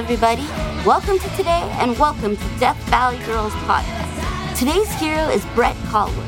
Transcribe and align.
everybody. 0.00 0.46
Welcome 0.86 1.18
to 1.18 1.28
today 1.36 1.60
and 1.74 1.96
welcome 1.98 2.34
to 2.34 2.58
Death 2.58 2.78
Valley 2.88 3.18
Girls 3.26 3.52
podcast. 3.52 4.58
Today's 4.58 4.90
hero 4.94 5.28
is 5.28 5.44
Brett 5.54 5.76
Callwood. 5.88 6.26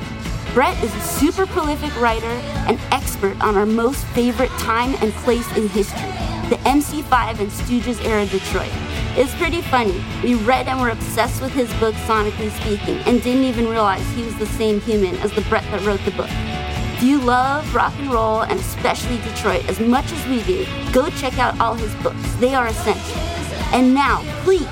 Brett 0.52 0.76
is 0.84 0.94
a 0.94 1.00
super 1.00 1.46
prolific 1.46 1.98
writer 1.98 2.26
and 2.68 2.78
expert 2.90 3.34
on 3.42 3.56
our 3.56 3.64
most 3.64 4.04
favorite 4.08 4.50
time 4.58 4.94
and 5.00 5.10
place 5.24 5.50
in 5.56 5.68
history, 5.68 6.10
the 6.50 6.60
MC5 6.66 7.40
and 7.40 7.50
Stooges 7.50 8.04
era 8.04 8.26
Detroit. 8.26 8.68
It's 9.16 9.34
pretty 9.36 9.62
funny. 9.62 10.04
We 10.22 10.34
read 10.34 10.68
and 10.68 10.78
were 10.78 10.90
obsessed 10.90 11.40
with 11.40 11.52
his 11.52 11.72
book, 11.80 11.94
Sonically 11.94 12.50
Speaking, 12.60 12.98
and 13.06 13.22
didn't 13.22 13.44
even 13.44 13.68
realize 13.68 14.06
he 14.10 14.22
was 14.22 14.36
the 14.36 14.46
same 14.46 14.82
human 14.82 15.16
as 15.20 15.32
the 15.32 15.40
Brett 15.48 15.64
that 15.70 15.80
wrote 15.86 16.04
the 16.04 16.10
book. 16.10 16.28
If 16.30 17.02
you 17.02 17.20
love 17.20 17.74
rock 17.74 17.94
and 17.96 18.12
roll 18.12 18.42
and 18.42 18.60
especially 18.60 19.16
Detroit 19.22 19.66
as 19.70 19.80
much 19.80 20.12
as 20.12 20.26
we 20.26 20.42
do, 20.42 20.66
go 20.92 21.08
check 21.08 21.38
out 21.38 21.58
all 21.58 21.74
his 21.74 21.94
books. 22.02 22.34
They 22.34 22.54
are 22.54 22.66
essential. 22.66 23.32
And 23.72 23.94
now, 23.94 24.20
please, 24.42 24.68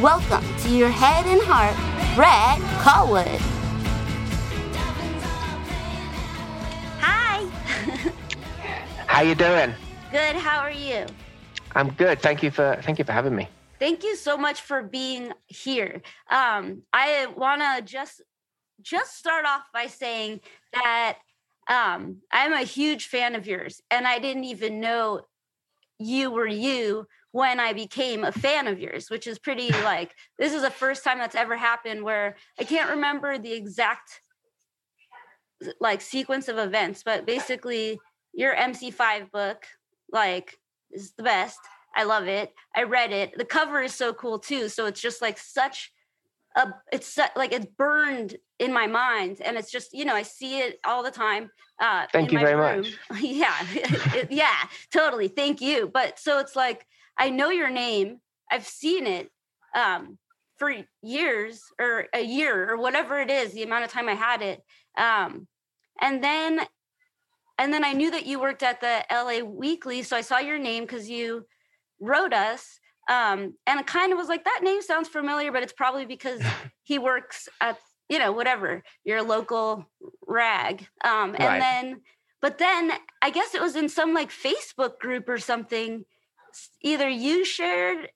welcome 0.00 0.42
to 0.60 0.70
your 0.70 0.88
head 0.88 1.26
and 1.26 1.38
heart, 1.42 1.76
Brett 2.16 2.58
Callwood. 2.82 3.26
Hi. 6.98 7.44
How 9.06 9.20
you 9.20 9.34
doing? 9.34 9.74
Good. 10.10 10.36
How 10.36 10.60
are 10.60 10.70
you? 10.70 11.04
I'm 11.74 11.90
good. 11.90 12.22
Thank 12.22 12.42
you 12.42 12.50
for 12.50 12.80
thank 12.84 12.98
you 12.98 13.04
for 13.04 13.12
having 13.12 13.36
me. 13.36 13.50
Thank 13.78 14.02
you 14.02 14.16
so 14.16 14.38
much 14.38 14.62
for 14.62 14.82
being 14.82 15.34
here. 15.48 16.00
Um, 16.30 16.84
I 16.90 17.26
want 17.36 17.60
to 17.60 17.82
just 17.82 18.22
just 18.80 19.18
start 19.18 19.44
off 19.44 19.64
by 19.74 19.88
saying 19.88 20.40
that 20.72 21.18
um, 21.68 22.22
I'm 22.32 22.54
a 22.54 22.62
huge 22.62 23.08
fan 23.08 23.34
of 23.34 23.46
yours, 23.46 23.82
and 23.90 24.06
I 24.06 24.18
didn't 24.18 24.44
even 24.44 24.80
know 24.80 25.20
you 25.98 26.30
were 26.30 26.46
you 26.46 27.06
when 27.32 27.60
I 27.60 27.72
became 27.72 28.24
a 28.24 28.32
fan 28.32 28.66
of 28.66 28.78
yours, 28.78 29.10
which 29.10 29.26
is 29.26 29.38
pretty 29.38 29.70
like 29.70 30.14
this 30.38 30.52
is 30.52 30.62
the 30.62 30.70
first 30.70 31.04
time 31.04 31.18
that's 31.18 31.34
ever 31.34 31.56
happened 31.56 32.02
where 32.02 32.36
I 32.58 32.64
can't 32.64 32.90
remember 32.90 33.38
the 33.38 33.52
exact 33.52 34.20
like 35.80 36.00
sequence 36.00 36.48
of 36.48 36.58
events, 36.58 37.02
but 37.04 37.26
basically 37.26 37.98
your 38.32 38.54
MC5 38.54 39.30
book 39.30 39.66
like 40.12 40.56
is 40.90 41.12
the 41.12 41.22
best. 41.22 41.58
I 41.94 42.04
love 42.04 42.28
it. 42.28 42.52
I 42.76 42.84
read 42.84 43.12
it. 43.12 43.36
The 43.36 43.44
cover 43.44 43.82
is 43.82 43.92
so 43.92 44.12
cool 44.12 44.38
too. 44.38 44.68
So 44.68 44.86
it's 44.86 45.00
just 45.00 45.20
like 45.20 45.38
such 45.38 45.90
a 46.56 46.74
it's 46.92 47.18
like 47.36 47.52
it's 47.52 47.66
burned 47.76 48.36
in 48.58 48.72
my 48.72 48.86
mind 48.86 49.40
and 49.44 49.56
it's 49.56 49.70
just 49.70 49.92
you 49.92 50.04
know 50.04 50.14
i 50.14 50.22
see 50.22 50.60
it 50.60 50.78
all 50.84 51.02
the 51.02 51.10
time 51.10 51.50
uh 51.80 52.06
thank 52.12 52.32
you 52.32 52.38
very 52.38 52.54
room. 52.54 52.80
much 52.80 53.20
yeah 53.20 53.54
yeah 54.30 54.56
totally 54.92 55.28
thank 55.28 55.60
you 55.60 55.90
but 55.92 56.18
so 56.18 56.38
it's 56.38 56.56
like 56.56 56.86
i 57.18 57.30
know 57.30 57.50
your 57.50 57.70
name 57.70 58.20
i've 58.50 58.66
seen 58.66 59.06
it 59.06 59.30
um 59.74 60.18
for 60.56 60.72
years 61.02 61.62
or 61.80 62.06
a 62.14 62.22
year 62.22 62.70
or 62.70 62.76
whatever 62.76 63.20
it 63.20 63.30
is 63.30 63.52
the 63.52 63.62
amount 63.62 63.84
of 63.84 63.90
time 63.90 64.08
i 64.08 64.14
had 64.14 64.42
it 64.42 64.62
um 64.96 65.46
and 66.00 66.22
then 66.22 66.60
and 67.58 67.72
then 67.72 67.84
i 67.84 67.92
knew 67.92 68.10
that 68.10 68.26
you 68.26 68.40
worked 68.40 68.62
at 68.62 68.80
the 68.80 69.04
la 69.10 69.44
weekly 69.44 70.02
so 70.02 70.16
i 70.16 70.20
saw 70.20 70.38
your 70.38 70.58
name 70.58 70.84
because 70.84 71.08
you 71.08 71.44
wrote 72.00 72.32
us 72.32 72.80
um, 73.08 73.54
and 73.66 73.80
it 73.80 73.86
kind 73.86 74.12
of 74.12 74.18
was 74.18 74.28
like 74.28 74.44
that 74.44 74.60
name 74.62 74.82
sounds 74.82 75.08
familiar, 75.08 75.50
but 75.50 75.62
it's 75.62 75.72
probably 75.72 76.04
because 76.04 76.42
he 76.84 76.98
works 76.98 77.48
at 77.60 77.78
you 78.08 78.18
know 78.18 78.32
whatever 78.32 78.82
your 79.04 79.22
local 79.22 79.86
rag. 80.26 80.86
Um, 81.04 81.34
and 81.34 81.44
right. 81.44 81.60
then, 81.60 82.00
but 82.40 82.58
then 82.58 82.92
I 83.22 83.30
guess 83.30 83.54
it 83.54 83.60
was 83.60 83.76
in 83.76 83.88
some 83.88 84.14
like 84.14 84.30
Facebook 84.30 84.98
group 84.98 85.28
or 85.28 85.38
something. 85.38 86.04
Either 86.82 87.08
you 87.08 87.44
shared 87.44 88.08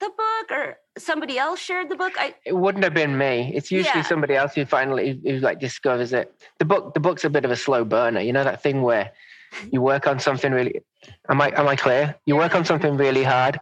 the 0.00 0.08
book 0.08 0.50
or 0.50 0.78
somebody 0.98 1.38
else 1.38 1.60
shared 1.60 1.88
the 1.90 1.96
book. 1.96 2.12
I, 2.18 2.34
it 2.44 2.56
wouldn't 2.56 2.84
have 2.84 2.94
been 2.94 3.16
me. 3.16 3.52
It's 3.54 3.70
usually 3.70 4.00
yeah. 4.00 4.06
somebody 4.06 4.34
else 4.34 4.54
who 4.54 4.64
finally 4.64 5.20
who 5.24 5.38
like 5.38 5.60
discovers 5.60 6.12
it. 6.12 6.32
The 6.58 6.64
book 6.64 6.94
the 6.94 7.00
book's 7.00 7.24
a 7.24 7.30
bit 7.30 7.44
of 7.44 7.50
a 7.50 7.56
slow 7.56 7.84
burner. 7.84 8.20
You 8.20 8.32
know 8.32 8.44
that 8.44 8.62
thing 8.62 8.82
where 8.82 9.12
you 9.70 9.80
work 9.80 10.06
on 10.06 10.18
something 10.18 10.52
really 10.52 10.80
am 11.28 11.40
i 11.40 11.52
am 11.56 11.66
i 11.66 11.76
clear 11.76 12.14
you 12.26 12.36
work 12.36 12.54
on 12.54 12.64
something 12.64 12.96
really 12.96 13.24
hard 13.24 13.58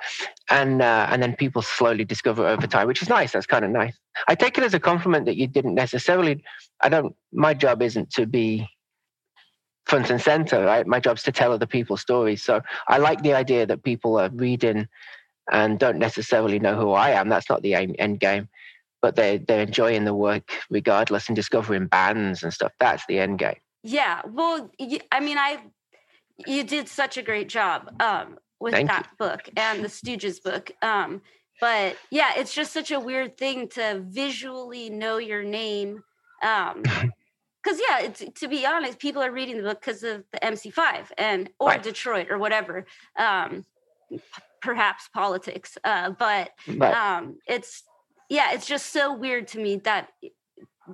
and 0.50 0.82
uh, 0.82 1.06
and 1.10 1.22
then 1.22 1.34
people 1.34 1.62
slowly 1.62 2.04
discover 2.04 2.46
over 2.46 2.66
time 2.66 2.86
which 2.86 3.02
is 3.02 3.08
nice 3.08 3.32
that's 3.32 3.46
kind 3.46 3.64
of 3.64 3.70
nice 3.70 3.96
i 4.28 4.34
take 4.34 4.58
it 4.58 4.64
as 4.64 4.74
a 4.74 4.80
compliment 4.80 5.24
that 5.26 5.36
you 5.36 5.46
didn't 5.46 5.74
necessarily 5.74 6.42
i 6.82 6.88
don't 6.88 7.14
my 7.32 7.54
job 7.54 7.82
isn't 7.82 8.10
to 8.10 8.26
be 8.26 8.68
front 9.88 10.10
and 10.10 10.20
center 10.20 10.64
right 10.64 10.86
my 10.86 11.00
job's 11.00 11.22
to 11.22 11.32
tell 11.32 11.52
other 11.52 11.66
people's 11.66 12.00
stories 12.00 12.42
so 12.42 12.60
i 12.88 12.98
like 12.98 13.22
the 13.22 13.34
idea 13.34 13.66
that 13.66 13.82
people 13.82 14.18
are 14.18 14.30
reading 14.34 14.86
and 15.50 15.78
don't 15.78 15.98
necessarily 15.98 16.58
know 16.58 16.76
who 16.76 16.92
i 16.92 17.10
am 17.10 17.28
that's 17.28 17.48
not 17.48 17.62
the 17.62 17.74
aim, 17.74 17.94
end 17.98 18.20
game 18.20 18.48
but 19.00 19.16
they 19.16 19.38
they're 19.38 19.62
enjoying 19.62 20.04
the 20.04 20.14
work 20.14 20.50
regardless 20.70 21.28
and 21.28 21.36
discovering 21.36 21.86
bands 21.86 22.42
and 22.42 22.52
stuff 22.52 22.72
that's 22.78 23.04
the 23.06 23.18
end 23.18 23.38
game 23.38 23.56
yeah 23.82 24.20
well 24.26 24.70
i 25.10 25.20
mean 25.20 25.38
i 25.38 25.58
you 26.46 26.64
did 26.64 26.88
such 26.88 27.16
a 27.16 27.22
great 27.22 27.48
job 27.48 27.90
um, 28.00 28.38
with 28.60 28.74
Thank 28.74 28.88
that 28.88 29.08
you. 29.10 29.16
book 29.18 29.48
and 29.56 29.82
the 29.82 29.88
Stooges 29.88 30.42
book. 30.42 30.70
Um, 30.82 31.22
but 31.60 31.96
yeah, 32.10 32.32
it's 32.36 32.54
just 32.54 32.72
such 32.72 32.90
a 32.90 33.00
weird 33.00 33.36
thing 33.36 33.68
to 33.70 34.04
visually 34.06 34.90
know 34.90 35.18
your 35.18 35.42
name. 35.42 36.04
Um, 36.42 36.82
because 37.68 37.80
yeah, 37.88 38.28
to 38.34 38.48
be 38.48 38.66
honest, 38.66 38.98
people 38.98 39.22
are 39.22 39.32
reading 39.32 39.56
the 39.56 39.62
book 39.62 39.80
because 39.80 40.02
of 40.02 40.24
the 40.32 40.38
MC5 40.40 41.10
and 41.18 41.50
or 41.58 41.68
right. 41.68 41.82
Detroit 41.82 42.28
or 42.30 42.38
whatever. 42.38 42.86
Um, 43.18 43.64
p- 44.10 44.20
perhaps 44.60 45.08
politics, 45.12 45.76
uh, 45.84 46.10
but 46.10 46.50
right. 46.66 46.94
um, 46.94 47.38
it's 47.46 47.82
yeah, 48.28 48.52
it's 48.52 48.66
just 48.66 48.92
so 48.92 49.14
weird 49.14 49.48
to 49.48 49.58
me 49.58 49.76
that 49.84 50.08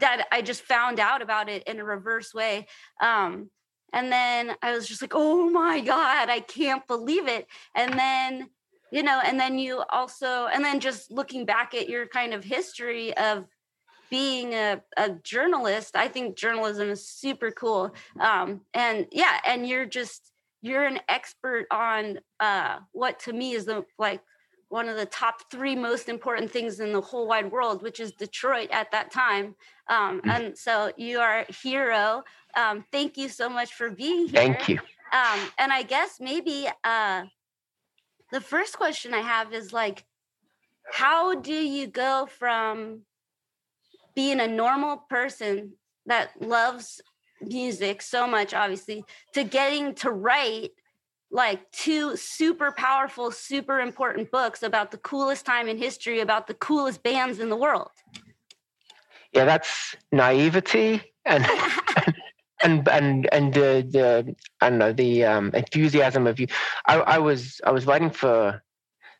that 0.00 0.26
I 0.32 0.42
just 0.42 0.62
found 0.62 0.98
out 0.98 1.22
about 1.22 1.48
it 1.48 1.62
in 1.64 1.78
a 1.78 1.84
reverse 1.84 2.34
way. 2.34 2.66
Um, 3.00 3.50
and 3.92 4.10
then 4.10 4.56
I 4.60 4.74
was 4.74 4.88
just 4.88 5.02
like, 5.02 5.12
oh 5.14 5.48
my 5.50 5.80
God, 5.80 6.28
I 6.28 6.40
can't 6.40 6.84
believe 6.88 7.28
it. 7.28 7.46
And 7.76 7.96
then, 7.96 8.50
you 8.90 9.04
know, 9.04 9.20
and 9.24 9.38
then 9.38 9.56
you 9.56 9.84
also, 9.90 10.46
and 10.46 10.64
then 10.64 10.80
just 10.80 11.12
looking 11.12 11.44
back 11.44 11.74
at 11.74 11.88
your 11.88 12.08
kind 12.08 12.34
of 12.34 12.42
history 12.42 13.16
of 13.16 13.46
being 14.14 14.54
a, 14.54 14.80
a 14.96 15.10
journalist, 15.24 15.96
I 15.96 16.06
think 16.06 16.36
journalism 16.36 16.88
is 16.88 17.04
super 17.04 17.50
cool. 17.50 17.92
Um, 18.20 18.60
and 18.72 19.06
yeah, 19.10 19.40
and 19.44 19.66
you're 19.68 19.86
just, 19.86 20.30
you're 20.62 20.86
an 20.86 21.00
expert 21.08 21.66
on 21.72 22.20
uh, 22.38 22.76
what 22.92 23.18
to 23.24 23.32
me 23.32 23.54
is 23.58 23.64
the 23.64 23.84
like 23.98 24.20
one 24.68 24.88
of 24.88 24.96
the 24.96 25.06
top 25.06 25.50
three 25.50 25.74
most 25.74 26.08
important 26.08 26.48
things 26.48 26.78
in 26.78 26.92
the 26.92 27.00
whole 27.00 27.26
wide 27.26 27.50
world, 27.50 27.82
which 27.82 27.98
is 27.98 28.12
Detroit 28.12 28.68
at 28.70 28.88
that 28.92 29.10
time. 29.10 29.56
Um, 29.88 30.20
mm. 30.20 30.30
and 30.32 30.56
so 30.56 30.92
you 30.96 31.18
are 31.18 31.40
a 31.40 31.52
hero. 31.52 32.22
Um, 32.56 32.84
thank 32.92 33.16
you 33.16 33.28
so 33.28 33.48
much 33.48 33.74
for 33.74 33.90
being 33.90 34.28
here. 34.28 34.42
Thank 34.42 34.68
you. 34.68 34.78
Um, 35.12 35.40
and 35.58 35.72
I 35.72 35.82
guess 35.82 36.18
maybe 36.20 36.68
uh, 36.84 37.22
the 38.30 38.40
first 38.40 38.76
question 38.76 39.12
I 39.12 39.22
have 39.22 39.52
is 39.52 39.72
like, 39.72 40.04
how 40.92 41.34
do 41.34 41.58
you 41.76 41.88
go 41.88 42.28
from 42.30 43.02
being 44.14 44.40
a 44.40 44.46
normal 44.46 44.98
person 45.08 45.72
that 46.06 46.30
loves 46.40 47.00
music 47.40 48.02
so 48.02 48.26
much, 48.26 48.54
obviously, 48.54 49.04
to 49.32 49.44
getting 49.44 49.94
to 49.94 50.10
write 50.10 50.70
like 51.30 51.70
two 51.72 52.16
super 52.16 52.72
powerful, 52.72 53.30
super 53.30 53.80
important 53.80 54.30
books 54.30 54.62
about 54.62 54.90
the 54.90 54.98
coolest 54.98 55.44
time 55.44 55.68
in 55.68 55.76
history, 55.76 56.20
about 56.20 56.46
the 56.46 56.54
coolest 56.54 57.02
bands 57.02 57.40
in 57.40 57.48
the 57.48 57.56
world. 57.56 57.90
Yeah, 59.32 59.44
that's 59.44 59.96
naivety 60.12 61.02
and 61.24 61.44
and 62.62 62.88
and 62.88 63.28
and 63.32 63.52
the 63.52 63.86
the 63.90 64.36
I 64.60 64.70
don't 64.70 64.78
know 64.78 64.92
the 64.92 65.24
um, 65.24 65.50
enthusiasm 65.54 66.26
of 66.26 66.38
you. 66.38 66.46
I, 66.86 67.00
I 67.00 67.18
was 67.18 67.60
I 67.64 67.72
was 67.72 67.86
writing 67.86 68.10
for 68.10 68.62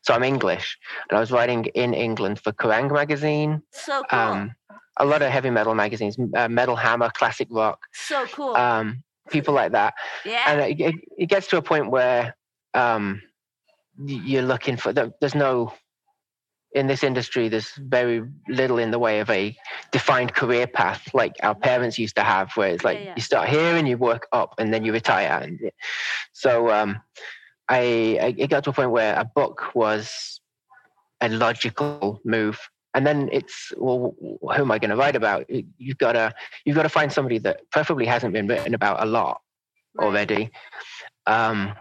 so 0.05 0.13
I'm 0.13 0.23
English 0.23 0.77
and 1.09 1.17
I 1.17 1.19
was 1.19 1.31
writing 1.31 1.65
in 1.73 1.93
England 1.93 2.39
for 2.39 2.51
Kerrang 2.51 2.91
magazine. 2.91 3.61
So 3.71 4.03
cool. 4.09 4.19
Um, 4.19 4.55
a 4.97 5.05
lot 5.05 5.21
of 5.21 5.31
heavy 5.31 5.49
metal 5.49 5.73
magazines, 5.73 6.15
uh, 6.35 6.47
Metal 6.47 6.75
Hammer, 6.75 7.09
classic 7.09 7.47
rock. 7.51 7.79
So 7.91 8.25
cool. 8.27 8.55
Um, 8.55 9.03
people 9.29 9.53
like 9.53 9.71
that. 9.71 9.95
Yeah. 10.23 10.43
And 10.47 10.79
it, 10.79 10.95
it 11.17 11.25
gets 11.25 11.47
to 11.47 11.57
a 11.57 11.61
point 11.61 11.89
where 11.89 12.35
um, 12.75 13.21
you're 14.05 14.43
looking 14.43 14.77
for, 14.77 14.93
there's 14.93 15.35
no, 15.35 15.73
in 16.73 16.87
this 16.87 17.03
industry, 17.03 17.49
there's 17.49 17.71
very 17.77 18.21
little 18.47 18.77
in 18.77 18.91
the 18.91 18.99
way 18.99 19.21
of 19.21 19.29
a 19.29 19.55
defined 19.91 20.33
career 20.33 20.67
path 20.67 21.09
like 21.13 21.33
our 21.41 21.55
parents 21.55 21.97
used 21.97 22.15
to 22.17 22.23
have, 22.23 22.51
where 22.55 22.69
it's 22.69 22.83
like 22.83 22.99
yeah, 22.99 23.05
yeah. 23.05 23.13
you 23.15 23.21
start 23.21 23.49
here 23.49 23.75
and 23.75 23.87
you 23.87 23.97
work 23.97 24.27
up 24.33 24.53
and 24.59 24.73
then 24.73 24.85
you 24.85 24.93
retire. 24.93 25.39
And 25.41 25.59
so 26.31 26.69
um, 26.69 27.01
I, 27.67 28.17
I, 28.21 28.35
it 28.37 28.49
got 28.49 28.63
to 28.65 28.69
a 28.69 28.73
point 28.73 28.91
where 28.91 29.15
a 29.19 29.25
book 29.25 29.73
was 29.73 30.39
a 31.21 31.29
logical 31.29 32.21
move. 32.23 32.59
And 32.93 33.05
then 33.05 33.29
it's 33.31 33.73
well 33.75 34.15
who 34.21 34.61
am 34.61 34.71
i 34.71 34.79
going 34.79 34.89
to 34.89 34.95
write 34.95 35.17
about? 35.17 35.45
You've 35.49 35.97
got 35.97 36.13
to 36.13 36.33
you've 36.63 36.77
got 36.77 36.83
to 36.83 36.89
find 36.89 37.11
somebody 37.11 37.39
that 37.39 37.69
preferably 37.71 38.05
hasn't 38.05 38.33
been 38.33 38.47
written 38.47 38.73
about 38.73 39.03
a 39.03 39.05
lot 39.05 39.41
already 39.99 40.51
um, 41.27 41.73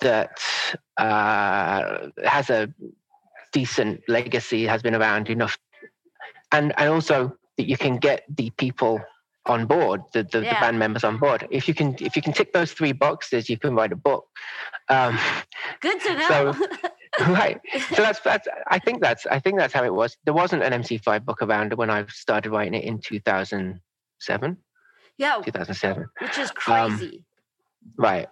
that 0.00 0.40
uh, 0.96 2.08
has 2.24 2.50
a 2.50 2.72
decent 3.52 4.02
legacy 4.08 4.66
has 4.66 4.82
been 4.82 4.94
around 4.94 5.28
enough, 5.28 5.58
and 6.52 6.72
and 6.76 6.90
also 6.90 7.36
that 7.56 7.68
you 7.68 7.76
can 7.76 7.96
get 7.96 8.24
the 8.28 8.50
people 8.50 9.00
on 9.46 9.66
board, 9.66 10.02
the, 10.12 10.22
the, 10.22 10.42
yeah. 10.42 10.54
the, 10.54 10.60
band 10.60 10.78
members 10.78 11.04
on 11.04 11.18
board. 11.18 11.46
If 11.50 11.66
you 11.66 11.74
can 11.74 11.96
if 12.00 12.14
you 12.16 12.22
can 12.22 12.32
tick 12.32 12.52
those 12.52 12.72
three 12.72 12.92
boxes, 12.92 13.48
you 13.48 13.58
can 13.58 13.74
write 13.74 13.92
a 13.92 13.96
book. 13.96 14.26
Um, 14.88 15.18
Good 15.80 16.00
to 16.02 16.14
know. 16.14 16.28
So, 16.28 16.54
right. 17.32 17.60
So 17.94 18.02
that's 18.02 18.20
that's 18.20 18.48
I 18.68 18.78
think 18.78 19.00
that's 19.00 19.26
I 19.26 19.38
think 19.38 19.58
that's 19.58 19.72
how 19.72 19.84
it 19.84 19.94
was. 19.94 20.16
There 20.24 20.34
wasn't 20.34 20.62
an 20.62 20.72
MC5 20.82 21.24
book 21.24 21.42
around 21.42 21.72
when 21.74 21.90
I 21.90 22.04
started 22.06 22.50
writing 22.50 22.74
it 22.74 22.84
in 22.84 22.98
2007. 23.00 24.56
Yeah. 25.18 25.40
2007. 25.44 26.06
Which 26.20 26.38
is 26.38 26.50
um, 26.50 26.54
crazy. 26.54 27.16
Um, 27.16 27.24
right. 27.96 28.28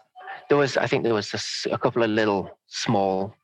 There 0.48 0.58
was 0.58 0.76
I 0.76 0.86
think 0.86 1.04
there 1.04 1.14
was 1.14 1.32
a, 1.34 1.74
a 1.74 1.78
couple 1.78 2.02
of 2.02 2.10
little 2.10 2.58
small 2.66 3.34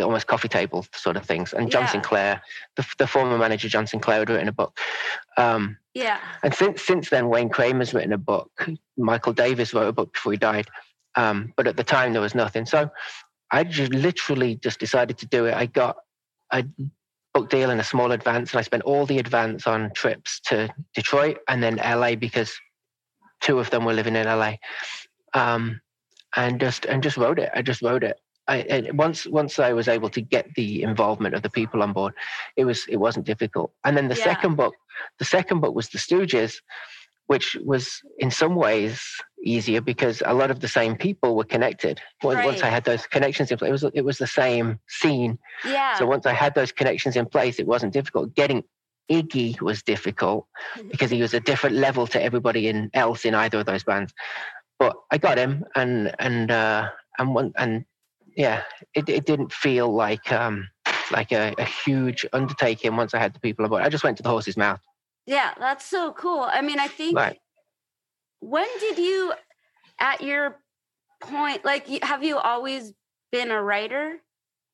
almost 0.00 0.26
coffee 0.26 0.48
table 0.48 0.86
sort 0.94 1.16
of 1.16 1.24
things. 1.26 1.52
And 1.52 1.70
John 1.70 1.82
yeah. 1.82 1.88
Sinclair, 1.88 2.42
the, 2.76 2.86
the, 2.98 3.06
former 3.06 3.36
manager 3.36 3.68
John 3.68 3.86
Sinclair, 3.86 4.20
had 4.20 4.30
written 4.30 4.48
a 4.48 4.52
book. 4.52 4.78
Um, 5.36 5.76
yeah. 5.94 6.18
And 6.42 6.54
since 6.54 6.82
since 6.82 7.10
then, 7.10 7.28
Wayne 7.28 7.48
Kramer's 7.48 7.92
written 7.92 8.12
a 8.12 8.18
book. 8.18 8.68
Michael 8.96 9.32
Davis 9.32 9.74
wrote 9.74 9.88
a 9.88 9.92
book 9.92 10.12
before 10.12 10.32
he 10.32 10.38
died. 10.38 10.68
Um, 11.16 11.52
but 11.56 11.66
at 11.66 11.76
the 11.76 11.84
time, 11.84 12.12
there 12.12 12.22
was 12.22 12.34
nothing. 12.34 12.66
So 12.66 12.90
I 13.50 13.64
just 13.64 13.92
literally 13.92 14.56
just 14.56 14.78
decided 14.78 15.18
to 15.18 15.26
do 15.26 15.46
it. 15.46 15.54
I 15.54 15.66
got 15.66 15.96
a 16.52 16.64
book 17.34 17.50
deal 17.50 17.70
and 17.70 17.80
a 17.80 17.84
small 17.84 18.12
advance, 18.12 18.52
and 18.52 18.60
I 18.60 18.62
spent 18.62 18.84
all 18.84 19.06
the 19.06 19.18
advance 19.18 19.66
on 19.66 19.90
trips 19.94 20.40
to 20.46 20.72
Detroit 20.94 21.38
and 21.48 21.62
then 21.62 21.76
LA 21.76 22.14
because 22.14 22.54
two 23.40 23.58
of 23.58 23.70
them 23.70 23.84
were 23.84 23.94
living 23.94 24.16
in 24.16 24.26
LA. 24.26 24.54
Um, 25.34 25.80
and 26.36 26.60
just 26.60 26.84
and 26.84 27.02
just 27.02 27.16
wrote 27.16 27.40
it. 27.40 27.50
I 27.54 27.62
just 27.62 27.82
wrote 27.82 28.04
it. 28.04 28.20
I, 28.50 28.90
once 28.92 29.26
once 29.26 29.58
I 29.58 29.72
was 29.72 29.88
able 29.88 30.10
to 30.10 30.20
get 30.20 30.52
the 30.54 30.82
involvement 30.82 31.34
of 31.34 31.42
the 31.42 31.50
people 31.50 31.82
on 31.82 31.92
board, 31.92 32.14
it 32.56 32.64
was 32.64 32.86
it 32.88 32.96
wasn't 32.96 33.26
difficult. 33.26 33.72
And 33.84 33.96
then 33.96 34.08
the 34.08 34.16
yeah. 34.16 34.24
second 34.24 34.56
book, 34.56 34.74
the 35.18 35.24
second 35.24 35.60
book 35.60 35.74
was 35.74 35.88
the 35.88 35.98
Stooges, 35.98 36.56
which 37.26 37.56
was 37.64 38.00
in 38.18 38.30
some 38.30 38.56
ways 38.56 39.00
easier 39.44 39.80
because 39.80 40.22
a 40.26 40.34
lot 40.34 40.50
of 40.50 40.60
the 40.60 40.68
same 40.68 40.96
people 40.96 41.36
were 41.36 41.44
connected. 41.44 42.00
Right. 42.24 42.44
Once 42.44 42.62
I 42.62 42.68
had 42.68 42.84
those 42.84 43.06
connections 43.06 43.50
in 43.50 43.58
place, 43.58 43.68
it 43.68 43.72
was 43.72 43.84
it 43.94 44.04
was 44.04 44.18
the 44.18 44.26
same 44.26 44.80
scene. 44.88 45.38
Yeah. 45.64 45.96
So 45.96 46.06
once 46.06 46.26
I 46.26 46.32
had 46.32 46.54
those 46.54 46.72
connections 46.72 47.14
in 47.16 47.26
place, 47.26 47.60
it 47.60 47.66
wasn't 47.66 47.92
difficult. 47.92 48.34
Getting 48.34 48.64
Iggy 49.10 49.60
was 49.60 49.82
difficult 49.82 50.46
because 50.90 51.10
he 51.10 51.20
was 51.20 51.34
a 51.34 51.40
different 51.40 51.76
level 51.76 52.06
to 52.06 52.22
everybody 52.22 52.68
in 52.68 52.90
else 52.94 53.24
in 53.24 53.34
either 53.34 53.60
of 53.60 53.66
those 53.66 53.84
bands. 53.84 54.12
But 54.78 54.96
I 55.10 55.18
got 55.18 55.36
him, 55.36 55.64
and 55.74 56.14
and 56.18 56.50
uh, 56.50 56.88
and 57.18 57.34
one, 57.34 57.52
and 57.56 57.84
yeah, 58.36 58.62
it 58.94 59.08
it 59.08 59.26
didn't 59.26 59.52
feel 59.52 59.92
like 59.92 60.30
um 60.32 60.68
like 61.10 61.32
a, 61.32 61.54
a 61.58 61.64
huge 61.64 62.24
undertaking 62.32 62.96
once 62.96 63.14
I 63.14 63.18
had 63.18 63.34
the 63.34 63.40
people 63.40 63.64
on 63.64 63.70
board. 63.70 63.82
I 63.82 63.88
just 63.88 64.04
went 64.04 64.16
to 64.18 64.22
the 64.22 64.28
horse's 64.28 64.56
mouth. 64.56 64.80
Yeah, 65.26 65.52
that's 65.58 65.84
so 65.84 66.12
cool. 66.12 66.40
I 66.40 66.62
mean, 66.62 66.78
I 66.78 66.88
think 66.88 67.16
right. 67.16 67.38
when 68.40 68.66
did 68.78 68.98
you, 68.98 69.32
at 69.98 70.22
your 70.22 70.56
point, 71.20 71.64
like, 71.64 71.86
have 72.02 72.24
you 72.24 72.38
always 72.38 72.92
been 73.30 73.50
a 73.50 73.62
writer 73.62 74.16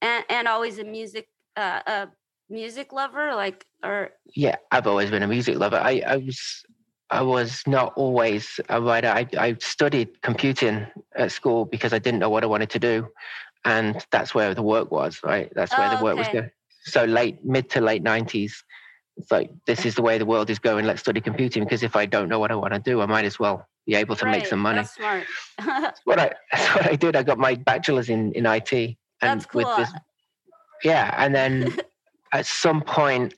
and, 0.00 0.24
and 0.28 0.48
always 0.48 0.78
a 0.78 0.84
music, 0.84 1.28
uh, 1.56 1.80
a 1.86 2.08
music 2.48 2.92
lover? 2.92 3.34
Like, 3.34 3.64
or 3.84 4.10
yeah, 4.34 4.56
I've 4.70 4.86
always 4.86 5.10
been 5.10 5.22
a 5.22 5.28
music 5.28 5.58
lover. 5.58 5.76
I, 5.76 6.02
I 6.06 6.16
was, 6.16 6.64
I 7.10 7.22
was 7.22 7.62
not 7.66 7.92
always 7.96 8.60
a 8.68 8.80
writer. 8.80 9.08
I, 9.08 9.26
I 9.38 9.56
studied 9.60 10.22
computing 10.22 10.86
at 11.16 11.32
school 11.32 11.64
because 11.64 11.92
I 11.92 11.98
didn't 11.98 12.20
know 12.20 12.30
what 12.30 12.44
I 12.44 12.46
wanted 12.46 12.70
to 12.70 12.78
do, 12.78 13.08
and 13.64 14.04
that's 14.10 14.34
where 14.34 14.54
the 14.54 14.62
work 14.62 14.90
was. 14.90 15.20
Right, 15.22 15.52
that's 15.54 15.76
where 15.76 15.90
oh, 15.92 15.96
the 15.96 16.04
work 16.04 16.18
okay. 16.18 16.20
was 16.20 16.28
going. 16.28 16.50
So 16.84 17.04
late, 17.04 17.44
mid 17.44 17.68
to 17.70 17.80
late 17.80 18.02
nineties, 18.02 18.64
it's 19.16 19.30
like 19.30 19.50
this 19.66 19.84
is 19.84 19.94
the 19.94 20.02
way 20.02 20.18
the 20.18 20.26
world 20.26 20.50
is 20.50 20.58
going 20.58 20.84
let's 20.84 21.00
study 21.00 21.20
computing 21.20 21.64
because 21.64 21.82
if 21.82 21.96
i 21.96 22.06
don't 22.06 22.28
know 22.28 22.38
what 22.38 22.50
i 22.50 22.54
want 22.54 22.72
to 22.72 22.80
do 22.80 23.00
i 23.00 23.06
might 23.06 23.24
as 23.24 23.38
well 23.38 23.66
be 23.86 23.94
able 23.94 24.16
to 24.16 24.24
right. 24.24 24.38
make 24.38 24.46
some 24.46 24.58
money 24.58 24.78
that's 24.78 24.94
smart 24.94 25.24
that's 25.68 26.00
what 26.04 26.18
i 26.18 26.30
that's 26.52 26.74
what 26.74 26.86
i 26.86 26.96
did 26.96 27.16
i 27.16 27.22
got 27.22 27.38
my 27.38 27.54
bachelor's 27.54 28.08
in 28.08 28.32
in 28.32 28.46
it 28.46 28.72
and 28.72 28.96
that's 29.20 29.46
cool. 29.46 29.64
with 29.64 29.76
this 29.76 29.92
yeah 30.84 31.14
and 31.18 31.34
then 31.34 31.74
at 32.32 32.46
some 32.46 32.82
point 32.82 33.34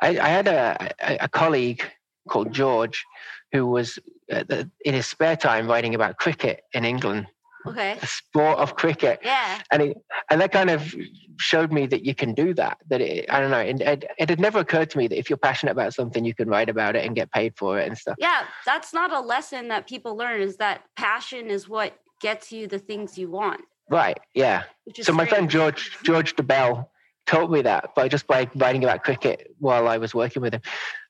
i, 0.00 0.08
I 0.08 0.28
had 0.28 0.48
a, 0.48 0.92
a, 1.00 1.24
a 1.24 1.28
colleague 1.28 1.84
called 2.28 2.52
george 2.52 3.04
who 3.52 3.66
was 3.66 3.98
uh, 4.32 4.42
in 4.84 4.94
his 4.94 5.06
spare 5.06 5.36
time 5.36 5.68
writing 5.68 5.94
about 5.94 6.16
cricket 6.16 6.62
in 6.72 6.84
england 6.84 7.26
okay. 7.66 7.98
sport 8.04 8.58
of 8.58 8.76
cricket. 8.76 9.20
Yeah. 9.22 9.60
And 9.70 9.82
it, 9.82 9.96
and 10.30 10.40
that 10.40 10.52
kind 10.52 10.70
of 10.70 10.94
showed 11.38 11.72
me 11.72 11.86
that 11.86 12.04
you 12.04 12.14
can 12.14 12.34
do 12.34 12.54
that 12.54 12.78
that 12.88 13.00
it, 13.00 13.26
i 13.30 13.40
don't 13.40 13.50
know 13.50 13.58
it, 13.58 13.80
it, 13.80 14.04
it 14.18 14.28
had 14.28 14.40
never 14.40 14.58
occurred 14.58 14.90
to 14.90 14.98
me 14.98 15.06
that 15.06 15.18
if 15.18 15.28
you're 15.28 15.36
passionate 15.36 15.72
about 15.72 15.94
something 15.94 16.24
you 16.24 16.34
can 16.34 16.48
write 16.48 16.68
about 16.68 16.96
it 16.96 17.04
and 17.04 17.16
get 17.16 17.30
paid 17.32 17.56
for 17.56 17.78
it 17.78 17.86
and 17.86 17.96
stuff. 17.96 18.16
Yeah 18.18 18.44
that's 18.64 18.92
not 18.92 19.12
a 19.12 19.20
lesson 19.20 19.68
that 19.68 19.86
people 19.86 20.16
learn 20.16 20.40
is 20.40 20.56
that 20.58 20.82
passion 20.96 21.48
is 21.48 21.68
what 21.68 21.98
gets 22.20 22.52
you 22.52 22.66
the 22.66 22.78
things 22.78 23.18
you 23.18 23.30
want. 23.30 23.62
Right 23.90 24.18
yeah. 24.34 24.64
So 25.02 25.12
my 25.12 25.26
friend 25.26 25.50
george 25.50 25.96
george 26.02 26.36
debell 26.36 26.90
told 27.26 27.50
me 27.50 27.62
that 27.62 27.94
by 27.94 28.08
just 28.08 28.26
by 28.26 28.48
writing 28.54 28.84
about 28.84 29.02
cricket 29.02 29.54
while 29.58 29.88
i 29.88 29.98
was 29.98 30.14
working 30.14 30.42
with 30.42 30.54
him. 30.54 30.62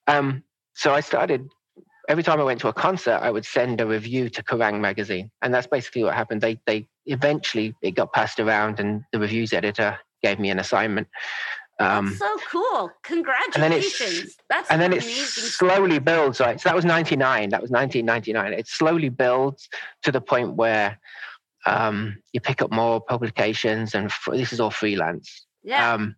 Um, 0.07 0.43
so 0.75 0.93
i 0.93 1.01
started 1.01 1.49
every 2.09 2.23
time 2.23 2.41
I 2.41 2.45
went 2.45 2.61
to 2.61 2.69
a 2.69 2.73
concert, 2.73 3.19
I 3.23 3.31
would 3.31 3.45
send 3.45 3.81
a 3.81 3.87
review 3.87 4.29
to 4.31 4.43
Kerrang 4.43 4.81
magazine, 4.81 5.31
and 5.43 5.53
that's 5.53 5.67
basically 5.67 6.05
what 6.05 6.15
happened. 6.15 6.41
They 6.41 6.59
they 6.67 6.87
eventually 7.07 7.75
it 7.83 7.93
got 7.93 8.13
passed 8.13 8.41
around, 8.41 8.81
and 8.81 9.03
the 9.13 9.19
reviews 9.19 9.53
editor 9.53 9.99
gave 10.23 10.39
me 10.39 10.51
an 10.51 10.59
assignment. 10.59 11.09
Um, 11.81 12.07
that's 12.07 12.19
so 12.19 12.37
cool! 12.51 12.91
Congratulations. 13.03 13.55
And 13.55 13.63
then 13.63 13.73
it's, 13.73 14.37
that's 14.49 14.71
and 14.71 14.81
then 14.81 14.93
it 14.93 15.03
slowly 15.03 15.99
builds. 15.99 16.41
Right, 16.41 16.61
so 16.61 16.69
that 16.69 16.77
was 16.77 16.85
ninety 16.85 17.17
nine. 17.17 17.51
That 17.51 17.63
was 17.63 17.71
nineteen 17.71 18.07
ninety 18.07 18.33
nine. 18.33 18.53
It 18.53 18.69
slowly 18.69 19.09
builds 19.09 19.69
to 20.03 20.13
the 20.13 20.21
point 20.21 20.55
where 20.55 20.99
um, 21.67 22.19
you 22.33 22.41
pick 22.41 22.63
up 22.63 22.73
more 22.73 23.01
publications, 23.01 23.95
and 23.95 24.07
f- 24.07 24.29
this 24.31 24.53
is 24.53 24.61
all 24.61 24.71
freelance. 24.71 25.47
Yeah. 25.63 25.95
Um, 25.95 26.17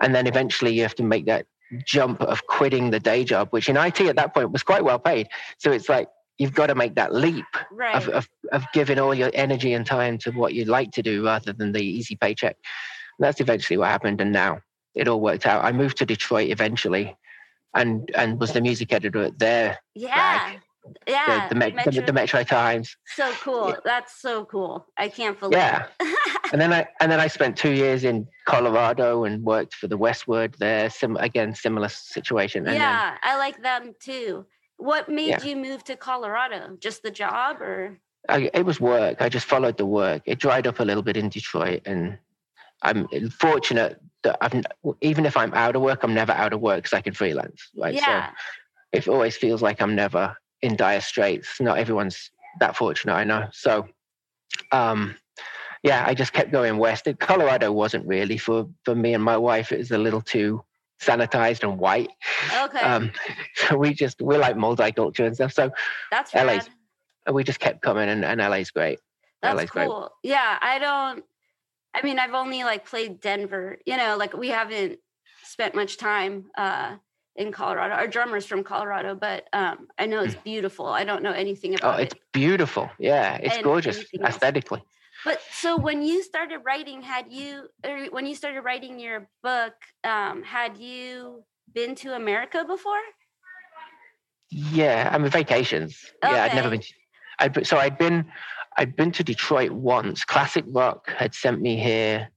and 0.00 0.14
then 0.14 0.26
eventually 0.26 0.74
you 0.74 0.82
have 0.82 0.94
to 0.96 1.02
make 1.02 1.26
that 1.26 1.46
jump 1.84 2.20
of 2.22 2.46
quitting 2.46 2.90
the 2.90 3.00
day 3.00 3.24
job, 3.24 3.48
which 3.50 3.68
in 3.68 3.76
IT 3.76 4.00
at 4.00 4.16
that 4.16 4.34
point 4.34 4.52
was 4.52 4.62
quite 4.62 4.84
well 4.84 4.98
paid. 4.98 5.28
So 5.58 5.70
it's 5.70 5.88
like 5.88 6.08
you've 6.38 6.54
got 6.54 6.66
to 6.66 6.74
make 6.74 6.94
that 6.94 7.14
leap 7.14 7.44
right. 7.70 7.94
of, 7.94 8.08
of, 8.08 8.28
of, 8.52 8.64
giving 8.72 8.98
all 8.98 9.14
your 9.14 9.30
energy 9.34 9.74
and 9.74 9.84
time 9.84 10.18
to 10.18 10.30
what 10.30 10.54
you'd 10.54 10.68
like 10.68 10.90
to 10.92 11.02
do 11.02 11.24
rather 11.24 11.52
than 11.52 11.72
the 11.72 11.82
easy 11.82 12.16
paycheck. 12.16 12.56
And 13.18 13.26
that's 13.26 13.40
eventually 13.40 13.76
what 13.76 13.88
happened. 13.88 14.20
And 14.20 14.32
now 14.32 14.60
it 14.94 15.06
all 15.06 15.20
worked 15.20 15.46
out. 15.46 15.64
I 15.64 15.72
moved 15.72 15.98
to 15.98 16.06
Detroit 16.06 16.50
eventually 16.50 17.16
and 17.74 18.10
and 18.14 18.40
was 18.40 18.52
the 18.52 18.60
music 18.60 18.92
editor 18.92 19.22
at 19.22 19.38
their 19.38 19.78
yeah. 19.94 20.54
Yeah, 21.06 21.48
the, 21.48 21.54
the, 21.54 21.58
Metro, 21.58 21.92
the, 21.92 22.00
the, 22.02 22.12
Metro 22.12 22.42
Times. 22.42 22.96
So 23.14 23.30
cool. 23.40 23.68
Yeah. 23.68 23.76
That's 23.84 24.20
so 24.20 24.44
cool. 24.46 24.86
I 24.96 25.08
can't 25.08 25.38
believe. 25.38 25.58
Yeah, 25.58 25.86
and 26.52 26.60
then 26.60 26.72
I 26.72 26.86
and 27.00 27.12
then 27.12 27.20
I 27.20 27.26
spent 27.26 27.56
two 27.56 27.72
years 27.72 28.04
in 28.04 28.26
Colorado 28.46 29.24
and 29.24 29.42
worked 29.44 29.74
for 29.74 29.88
the 29.88 29.98
Westword 29.98 30.56
there. 30.56 30.88
Sim, 30.88 31.16
again, 31.16 31.54
similar 31.54 31.88
situation. 31.88 32.66
And 32.66 32.76
yeah, 32.76 33.10
then, 33.10 33.18
I 33.22 33.36
like 33.36 33.62
them 33.62 33.94
too. 34.00 34.46
What 34.78 35.08
made 35.08 35.28
yeah. 35.28 35.42
you 35.42 35.56
move 35.56 35.84
to 35.84 35.96
Colorado? 35.96 36.76
Just 36.80 37.02
the 37.02 37.10
job, 37.10 37.60
or? 37.60 38.00
I, 38.28 38.50
it 38.54 38.64
was 38.64 38.80
work. 38.80 39.20
I 39.20 39.28
just 39.28 39.46
followed 39.46 39.76
the 39.76 39.86
work. 39.86 40.22
It 40.26 40.38
dried 40.38 40.66
up 40.66 40.80
a 40.80 40.84
little 40.84 41.02
bit 41.02 41.16
in 41.16 41.28
Detroit, 41.28 41.82
and 41.84 42.18
I'm 42.82 43.06
fortunate 43.30 44.00
that 44.22 44.38
I've 44.40 44.64
even 45.00 45.26
if 45.26 45.36
I'm 45.36 45.52
out 45.54 45.76
of 45.76 45.82
work, 45.82 46.02
I'm 46.02 46.14
never 46.14 46.32
out 46.32 46.52
of 46.52 46.60
work 46.60 46.78
because 46.78 46.96
I 46.96 47.00
can 47.00 47.14
freelance. 47.14 47.68
Right. 47.76 47.94
Yeah. 47.94 48.28
So 48.28 48.34
it 48.92 49.08
always 49.08 49.36
feels 49.36 49.62
like 49.62 49.80
I'm 49.80 49.94
never 49.94 50.36
in 50.62 50.76
dire 50.76 51.00
straits. 51.00 51.60
Not 51.60 51.78
everyone's 51.78 52.30
that 52.58 52.76
fortunate, 52.76 53.14
I 53.14 53.24
know. 53.24 53.48
So, 53.52 53.86
um, 54.72 55.16
yeah, 55.82 56.04
I 56.06 56.14
just 56.14 56.32
kept 56.32 56.52
going 56.52 56.76
west. 56.76 57.08
Colorado 57.18 57.72
wasn't 57.72 58.06
really 58.06 58.36
for 58.38 58.68
for 58.84 58.94
me 58.94 59.14
and 59.14 59.24
my 59.24 59.36
wife. 59.36 59.72
It 59.72 59.78
was 59.78 59.90
a 59.90 59.98
little 59.98 60.20
too 60.20 60.62
sanitized 61.00 61.62
and 61.62 61.78
white. 61.78 62.10
Okay. 62.54 62.80
Um, 62.80 63.12
so 63.54 63.76
we 63.76 63.94
just 63.94 64.20
we're 64.20 64.38
like 64.38 64.56
multicultural 64.56 65.26
and 65.26 65.34
stuff. 65.34 65.52
So 65.52 65.70
that's 66.10 66.34
LA's. 66.34 66.68
We 67.30 67.44
just 67.44 67.60
kept 67.60 67.82
coming, 67.82 68.08
and, 68.08 68.24
and 68.24 68.40
LA's 68.40 68.70
great. 68.70 68.98
That's 69.42 69.56
LA's 69.56 69.70
cool. 69.70 70.10
Great. 70.22 70.32
Yeah, 70.32 70.58
I 70.60 70.78
don't. 70.78 71.24
I 71.94 72.02
mean, 72.02 72.18
I've 72.18 72.34
only 72.34 72.64
like 72.64 72.86
played 72.86 73.20
Denver. 73.20 73.78
You 73.86 73.96
know, 73.96 74.16
like 74.16 74.34
we 74.34 74.48
haven't 74.48 74.98
spent 75.42 75.74
much 75.74 75.96
time 75.96 76.46
uh, 76.56 76.96
in 77.36 77.52
Colorado. 77.52 77.94
Our 77.94 78.06
drummer's 78.06 78.46
from 78.46 78.64
Colorado, 78.64 79.14
but 79.14 79.48
um, 79.52 79.88
I 79.98 80.06
know 80.06 80.22
it's 80.22 80.34
mm. 80.34 80.44
beautiful. 80.44 80.86
I 80.86 81.04
don't 81.04 81.22
know 81.22 81.32
anything 81.32 81.74
about 81.74 81.94
it. 81.94 81.98
Oh, 81.98 82.02
it's 82.02 82.14
it. 82.14 82.20
beautiful. 82.32 82.90
Yeah, 82.98 83.36
it's 83.36 83.56
and 83.56 83.64
gorgeous 83.64 84.04
aesthetically. 84.22 84.82
But 85.24 85.40
so 85.52 85.76
when 85.76 86.02
you 86.02 86.22
started 86.22 86.60
writing, 86.64 87.02
had 87.02 87.26
you, 87.30 87.68
or 87.84 88.06
when 88.10 88.26
you 88.26 88.34
started 88.34 88.62
writing 88.62 88.98
your 88.98 89.28
book, 89.42 89.74
um, 90.04 90.42
had 90.42 90.78
you 90.78 91.44
been 91.74 91.94
to 91.96 92.14
America 92.14 92.64
before? 92.66 93.00
Yeah, 94.50 95.10
I 95.12 95.18
mean 95.18 95.30
vacations. 95.30 95.98
Okay. 96.24 96.34
Yeah, 96.34 96.44
I'd 96.44 96.54
never 96.54 96.70
been. 96.70 96.82
I 97.38 97.62
so 97.62 97.76
I'd 97.78 97.98
been, 97.98 98.24
I'd 98.78 98.96
been 98.96 99.12
to 99.12 99.22
Detroit 99.22 99.70
once. 99.70 100.24
Classic 100.24 100.64
Rock 100.68 101.10
had 101.10 101.34
sent 101.34 101.60
me 101.60 101.78
here 101.78 102.30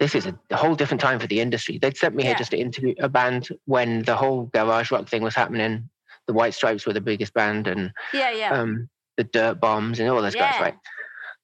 this 0.00 0.14
is 0.14 0.26
a 0.26 0.56
whole 0.56 0.74
different 0.74 1.00
time 1.00 1.20
for 1.20 1.26
the 1.26 1.40
industry. 1.40 1.78
They'd 1.78 1.96
sent 1.96 2.16
me 2.16 2.22
yeah. 2.22 2.30
here 2.30 2.38
just 2.38 2.50
to 2.52 2.58
interview 2.58 2.94
a 3.00 3.08
band 3.08 3.50
when 3.66 4.02
the 4.02 4.16
whole 4.16 4.44
garage 4.46 4.90
rock 4.90 5.06
thing 5.06 5.22
was 5.22 5.34
happening. 5.34 5.88
The 6.26 6.32
White 6.32 6.54
Stripes 6.54 6.86
were 6.86 6.94
the 6.94 7.02
biggest 7.02 7.34
band, 7.34 7.66
and 7.66 7.92
yeah, 8.14 8.30
yeah, 8.30 8.58
um, 8.58 8.88
the 9.18 9.24
Dirt 9.24 9.60
Bombs 9.60 10.00
and 10.00 10.08
all 10.08 10.22
those 10.22 10.34
yeah. 10.34 10.52
guys, 10.52 10.60
right? 10.60 10.74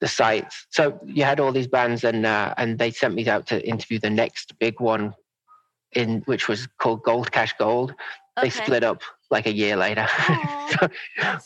The 0.00 0.08
Sights. 0.08 0.66
So 0.70 0.98
you 1.04 1.24
had 1.24 1.38
all 1.38 1.52
these 1.52 1.66
bands, 1.68 2.02
and 2.02 2.24
uh, 2.24 2.54
and 2.56 2.78
they 2.78 2.90
sent 2.90 3.14
me 3.14 3.28
out 3.28 3.46
to 3.48 3.66
interview 3.66 3.98
the 3.98 4.10
next 4.10 4.58
big 4.58 4.80
one, 4.80 5.14
in 5.92 6.22
which 6.24 6.48
was 6.48 6.66
called 6.78 7.02
Gold 7.02 7.30
Cash 7.30 7.54
Gold. 7.58 7.94
They 8.40 8.50
split 8.50 8.84
up 8.84 9.02
like 9.30 9.46
a 9.46 9.52
year 9.52 9.76
later. 9.76 10.06
so, 10.70 10.88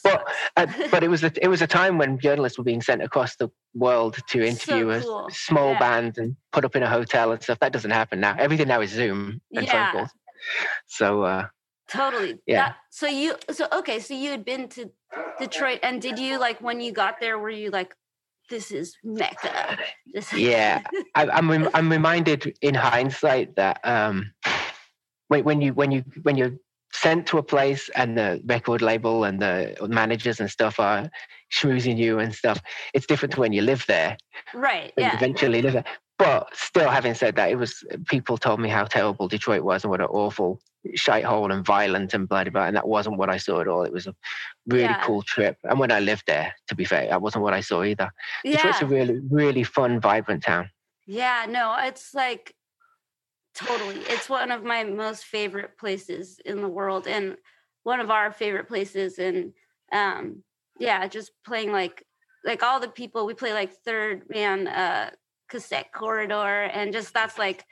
but 0.02 0.28
uh, 0.56 0.66
but 0.90 1.02
it 1.04 1.08
was 1.08 1.22
a, 1.22 1.32
it 1.40 1.48
was 1.48 1.62
a 1.62 1.66
time 1.66 1.98
when 1.98 2.18
journalists 2.18 2.58
were 2.58 2.64
being 2.64 2.82
sent 2.82 3.02
across 3.02 3.36
the 3.36 3.48
world 3.74 4.18
to 4.28 4.42
interview 4.42 5.00
so 5.00 5.06
cool. 5.06 5.26
a 5.26 5.30
small 5.30 5.72
yeah. 5.72 5.78
band 5.78 6.18
and 6.18 6.36
put 6.52 6.64
up 6.64 6.74
in 6.74 6.82
a 6.82 6.88
hotel 6.88 7.32
and 7.32 7.42
stuff. 7.42 7.58
That 7.60 7.72
doesn't 7.72 7.90
happen 7.90 8.20
now. 8.20 8.34
Everything 8.38 8.68
now 8.68 8.80
is 8.80 8.90
Zoom 8.90 9.40
and 9.54 9.66
yeah. 9.66 9.92
phone 9.92 10.00
calls. 10.00 10.10
So 10.86 11.22
uh, 11.22 11.46
totally. 11.88 12.38
Yeah. 12.46 12.68
That, 12.68 12.76
so 12.90 13.06
you 13.06 13.36
so 13.50 13.66
okay. 13.72 14.00
So 14.00 14.14
you 14.14 14.30
had 14.30 14.44
been 14.44 14.68
to 14.70 14.90
Detroit, 15.38 15.80
and 15.82 16.02
did 16.02 16.18
you 16.18 16.38
like 16.38 16.60
when 16.60 16.80
you 16.80 16.92
got 16.92 17.20
there? 17.20 17.38
Were 17.38 17.50
you 17.50 17.70
like, 17.70 17.94
this 18.48 18.70
is 18.72 18.96
Mecca? 19.04 19.78
This 20.12 20.32
yeah, 20.32 20.82
I, 21.14 21.38
am 21.38 21.50
I'm, 21.50 21.68
I'm 21.72 21.90
reminded 21.90 22.52
in 22.62 22.74
hindsight 22.74 23.56
that 23.56 23.80
um, 23.84 24.32
when 25.28 25.44
when 25.44 25.60
you 25.60 25.72
when 25.72 25.90
you 25.90 26.04
when 26.22 26.36
you're 26.36 26.52
sent 26.92 27.26
to 27.28 27.38
a 27.38 27.42
place 27.42 27.88
and 27.94 28.16
the 28.18 28.42
record 28.46 28.82
label 28.82 29.24
and 29.24 29.40
the 29.40 29.76
managers 29.88 30.40
and 30.40 30.50
stuff 30.50 30.80
are 30.80 31.10
schmoozing 31.52 31.96
you 31.96 32.18
and 32.18 32.34
stuff. 32.34 32.60
It's 32.94 33.06
different 33.06 33.34
to 33.34 33.40
when 33.40 33.52
you 33.52 33.62
live 33.62 33.84
there. 33.86 34.16
Right. 34.54 34.92
Yeah. 34.96 35.14
Eventually 35.14 35.62
live 35.62 35.74
there. 35.74 35.84
But 36.18 36.54
still, 36.54 36.90
having 36.90 37.14
said 37.14 37.36
that, 37.36 37.50
it 37.50 37.56
was 37.56 37.82
people 38.06 38.36
told 38.36 38.60
me 38.60 38.68
how 38.68 38.84
terrible 38.84 39.26
Detroit 39.26 39.62
was 39.62 39.84
and 39.84 39.90
what 39.90 40.02
an 40.02 40.08
awful 40.08 40.60
shithole 40.98 41.50
and 41.50 41.64
violent 41.64 42.12
and 42.12 42.28
bloody 42.28 42.50
blah. 42.50 42.66
And 42.66 42.76
that 42.76 42.86
wasn't 42.86 43.16
what 43.16 43.30
I 43.30 43.38
saw 43.38 43.60
at 43.60 43.68
all. 43.68 43.84
It 43.84 43.92
was 43.92 44.06
a 44.06 44.14
really 44.66 44.84
yeah. 44.84 45.02
cool 45.02 45.22
trip. 45.22 45.56
And 45.64 45.78
when 45.78 45.90
I 45.90 46.00
lived 46.00 46.24
there, 46.26 46.52
to 46.68 46.74
be 46.74 46.84
fair, 46.84 47.08
that 47.08 47.22
wasn't 47.22 47.44
what 47.44 47.54
I 47.54 47.60
saw 47.60 47.82
either. 47.84 48.10
Yeah. 48.44 48.56
Detroit's 48.56 48.82
a 48.82 48.86
really, 48.86 49.20
really 49.30 49.64
fun, 49.64 49.98
vibrant 49.98 50.42
town. 50.42 50.68
Yeah, 51.06 51.46
no, 51.48 51.74
it's 51.80 52.12
like 52.12 52.54
totally. 53.54 53.96
It's 54.08 54.28
one 54.28 54.50
of 54.50 54.64
my 54.64 54.84
most 54.84 55.24
favorite 55.24 55.78
places 55.78 56.40
in 56.44 56.60
the 56.60 56.68
world 56.68 57.06
and 57.06 57.36
one 57.82 58.00
of 58.00 58.10
our 58.10 58.30
favorite 58.32 58.68
places. 58.68 59.18
And 59.18 59.52
um, 59.92 60.42
yeah, 60.78 61.06
just 61.06 61.32
playing 61.44 61.72
like 61.72 62.04
like 62.44 62.62
all 62.62 62.80
the 62.80 62.88
people 62.88 63.26
we 63.26 63.34
play 63.34 63.52
like 63.52 63.72
third 63.84 64.22
man 64.28 64.66
uh 64.66 65.10
cassette 65.48 65.92
corridor 65.92 66.70
and 66.72 66.92
just 66.92 67.12
that's 67.12 67.38
like 67.38 67.64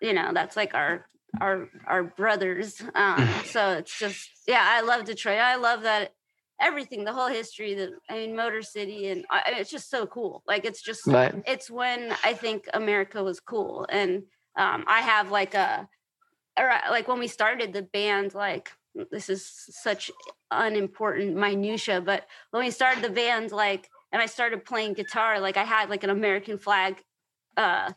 you 0.00 0.12
know 0.12 0.30
that's 0.32 0.56
like 0.56 0.74
our 0.74 1.06
our 1.40 1.68
our 1.86 2.04
brothers 2.04 2.82
um 2.94 3.28
so 3.44 3.72
it's 3.72 3.96
just 3.98 4.30
yeah 4.46 4.64
i 4.64 4.80
love 4.80 5.04
detroit 5.04 5.38
i 5.38 5.56
love 5.56 5.82
that 5.82 6.14
everything 6.60 7.04
the 7.04 7.12
whole 7.12 7.28
history 7.28 7.74
the 7.74 7.90
i 8.08 8.14
mean 8.14 8.36
motor 8.36 8.62
city 8.62 9.08
and 9.08 9.24
I, 9.30 9.42
it's 9.58 9.70
just 9.70 9.90
so 9.90 10.06
cool 10.06 10.42
like 10.46 10.64
it's 10.64 10.82
just 10.82 11.06
right. 11.06 11.34
it's 11.46 11.70
when 11.70 12.14
i 12.22 12.32
think 12.32 12.66
america 12.74 13.22
was 13.22 13.40
cool 13.40 13.86
and 13.90 14.22
um, 14.56 14.84
I 14.86 15.00
have 15.00 15.30
like 15.30 15.54
a, 15.54 15.88
or 16.58 16.70
like 16.90 17.08
when 17.08 17.18
we 17.18 17.28
started 17.28 17.72
the 17.72 17.82
band, 17.82 18.34
like 18.34 18.72
this 19.10 19.28
is 19.28 19.46
such 19.46 20.10
unimportant 20.50 21.36
minutia, 21.36 22.00
but 22.00 22.26
when 22.50 22.64
we 22.64 22.70
started 22.70 23.02
the 23.02 23.10
band, 23.10 23.52
like, 23.52 23.88
and 24.12 24.20
I 24.20 24.26
started 24.26 24.64
playing 24.64 24.94
guitar, 24.94 25.40
like 25.40 25.56
I 25.56 25.64
had 25.64 25.88
like 25.88 26.04
an 26.04 26.10
American 26.10 26.58
flag, 26.58 27.02
uh, 27.56 27.92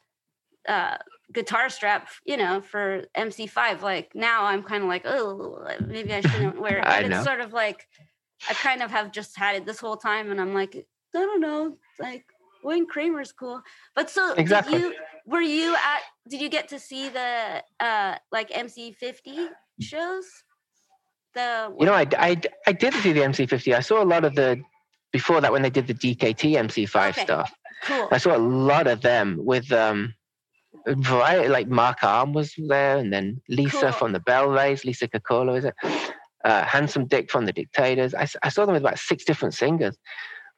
uh, 0.67 0.97
guitar 1.31 1.69
strap, 1.69 2.09
you 2.25 2.37
know, 2.37 2.61
for 2.61 3.05
MC5. 3.17 3.81
Like 3.81 4.13
now 4.13 4.45
I'm 4.45 4.63
kind 4.63 4.83
of 4.83 4.89
like, 4.89 5.05
oh, 5.05 5.67
maybe 5.85 6.13
I 6.13 6.21
shouldn't 6.21 6.59
wear 6.59 6.77
it. 6.77 6.85
But 6.87 7.05
it's 7.05 7.23
sort 7.23 7.41
of 7.41 7.53
like, 7.53 7.87
I 8.49 8.53
kind 8.53 8.81
of 8.81 8.91
have 8.91 9.11
just 9.11 9.37
had 9.37 9.55
it 9.55 9.65
this 9.65 9.79
whole 9.79 9.97
time. 9.97 10.31
And 10.31 10.39
I'm 10.39 10.53
like, 10.53 10.75
I 10.75 11.19
don't 11.19 11.41
know. 11.41 11.77
Like 11.99 12.25
Wayne 12.63 12.87
Kramer's 12.87 13.31
cool. 13.31 13.61
But 13.95 14.09
so 14.09 14.33
exactly. 14.33 14.79
you 14.79 14.95
were 15.25 15.41
you 15.41 15.73
at 15.75 16.01
did 16.29 16.41
you 16.41 16.49
get 16.49 16.67
to 16.69 16.79
see 16.79 17.09
the 17.09 17.63
uh 17.79 18.15
like 18.31 18.49
MC50 18.49 19.49
shows? 19.79 20.25
The 21.35 21.73
You 21.79 21.85
know, 21.87 21.93
I, 21.93 22.07
I, 22.17 22.41
I 22.67 22.73
did 22.73 22.93
see 22.95 23.11
the 23.11 23.21
MC50. 23.21 23.75
I 23.75 23.79
saw 23.79 24.03
a 24.03 24.05
lot 24.05 24.23
of 24.23 24.35
the 24.35 24.61
before 25.11 25.41
that 25.41 25.51
when 25.51 25.61
they 25.61 25.69
did 25.69 25.87
the 25.87 25.93
DKT 25.93 26.53
MC5 26.53 27.09
okay. 27.09 27.23
stuff. 27.23 27.53
Cool. 27.83 28.07
I 28.11 28.17
saw 28.17 28.35
a 28.35 28.39
lot 28.39 28.87
of 28.87 29.01
them 29.01 29.37
with 29.39 29.71
um 29.71 30.13
variety 30.87 31.47
like 31.49 31.67
Mark 31.67 32.03
Arm 32.03 32.33
was 32.33 32.53
there 32.57 32.97
and 32.97 33.11
then 33.11 33.41
Lisa 33.49 33.81
cool. 33.81 33.91
from 33.91 34.11
the 34.11 34.19
Bell 34.19 34.49
Rays, 34.49 34.85
Lisa 34.85 35.07
Kekaula, 35.07 35.57
is 35.57 35.65
it? 35.65 35.75
Uh, 36.43 36.63
Handsome 36.65 37.05
Dick 37.07 37.31
from 37.31 37.45
the 37.45 37.53
Dictators. 37.53 38.13
I, 38.13 38.27
I 38.43 38.49
saw 38.49 38.65
them 38.65 38.73
with 38.73 38.83
about 38.83 38.99
six 38.99 39.23
different 39.23 39.53
singers. 39.53 39.97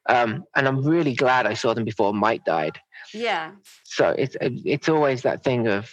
Um, 0.08 0.44
and 0.56 0.66
I'm 0.66 0.84
really 0.84 1.14
glad 1.14 1.46
I 1.46 1.54
saw 1.54 1.74
them 1.74 1.84
before 1.84 2.12
Mike 2.12 2.44
died. 2.44 2.78
Yeah. 3.16 3.52
So 3.84 4.14
it's 4.18 4.36
it's 4.40 4.88
always 4.88 5.22
that 5.22 5.42
thing 5.42 5.68
of 5.68 5.90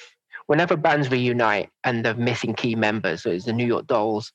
whenever 0.47 0.75
bands 0.75 1.09
reunite 1.09 1.69
and 1.83 2.03
they're 2.03 2.15
missing 2.15 2.53
key 2.53 2.75
members, 2.75 3.23
so 3.23 3.31
it's 3.31 3.45
the 3.45 3.53
New 3.53 3.65
York 3.65 3.87
Dolls, 3.87 4.31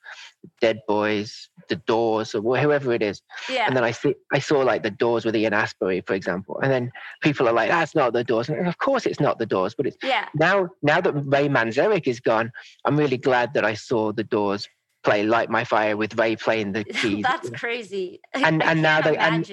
Dead 0.60 0.80
Boys, 0.88 1.50
the 1.68 1.76
Doors, 1.76 2.34
or 2.34 2.56
whoever 2.56 2.92
it 2.92 3.02
is. 3.02 3.20
Yeah. 3.48 3.66
And 3.66 3.76
then 3.76 3.84
I 3.84 3.90
see 3.90 4.14
I 4.32 4.38
saw 4.38 4.60
like 4.60 4.82
the 4.82 4.90
Doors 4.90 5.24
with 5.24 5.36
Ian 5.36 5.52
Astbury, 5.52 6.06
for 6.06 6.14
example, 6.14 6.58
and 6.62 6.72
then 6.72 6.90
people 7.22 7.48
are 7.48 7.52
like, 7.52 7.70
"That's 7.70 7.94
not 7.94 8.12
the 8.12 8.24
Doors," 8.24 8.48
and 8.48 8.66
of 8.66 8.78
course 8.78 9.06
it's 9.06 9.20
not 9.20 9.38
the 9.38 9.46
Doors, 9.46 9.74
but 9.76 9.86
it's 9.86 9.96
yeah. 10.02 10.28
Now 10.34 10.68
now 10.82 11.00
that 11.00 11.12
Ray 11.12 11.48
Manzarek 11.48 12.06
is 12.06 12.20
gone, 12.20 12.50
I'm 12.84 12.96
really 12.96 13.18
glad 13.18 13.54
that 13.54 13.64
I 13.64 13.74
saw 13.74 14.12
the 14.12 14.24
Doors 14.24 14.68
play 15.04 15.22
"Light 15.22 15.50
My 15.50 15.64
Fire" 15.64 15.96
with 15.96 16.18
Ray 16.18 16.36
playing 16.36 16.72
the 16.72 16.84
keys. 17.00 17.22
That's 17.22 17.50
crazy. 17.50 18.20
And 18.34 18.62
and 18.62 18.82
now 18.82 19.00
they 19.00 19.16
and, 19.16 19.50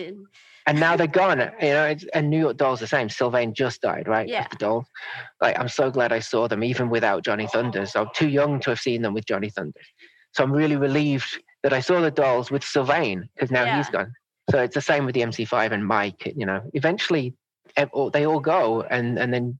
and 0.67 0.79
now 0.79 0.95
they're 0.95 1.07
gone. 1.07 1.39
You 1.61 1.69
know, 1.69 1.95
and 2.13 2.29
New 2.29 2.39
York 2.39 2.57
Dolls 2.57 2.79
the 2.79 2.87
same. 2.87 3.09
Sylvain 3.09 3.53
just 3.53 3.81
died, 3.81 4.07
right? 4.07 4.27
Yeah. 4.27 4.47
The 4.49 4.57
Dolls. 4.57 4.85
Like 5.41 5.57
I'm 5.59 5.69
so 5.69 5.89
glad 5.89 6.11
I 6.11 6.19
saw 6.19 6.47
them 6.47 6.63
even 6.63 6.89
without 6.89 7.23
Johnny 7.23 7.47
Thunders. 7.47 7.95
I'm 7.95 8.09
too 8.13 8.29
young 8.29 8.59
to 8.61 8.71
have 8.71 8.79
seen 8.79 9.01
them 9.01 9.13
with 9.13 9.25
Johnny 9.25 9.49
Thunders. 9.49 9.87
So 10.33 10.43
I'm 10.43 10.51
really 10.51 10.75
relieved 10.75 11.41
that 11.63 11.73
I 11.73 11.79
saw 11.79 12.01
the 12.01 12.11
Dolls 12.11 12.51
with 12.51 12.63
Sylvain 12.63 13.29
because 13.33 13.51
now 13.51 13.63
yeah. 13.63 13.77
he's 13.77 13.89
gone. 13.89 14.13
So 14.51 14.61
it's 14.61 14.75
the 14.75 14.81
same 14.81 15.05
with 15.05 15.15
the 15.15 15.21
MC5 15.21 15.71
and 15.71 15.85
Mike. 15.85 16.31
You 16.35 16.45
know, 16.45 16.61
eventually 16.73 17.33
oh, 17.93 18.09
they 18.09 18.25
all 18.25 18.39
go, 18.39 18.81
and 18.83 19.17
and 19.17 19.33
then 19.33 19.59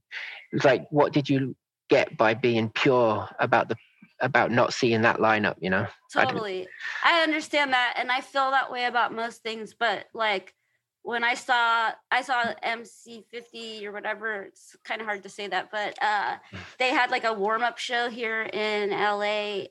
it's 0.52 0.64
like, 0.64 0.86
what 0.90 1.12
did 1.12 1.28
you 1.28 1.56
get 1.88 2.16
by 2.16 2.34
being 2.34 2.70
pure 2.70 3.28
about 3.38 3.68
the 3.68 3.76
about 4.20 4.50
not 4.50 4.72
seeing 4.72 5.02
that 5.02 5.18
lineup, 5.18 5.56
you 5.60 5.70
know? 5.70 5.86
Totally. 6.12 6.66
I, 7.04 7.20
I, 7.20 7.22
understand 7.22 7.72
that. 7.72 7.94
And 7.96 8.10
I 8.10 8.20
feel 8.20 8.50
that 8.50 8.70
way 8.70 8.86
about 8.86 9.14
most 9.14 9.42
things. 9.42 9.74
But 9.78 10.06
like 10.14 10.54
when 11.02 11.22
I 11.22 11.34
saw, 11.34 11.90
I 12.10 12.22
saw 12.22 12.44
MC50 12.64 13.84
or 13.84 13.92
whatever, 13.92 14.42
it's 14.42 14.76
kind 14.84 15.00
of 15.00 15.06
hard 15.06 15.22
to 15.24 15.28
say 15.28 15.46
that, 15.48 15.70
but 15.70 15.96
uh, 16.02 16.36
they 16.78 16.90
had 16.90 17.10
like 17.10 17.24
a 17.24 17.32
warm 17.32 17.62
up 17.62 17.78
show 17.78 18.08
here 18.08 18.42
in 18.42 18.90
LA. 18.90 19.66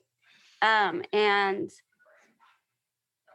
Um, 0.61 1.03
and 1.11 1.69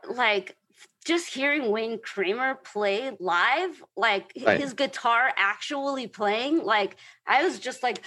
like 0.09 0.57
just 1.05 1.33
hearing 1.33 1.71
Wayne 1.71 1.99
Kramer 2.02 2.55
play 2.55 3.11
live, 3.19 3.83
like 3.97 4.33
right. 4.45 4.61
his 4.61 4.75
guitar 4.75 5.31
actually 5.37 6.07
playing, 6.07 6.64
like 6.64 6.97
I 7.26 7.43
was 7.43 7.59
just 7.59 7.83
like, 7.83 8.02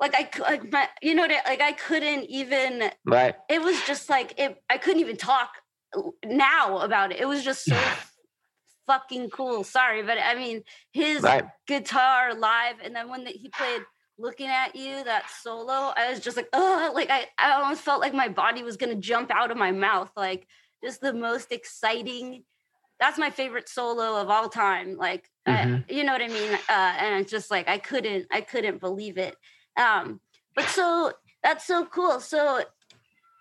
like 0.00 0.14
I 0.14 0.42
like 0.42 0.72
my, 0.72 0.88
you 1.02 1.14
know 1.14 1.24
I, 1.24 1.40
like 1.46 1.60
I 1.60 1.72
couldn't 1.72 2.24
even 2.24 2.90
right. 3.04 3.34
it 3.48 3.62
was 3.62 3.80
just 3.86 4.08
like 4.08 4.34
it 4.38 4.60
I 4.68 4.78
couldn't 4.78 5.00
even 5.00 5.16
talk 5.16 5.50
now 6.24 6.78
about 6.78 7.12
it. 7.12 7.20
It 7.20 7.28
was 7.28 7.44
just 7.44 7.64
so 7.64 7.76
fucking 8.86 9.30
cool. 9.30 9.62
Sorry 9.62 10.02
but 10.02 10.18
I 10.18 10.34
mean 10.34 10.62
his 10.92 11.22
right. 11.22 11.44
guitar 11.66 12.34
live 12.34 12.76
and 12.82 12.96
then 12.96 13.08
when 13.08 13.24
the, 13.24 13.30
he 13.30 13.50
played 13.50 13.82
looking 14.18 14.48
at 14.48 14.74
you 14.74 15.04
that 15.04 15.24
solo 15.42 15.92
I 15.96 16.10
was 16.10 16.20
just 16.20 16.36
like 16.36 16.48
oh 16.52 16.90
like 16.94 17.10
I 17.10 17.26
I 17.38 17.52
almost 17.52 17.82
felt 17.82 18.00
like 18.00 18.14
my 18.14 18.28
body 18.28 18.62
was 18.62 18.76
gonna 18.76 18.96
jump 18.96 19.30
out 19.30 19.50
of 19.50 19.56
my 19.56 19.72
mouth 19.72 20.10
like 20.16 20.46
just 20.82 21.00
the 21.00 21.12
most 21.12 21.52
exciting 21.52 22.44
that's 22.98 23.18
my 23.18 23.30
favorite 23.30 23.68
solo 23.68 24.20
of 24.20 24.28
all 24.28 24.48
time 24.48 24.96
like 24.96 25.28
mm-hmm. 25.48 25.74
I, 25.74 25.84
you 25.92 26.04
know 26.04 26.12
what 26.12 26.20
I 26.20 26.28
mean? 26.28 26.52
Uh, 26.68 26.94
and 26.98 27.20
it's 27.20 27.30
just 27.30 27.50
like 27.50 27.68
I 27.68 27.78
couldn't 27.78 28.26
I 28.30 28.42
couldn't 28.42 28.80
believe 28.80 29.16
it 29.16 29.34
um, 29.76 30.20
but 30.54 30.66
so 30.66 31.12
that's 31.42 31.66
so 31.66 31.86
cool. 31.86 32.20
So 32.20 32.62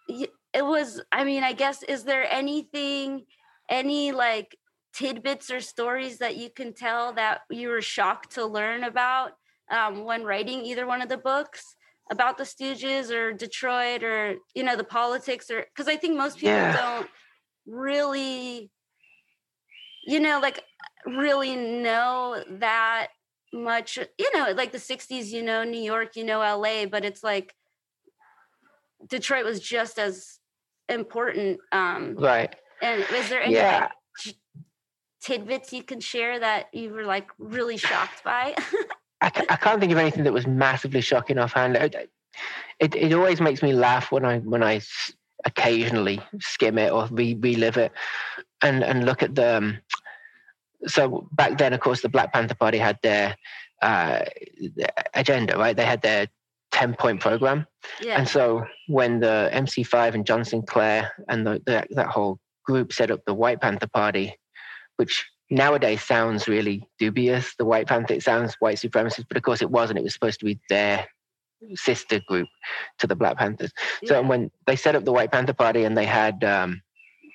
it 0.07 0.65
was, 0.65 1.01
I 1.11 1.23
mean, 1.23 1.43
I 1.43 1.53
guess, 1.53 1.83
is 1.83 2.03
there 2.03 2.31
anything, 2.31 3.25
any 3.69 4.11
like 4.11 4.57
tidbits 4.93 5.51
or 5.51 5.59
stories 5.59 6.17
that 6.17 6.37
you 6.37 6.49
can 6.49 6.73
tell 6.73 7.13
that 7.13 7.41
you 7.49 7.69
were 7.69 7.81
shocked 7.81 8.31
to 8.31 8.45
learn 8.45 8.83
about 8.83 9.33
um, 9.71 10.03
when 10.03 10.23
writing 10.23 10.65
either 10.65 10.87
one 10.87 11.01
of 11.01 11.09
the 11.09 11.17
books? 11.17 11.75
about 12.11 12.37
the 12.37 12.43
Stooges 12.43 13.11
or 13.11 13.33
Detroit 13.33 14.03
or 14.03 14.35
you 14.55 14.63
know 14.63 14.75
the 14.75 14.83
politics 14.83 15.49
or 15.49 15.65
because 15.73 15.87
I 15.87 15.95
think 15.95 16.17
most 16.17 16.37
people 16.37 16.55
yeah. 16.55 16.75
don't 16.75 17.07
really 17.67 18.71
you 20.05 20.19
know 20.19 20.39
like 20.41 20.63
really 21.05 21.55
know 21.55 22.43
that 22.49 23.09
much, 23.53 23.97
you 23.97 24.37
know, 24.37 24.51
like 24.51 24.71
the 24.71 24.77
60s, 24.77 25.27
you 25.27 25.43
know, 25.43 25.63
New 25.63 25.81
York, 25.81 26.15
you 26.15 26.23
know, 26.23 26.39
LA, 26.39 26.85
but 26.85 27.05
it's 27.05 27.23
like 27.23 27.53
Detroit 29.07 29.45
was 29.45 29.59
just 29.59 29.97
as 29.97 30.39
important. 30.87 31.59
Um, 31.71 32.15
right. 32.17 32.53
And 32.81 33.05
is 33.13 33.29
there 33.29 33.41
any 33.41 33.55
yeah. 33.55 33.89
like, 34.25 34.35
tidbits 35.21 35.73
you 35.73 35.83
can 35.83 35.99
share 35.99 36.39
that 36.39 36.73
you 36.73 36.91
were 36.91 37.05
like 37.05 37.29
really 37.37 37.77
shocked 37.77 38.23
by? 38.23 38.55
I, 39.21 39.27
I 39.49 39.55
can't 39.57 39.79
think 39.79 39.91
of 39.91 39.97
anything 39.97 40.23
that 40.23 40.33
was 40.33 40.47
massively 40.47 41.01
shocking 41.01 41.37
offhand. 41.37 41.75
It, 41.75 42.09
it, 42.79 42.95
it 42.95 43.13
always 43.13 43.41
makes 43.41 43.61
me 43.61 43.73
laugh 43.73 44.11
when 44.11 44.23
I 44.23 44.39
when 44.39 44.63
I 44.63 44.81
occasionally 45.45 46.21
skim 46.39 46.77
it 46.77 46.91
or 46.91 47.07
re- 47.11 47.35
relive 47.35 47.77
it 47.77 47.91
and 48.61 48.83
and 48.83 49.05
look 49.05 49.23
at 49.23 49.35
the 49.35 49.57
um, 49.57 49.77
so 50.87 51.27
back 51.33 51.57
then 51.57 51.73
of 51.73 51.79
course 51.79 52.01
the 52.01 52.09
black 52.09 52.33
panther 52.33 52.55
party 52.55 52.77
had 52.77 52.97
their 53.03 53.35
uh, 53.81 54.21
agenda 55.13 55.57
right 55.57 55.75
they 55.75 55.85
had 55.85 56.01
their 56.01 56.27
10 56.71 56.93
point 56.95 57.19
program 57.19 57.65
yeah. 58.01 58.17
and 58.17 58.27
so 58.27 58.63
when 58.87 59.19
the 59.19 59.49
mc5 59.53 60.13
and 60.13 60.25
john 60.25 60.45
sinclair 60.45 61.11
and 61.27 61.45
the, 61.45 61.61
the, 61.65 61.85
that 61.91 62.07
whole 62.07 62.39
group 62.65 62.93
set 62.93 63.11
up 63.11 63.21
the 63.25 63.33
white 63.33 63.59
panther 63.59 63.87
party 63.87 64.37
which 64.97 65.25
nowadays 65.49 66.03
sounds 66.03 66.47
really 66.47 66.87
dubious 66.99 67.55
the 67.57 67.65
white 67.65 67.87
panther 67.87 68.13
it 68.13 68.21
sounds 68.21 68.55
white 68.59 68.77
supremacist 68.77 69.25
but 69.27 69.37
of 69.37 69.43
course 69.43 69.61
it 69.61 69.71
wasn't 69.71 69.97
it 69.97 70.03
was 70.03 70.13
supposed 70.13 70.39
to 70.39 70.45
be 70.45 70.59
their 70.69 71.07
sister 71.75 72.21
group 72.27 72.47
to 72.99 73.07
the 73.07 73.15
Black 73.15 73.37
Panthers. 73.37 73.71
Yeah. 74.01 74.09
So 74.09 74.21
when 74.23 74.51
they 74.65 74.75
set 74.75 74.95
up 74.95 75.05
the 75.05 75.11
White 75.11 75.31
Panther 75.31 75.53
Party 75.53 75.83
and 75.83 75.97
they 75.97 76.05
had 76.05 76.43
um, 76.43 76.81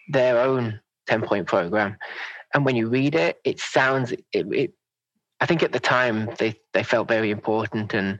their 0.09 0.39
own 0.39 0.81
10 1.07 1.23
point 1.23 1.47
program, 1.47 1.97
and 2.55 2.65
when 2.65 2.77
you 2.77 2.89
read 2.89 3.15
it, 3.15 3.39
it 3.45 3.61
sounds, 3.61 4.13
it, 4.13 4.25
it, 4.33 4.73
I 5.41 5.47
think 5.47 5.63
at 5.63 5.73
the 5.73 5.81
time 5.81 6.31
they, 6.39 6.55
they 6.73 6.85
felt 6.85 7.09
very 7.09 7.31
important 7.31 7.93
and, 7.93 8.19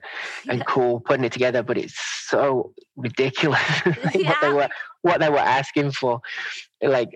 and 0.49 0.59
yeah. 0.59 0.65
cool 0.67 1.01
putting 1.01 1.25
it 1.25 1.33
together, 1.33 1.63
but 1.63 1.79
it's 1.79 1.99
so 2.29 2.75
ridiculous 2.97 3.63
like 3.87 4.15
yeah. 4.15 4.29
what 4.29 4.41
they 4.43 4.53
were 4.53 4.69
what 5.03 5.21
they 5.21 5.31
were 5.31 5.39
asking 5.39 5.93
for. 5.93 6.21
Like 6.83 7.11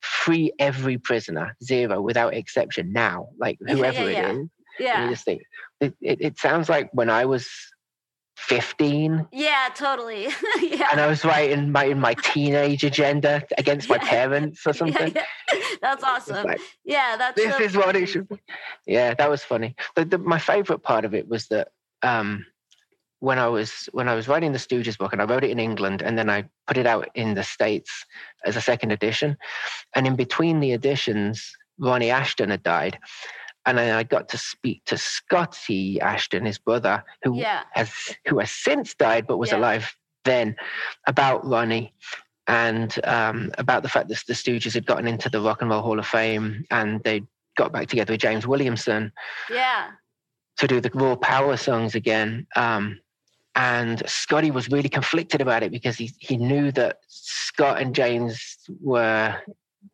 free 0.00 0.52
every 0.58 0.98
prisoner, 0.98 1.56
zero 1.62 2.02
without 2.02 2.34
exception 2.34 2.92
now, 2.92 3.28
like 3.38 3.58
whoever 3.66 4.10
it 4.10 4.18
is. 4.18 4.48
Yeah. 4.78 5.04
you 5.04 5.10
just 5.10 5.24
think 5.24 5.42
it, 5.80 5.94
it, 6.00 6.20
it 6.20 6.38
sounds 6.38 6.68
like 6.68 6.90
when 6.92 7.08
I 7.08 7.24
was 7.24 7.48
15. 8.36 9.28
Yeah, 9.32 9.68
totally. 9.74 10.24
yeah. 10.60 10.88
And 10.90 11.00
I 11.00 11.06
was 11.06 11.24
writing 11.24 11.70
my 11.70 11.94
my 11.94 12.14
teenage 12.14 12.84
agenda 12.84 13.44
against 13.58 13.88
my 13.88 13.98
parents 14.14 14.66
or 14.66 14.72
something. 14.72 15.14
Yeah, 15.14 15.24
yeah. 15.52 15.60
That's 15.80 16.02
awesome. 16.02 16.46
Like, 16.46 16.60
yeah, 16.84 17.16
that's 17.16 17.36
this 17.36 17.60
is 17.60 17.76
what 17.76 17.94
it 17.94 18.06
should 18.06 18.28
be. 18.28 18.36
Yeah, 18.86 19.12
that 19.14 19.28
was 19.28 19.42
funny. 19.42 19.76
The, 19.96 20.06
the, 20.06 20.18
my 20.18 20.38
favorite 20.38 20.82
part 20.82 21.04
of 21.04 21.14
it 21.14 21.28
was 21.28 21.48
that 21.48 21.68
um, 22.02 22.46
when 23.20 23.38
I 23.38 23.48
was 23.48 23.88
when 23.92 24.08
I 24.08 24.14
was 24.14 24.26
writing 24.26 24.52
the 24.52 24.58
Stooges 24.58 24.96
book, 24.96 25.12
and 25.12 25.20
I 25.20 25.26
wrote 25.26 25.44
it 25.44 25.50
in 25.50 25.58
England, 25.58 26.00
and 26.00 26.16
then 26.16 26.30
I 26.30 26.44
put 26.66 26.78
it 26.78 26.86
out 26.86 27.08
in 27.14 27.34
the 27.34 27.44
States 27.44 28.04
as 28.44 28.56
a 28.56 28.60
second 28.60 28.92
edition, 28.92 29.36
and 29.94 30.06
in 30.06 30.16
between 30.16 30.60
the 30.60 30.72
editions, 30.72 31.52
Ronnie 31.78 32.08
Asheton 32.08 32.50
had 32.50 32.62
died, 32.62 32.98
and 33.66 33.78
then 33.78 33.94
I 33.94 34.02
got 34.02 34.28
to 34.30 34.38
speak 34.38 34.84
to 34.86 34.98
Scotty 34.98 35.98
Asheton, 35.98 36.46
his 36.46 36.58
brother, 36.58 37.02
who 37.22 37.36
yeah. 37.36 37.62
has 37.72 37.90
who 38.26 38.38
has 38.38 38.50
since 38.50 38.94
died 38.94 39.26
but 39.26 39.38
was 39.38 39.52
yeah. 39.52 39.58
alive 39.58 39.96
then, 40.24 40.56
about 41.06 41.46
Ronnie 41.46 41.92
and 42.46 42.98
um, 43.04 43.52
about 43.58 43.82
the 43.82 43.88
fact 43.88 44.08
that 44.08 44.22
the 44.26 44.34
Stooges 44.34 44.74
had 44.74 44.86
gotten 44.86 45.06
into 45.06 45.30
the 45.30 45.40
Rock 45.40 45.62
and 45.62 45.70
Roll 45.70 45.82
Hall 45.82 45.98
of 45.98 46.06
Fame 46.06 46.64
and 46.70 47.02
they 47.04 47.22
got 47.56 47.72
back 47.72 47.88
together 47.88 48.12
with 48.12 48.20
James 48.20 48.46
Williamson. 48.46 49.12
Yeah. 49.50 49.90
To 50.58 50.66
do 50.66 50.80
the 50.80 50.90
raw 50.94 51.16
power 51.16 51.56
songs 51.56 51.94
again. 51.94 52.46
Um, 52.56 53.00
and 53.56 54.02
Scotty 54.08 54.50
was 54.50 54.68
really 54.68 54.88
conflicted 54.88 55.40
about 55.40 55.62
it 55.62 55.70
because 55.70 55.96
he 55.96 56.10
he 56.18 56.36
knew 56.36 56.72
that 56.72 56.98
Scott 57.08 57.80
and 57.80 57.94
James 57.94 58.56
were 58.80 59.36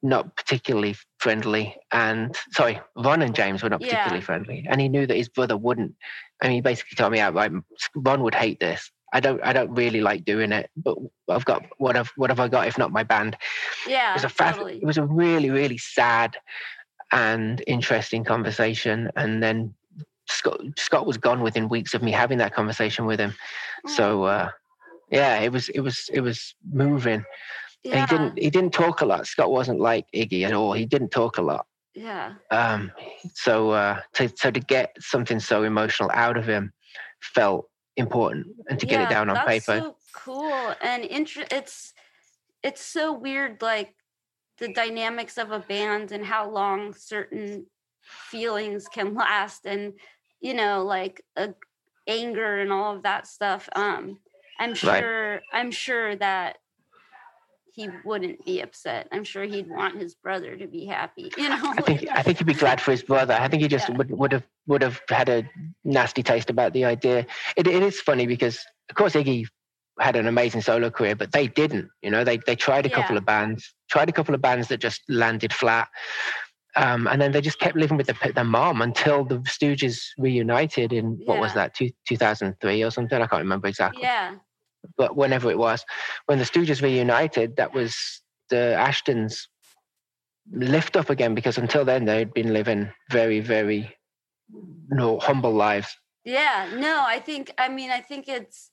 not 0.03 0.37
particularly 0.37 0.95
friendly 1.19 1.77
and 1.93 2.37
sorry 2.53 2.81
ron 2.97 3.23
and 3.23 3.35
james 3.35 3.63
were 3.63 3.69
not 3.69 3.81
particularly 3.81 4.19
yeah. 4.19 4.25
friendly 4.25 4.67
and 4.69 4.81
he 4.81 4.89
knew 4.89 5.07
that 5.07 5.17
his 5.17 5.29
brother 5.29 5.57
wouldn't 5.57 5.95
and 6.43 6.53
he 6.53 6.61
basically 6.61 6.97
told 6.97 7.13
me 7.13 7.21
outright 7.21 7.53
ron 7.95 8.23
would 8.23 8.35
hate 8.35 8.59
this 8.61 8.91
i 9.13 9.21
don't 9.21 9.43
i 9.43 9.53
don't 9.53 9.75
really 9.75 10.01
like 10.01 10.25
doing 10.25 10.53
it 10.53 10.71
but 10.77 10.97
i've 11.29 11.45
got 11.45 11.65
what 11.79 11.97
have 11.97 12.11
what 12.17 12.31
have 12.31 12.41
i 12.41 12.49
got 12.49 12.67
if 12.67 12.79
not 12.79 12.93
my 12.93 13.03
band 13.03 13.37
yeah 13.87 14.13
it 14.13 14.15
was 14.15 14.25
a 14.25 14.29
fast, 14.29 14.57
totally. 14.59 14.77
it 14.77 14.87
was 14.87 14.99
a 14.99 15.05
really 15.05 15.51
really 15.51 15.79
sad 15.79 16.37
and 17.13 17.63
interesting 17.67 18.25
conversation 18.25 19.11
and 19.17 19.43
then 19.43 19.75
scott 20.29 20.61
scott 20.77 21.07
was 21.07 21.19
gone 21.19 21.43
within 21.43 21.69
weeks 21.69 21.93
of 21.93 22.03
me 22.03 22.13
having 22.13 22.39
that 22.39 22.55
conversation 22.55 23.05
with 23.05 23.19
him 23.19 23.35
mm. 23.87 23.91
so 23.91 24.25
uh 24.25 24.49
yeah 25.11 25.41
it 25.41 25.53
was 25.53 25.69
it 25.71 25.81
was 25.81 26.09
it 26.13 26.21
was 26.21 26.55
moving 26.73 27.25
yeah. 27.83 28.01
He 28.01 28.07
didn't. 28.07 28.39
He 28.39 28.51
didn't 28.51 28.73
talk 28.73 29.01
a 29.01 29.07
lot. 29.07 29.27
Scott 29.27 29.51
wasn't 29.51 29.81
like 29.81 30.07
Iggy 30.15 30.45
at 30.45 30.53
all. 30.53 30.73
He 30.73 30.87
didn't 30.87 31.11
talk 31.11 31.39
a 31.39 31.43
lot. 31.43 31.67
Yeah. 31.95 32.35
Um. 32.51 32.93
So, 33.35 33.71
uh, 33.71 34.01
to 34.15 34.31
so 34.37 34.51
to 34.51 34.61
get 34.61 34.95
something 34.99 35.41
so 35.41 35.63
emotional 35.63 36.11
out 36.13 36.37
of 36.37 36.47
him 36.47 36.73
felt 37.21 37.69
important, 37.97 38.47
and 38.69 38.79
to 38.79 38.87
yeah, 38.87 38.93
get 38.93 39.03
it 39.03 39.15
down 39.15 39.29
on 39.29 39.35
that's 39.35 39.49
paper. 39.49 39.81
So 39.81 39.97
cool 40.13 40.75
and 40.83 41.05
inter- 41.05 41.47
It's 41.51 41.93
it's 42.63 42.85
so 42.85 43.13
weird, 43.13 43.63
like 43.63 43.95
the 44.59 44.73
dynamics 44.73 45.39
of 45.39 45.51
a 45.51 45.61
band 45.61 46.13
and 46.13 46.25
how 46.25 46.51
long 46.51 46.93
certain 46.95 47.67
feelings 48.03 48.87
can 48.89 49.15
last, 49.15 49.65
and 49.65 49.95
you 50.41 50.55
know, 50.55 50.85
like 50.85 51.23
a, 51.37 51.55
anger 52.07 52.59
and 52.59 52.73
all 52.73 52.97
of 52.97 53.05
that 53.05 53.27
stuff. 53.27 53.69
Um. 53.75 54.19
I'm 54.59 54.75
sure. 54.75 55.33
Right. 55.33 55.41
I'm 55.55 55.71
sure 55.71 56.17
that 56.17 56.59
he 57.81 57.89
wouldn't 58.05 58.45
be 58.45 58.61
upset. 58.61 59.09
I'm 59.11 59.25
sure 59.25 59.45
he'd 59.45 59.69
want 59.69 59.99
his 59.99 60.15
brother 60.15 60.55
to 60.55 60.67
be 60.67 60.85
happy. 60.85 61.33
You 61.39 61.49
know, 61.49 61.59
I 61.63 61.81
think 61.87 62.07
I 62.11 62.23
think 62.23 62.39
he'd 62.39 62.47
be 62.47 62.53
glad 62.53 62.81
for 62.81 62.91
his 62.91 63.03
brother. 63.03 63.35
I 63.35 63.49
think 63.49 63.63
he 63.63 63.69
just 63.69 63.89
yeah. 63.89 63.97
would 63.97 64.11
would 64.11 64.33
have 64.33 64.47
would 64.67 64.83
have 64.83 65.01
had 65.09 65.29
a 65.31 65.49
nasty 65.83 66.23
taste 66.23 66.51
about 66.51 66.75
the 66.75 66.85
idea. 66.85 67.27
It, 67.57 67.67
it 67.67 67.83
is 67.83 68.01
funny 68.01 68.27
because 68.27 68.59
of 68.91 68.97
course 68.97 69.15
Iggy 69.15 69.47
had 69.99 70.17
an 70.17 70.27
amazing 70.27 70.61
solo 70.61 70.91
career, 70.91 71.17
but 71.17 71.33
they 71.33 71.47
didn't. 71.47 71.89
You 72.03 72.11
know, 72.11 72.23
they 72.23 72.37
they 72.47 72.57
tried 72.57 72.85
a 72.85 72.91
yeah. 72.91 72.97
couple 72.97 73.17
of 73.17 73.25
bands, 73.25 73.75
tried 73.91 74.11
a 74.11 74.13
couple 74.13 74.35
of 74.35 74.43
bands 74.43 74.69
that 74.69 74.81
just 74.81 75.01
landed 75.09 75.53
flat. 75.53 75.89
Um, 76.77 77.09
and 77.09 77.21
then 77.21 77.33
they 77.33 77.41
just 77.41 77.59
kept 77.59 77.77
living 77.77 77.97
with 77.97 78.07
the, 78.07 78.33
their 78.33 78.45
mom 78.45 78.81
until 78.81 79.25
the 79.25 79.39
Stooges 79.39 80.03
reunited 80.19 80.93
in 80.93 81.19
what 81.25 81.35
yeah. 81.35 81.41
was 81.41 81.55
that, 81.55 81.75
two, 81.75 81.91
2003 82.07 82.85
or 82.85 82.93
something? 82.93 83.21
I 83.21 83.27
can't 83.27 83.43
remember 83.43 83.67
exactly. 83.67 84.03
Yeah 84.03 84.37
but 84.97 85.17
whenever 85.17 85.51
it 85.51 85.59
was, 85.59 85.85
when 86.27 86.39
the 86.39 86.45
Stooges 86.45 86.83
reunited, 86.83 87.57
that 87.57 87.75
was 87.75 87.97
the 88.49 88.77
Ashetons 88.79 89.47
lift 90.53 90.97
up 90.97 91.11
again 91.11 91.35
because 91.35 91.59
until 91.59 91.85
then 91.85 92.05
they'd 92.05 92.35
been 92.35 92.53
living 92.53 92.91
very, 93.11 93.41
very 93.41 93.95
you 94.53 94.97
know, 94.97 95.19
humble 95.19 95.53
lives. 95.53 95.97
Yeah, 96.25 96.69
no, 96.75 97.03
I 97.07 97.19
think 97.21 97.53
I 97.57 97.69
mean 97.69 97.91
I 97.91 98.01
think 98.01 98.29
it's 98.29 98.71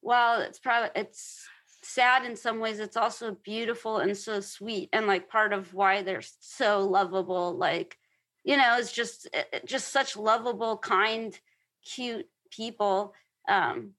well, 0.00 0.40
it's 0.40 0.58
probably 0.58 0.90
it's 0.94 1.46
sad 1.82 2.24
in 2.24 2.36
some 2.36 2.60
ways. 2.60 2.80
It's 2.80 2.96
also 2.96 3.36
beautiful 3.44 3.98
and 3.98 4.16
so 4.16 4.40
sweet, 4.40 4.88
and 4.92 5.06
like 5.06 5.28
part 5.28 5.52
of 5.52 5.74
why 5.74 6.02
they're 6.02 6.22
so 6.40 6.80
lovable. 6.80 7.56
Like, 7.56 7.98
you 8.44 8.56
know, 8.56 8.76
it's 8.78 8.92
just 8.92 9.28
just 9.66 9.92
such 9.92 10.16
lovable, 10.16 10.78
kind, 10.78 11.38
cute 11.84 12.28
people. 12.50 13.14
Um, 13.48 13.92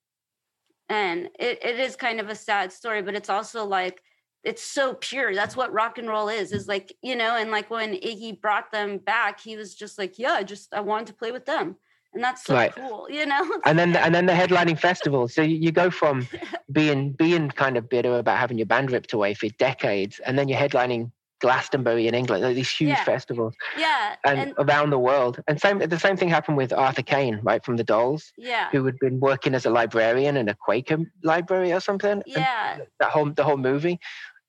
and 0.89 1.29
it, 1.39 1.63
it 1.63 1.79
is 1.79 1.95
kind 1.95 2.19
of 2.19 2.29
a 2.29 2.35
sad 2.35 2.71
story 2.71 3.01
but 3.01 3.15
it's 3.15 3.29
also 3.29 3.65
like 3.65 4.01
it's 4.43 4.61
so 4.61 4.95
pure. 4.95 5.33
That's 5.33 5.55
what 5.55 5.71
rock 5.71 5.97
and 5.97 6.07
roll 6.07 6.27
is 6.29 6.51
is 6.51 6.67
like 6.67 6.93
you 7.01 7.15
know 7.15 7.35
and 7.37 7.49
like 7.51 7.69
when 7.69 7.93
iggy 7.93 8.39
brought 8.39 8.71
them 8.71 8.97
back 8.97 9.39
he 9.39 9.55
was 9.55 9.73
just 9.73 9.97
like 9.97 10.19
yeah 10.19 10.33
i 10.33 10.43
just 10.43 10.73
i 10.73 10.81
wanted 10.81 11.07
to 11.07 11.13
play 11.13 11.31
with 11.31 11.45
them. 11.45 11.77
And 12.13 12.23
that's 12.23 12.43
so 12.43 12.53
right. 12.53 12.75
cool 12.75 13.07
you 13.09 13.25
know? 13.25 13.49
And 13.65 13.79
then 13.79 13.95
and 13.95 14.13
then 14.13 14.25
the 14.25 14.33
headlining 14.33 14.79
festival. 14.79 15.27
So 15.27 15.41
you 15.41 15.71
go 15.71 15.89
from 15.89 16.27
being 16.71 17.13
being 17.13 17.49
kind 17.49 17.77
of 17.77 17.89
bitter 17.89 18.17
about 18.17 18.37
having 18.37 18.57
your 18.57 18.67
band 18.67 18.91
ripped 18.91 19.13
away 19.13 19.33
for 19.33 19.47
decades 19.57 20.19
and 20.19 20.37
then 20.37 20.47
you're 20.47 20.59
headlining 20.59 21.11
Glastonbury 21.43 22.07
in 22.07 22.15
England, 22.15 22.41
like 22.41 22.55
these 22.55 22.71
huge 22.71 22.91
yeah. 22.91 23.03
festivals, 23.03 23.53
yeah, 23.77 24.15
and, 24.23 24.39
and, 24.39 24.53
around 24.57 24.91
the 24.91 24.97
world. 24.97 25.41
And 25.49 25.59
same 25.59 25.79
the 25.79 25.99
same 25.99 26.15
thing 26.15 26.29
happened 26.29 26.55
with 26.55 26.71
Arthur 26.71 27.01
Kane, 27.01 27.41
right 27.43 27.63
from 27.65 27.75
the 27.75 27.83
Dolls, 27.83 28.31
yeah, 28.37 28.69
who 28.71 28.85
had 28.85 28.97
been 28.99 29.19
working 29.19 29.53
as 29.53 29.65
a 29.65 29.69
librarian 29.69 30.37
in 30.37 30.47
a 30.47 30.55
Quaker 30.55 30.99
library 31.21 31.73
or 31.73 31.81
something. 31.81 32.23
Yeah, 32.25 32.75
and 32.75 32.87
that 33.01 33.09
whole 33.09 33.29
the 33.29 33.43
whole 33.43 33.57
movie, 33.57 33.99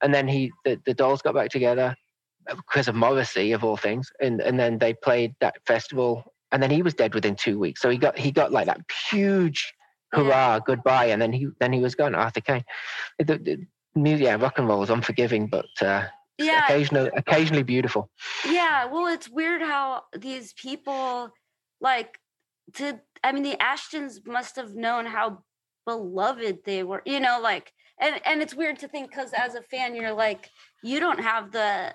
and 0.02 0.14
then 0.14 0.28
he 0.28 0.52
the, 0.64 0.80
the 0.86 0.94
Dolls 0.94 1.20
got 1.20 1.34
back 1.34 1.50
together 1.50 1.96
because 2.46 2.86
of 2.86 2.94
Morrissey 2.94 3.50
of 3.50 3.64
all 3.64 3.76
things, 3.76 4.08
and 4.20 4.40
and 4.40 4.56
then 4.56 4.78
they 4.78 4.94
played 4.94 5.34
that 5.40 5.56
festival, 5.66 6.32
and 6.52 6.62
then 6.62 6.70
he 6.70 6.80
was 6.80 6.94
dead 6.94 7.12
within 7.12 7.34
two 7.34 7.58
weeks. 7.58 7.82
So 7.82 7.90
he 7.90 7.98
got 7.98 8.16
he 8.16 8.30
got 8.30 8.52
like 8.52 8.66
that 8.66 8.82
huge 9.10 9.74
hurrah 10.12 10.54
yeah. 10.54 10.60
goodbye, 10.64 11.06
and 11.06 11.20
then 11.20 11.32
he 11.32 11.48
then 11.58 11.72
he 11.72 11.80
was 11.80 11.96
gone. 11.96 12.14
Arthur 12.14 12.40
Kane, 12.40 12.64
the, 13.18 13.66
the, 13.96 14.16
yeah, 14.16 14.36
rock 14.36 14.60
and 14.60 14.68
roll 14.68 14.84
is 14.84 14.90
unforgiving, 14.90 15.48
but. 15.48 15.82
Uh, 15.82 16.06
yeah 16.38 16.64
occasionally 16.64 17.10
occasionally 17.16 17.62
beautiful 17.62 18.10
yeah 18.48 18.86
well 18.86 19.06
it's 19.06 19.28
weird 19.28 19.62
how 19.62 20.02
these 20.18 20.52
people 20.54 21.30
like 21.80 22.18
to 22.72 23.00
I 23.22 23.32
mean 23.32 23.42
the 23.42 23.56
Ashetons 23.56 24.26
must 24.26 24.56
have 24.56 24.74
known 24.74 25.06
how 25.06 25.42
beloved 25.86 26.64
they 26.64 26.82
were, 26.82 27.02
you 27.04 27.20
know, 27.20 27.40
like 27.40 27.72
and 28.00 28.20
and 28.24 28.42
it's 28.42 28.54
weird 28.54 28.78
to 28.80 28.88
think 28.88 29.10
because 29.10 29.32
as 29.32 29.54
a 29.54 29.62
fan 29.62 29.94
you're 29.94 30.12
like 30.12 30.50
you 30.82 30.98
don't 31.00 31.20
have 31.20 31.52
the 31.52 31.94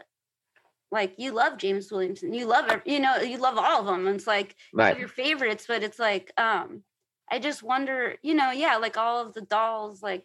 like 0.91 1.13
you 1.17 1.31
love 1.31 1.57
James 1.57 1.91
Williamson, 1.91 2.33
you 2.33 2.45
love 2.45 2.65
you 2.85 2.99
know, 2.99 3.17
you 3.17 3.37
love 3.37 3.57
all 3.57 3.81
of 3.81 3.85
them. 3.85 4.07
And 4.07 4.15
it's 4.15 4.27
like 4.27 4.55
right. 4.73 4.97
your 4.97 5.07
favorites, 5.07 5.65
but 5.67 5.83
it's 5.83 5.99
like 5.99 6.31
um 6.37 6.83
I 7.31 7.39
just 7.39 7.61
wonder, 7.61 8.15
you 8.23 8.33
know, 8.33 8.51
yeah, 8.51 8.77
like 8.77 8.97
all 8.97 9.25
of 9.25 9.33
the 9.33 9.41
dolls, 9.41 10.01
like 10.01 10.23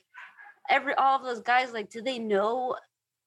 every 0.70 0.94
all 0.94 1.18
of 1.18 1.24
those 1.24 1.42
guys, 1.42 1.72
like, 1.72 1.90
do 1.90 2.00
they 2.00 2.18
know 2.18 2.76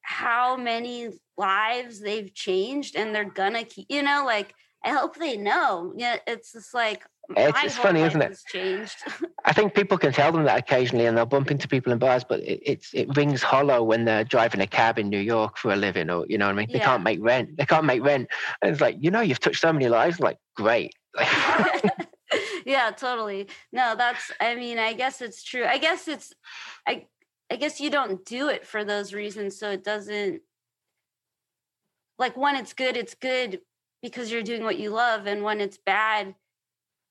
how 0.08 0.56
many 0.56 1.10
lives 1.36 2.00
they've 2.00 2.32
changed 2.32 2.96
and 2.96 3.14
they're 3.14 3.30
gonna 3.30 3.62
keep, 3.62 3.86
you 3.90 4.02
know, 4.02 4.24
like 4.24 4.54
I 4.82 4.90
hope 4.90 5.16
they 5.16 5.36
know. 5.36 5.92
Yeah, 5.96 6.16
it's 6.26 6.52
just 6.52 6.72
like 6.72 7.04
it's, 7.36 7.62
it's 7.62 7.76
funny, 7.76 8.00
isn't 8.00 8.22
it? 8.22 8.30
It's 8.30 8.44
changed. 8.44 8.96
I 9.44 9.52
think 9.52 9.74
people 9.74 9.98
can 9.98 10.12
tell 10.12 10.32
them 10.32 10.44
that 10.44 10.58
occasionally, 10.58 11.04
and 11.04 11.16
they'll 11.16 11.26
bump 11.26 11.50
into 11.50 11.68
people 11.68 11.92
in 11.92 11.98
bars, 11.98 12.24
but 12.24 12.40
it, 12.40 12.62
it's 12.64 12.94
it 12.94 13.14
rings 13.16 13.42
hollow 13.42 13.82
when 13.82 14.06
they're 14.06 14.24
driving 14.24 14.62
a 14.62 14.66
cab 14.66 14.98
in 14.98 15.10
New 15.10 15.18
York 15.20 15.58
for 15.58 15.72
a 15.72 15.76
living, 15.76 16.08
or 16.08 16.24
you 16.26 16.38
know 16.38 16.46
what 16.46 16.52
I 16.52 16.56
mean. 16.56 16.68
yeah. 16.70 16.78
They 16.78 16.84
can't 16.84 17.02
make 17.02 17.18
rent. 17.20 17.58
They 17.58 17.66
can't 17.66 17.84
make 17.84 18.02
rent, 18.02 18.28
and 18.62 18.72
it's 18.72 18.80
like 18.80 18.96
you 18.98 19.10
know 19.10 19.20
you've 19.20 19.40
touched 19.40 19.60
so 19.60 19.72
many 19.72 19.88
lives. 19.88 20.20
Like 20.20 20.38
great. 20.56 20.94
yeah, 22.64 22.90
totally. 22.96 23.48
No, 23.72 23.94
that's. 23.94 24.30
I 24.40 24.54
mean, 24.54 24.78
I 24.78 24.94
guess 24.94 25.20
it's 25.20 25.42
true. 25.42 25.66
I 25.66 25.76
guess 25.76 26.08
it's. 26.08 26.32
I. 26.86 27.06
I 27.50 27.56
guess 27.56 27.80
you 27.80 27.90
don't 27.90 28.24
do 28.24 28.48
it 28.48 28.66
for 28.66 28.84
those 28.84 29.14
reasons, 29.14 29.58
so 29.58 29.70
it 29.70 29.84
doesn't. 29.84 30.42
Like 32.18 32.36
when 32.36 32.56
it's 32.56 32.72
good, 32.72 32.96
it's 32.96 33.14
good 33.14 33.60
because 34.02 34.30
you're 34.30 34.42
doing 34.42 34.64
what 34.64 34.78
you 34.78 34.90
love, 34.90 35.26
and 35.26 35.42
when 35.42 35.60
it's 35.60 35.78
bad 35.78 36.34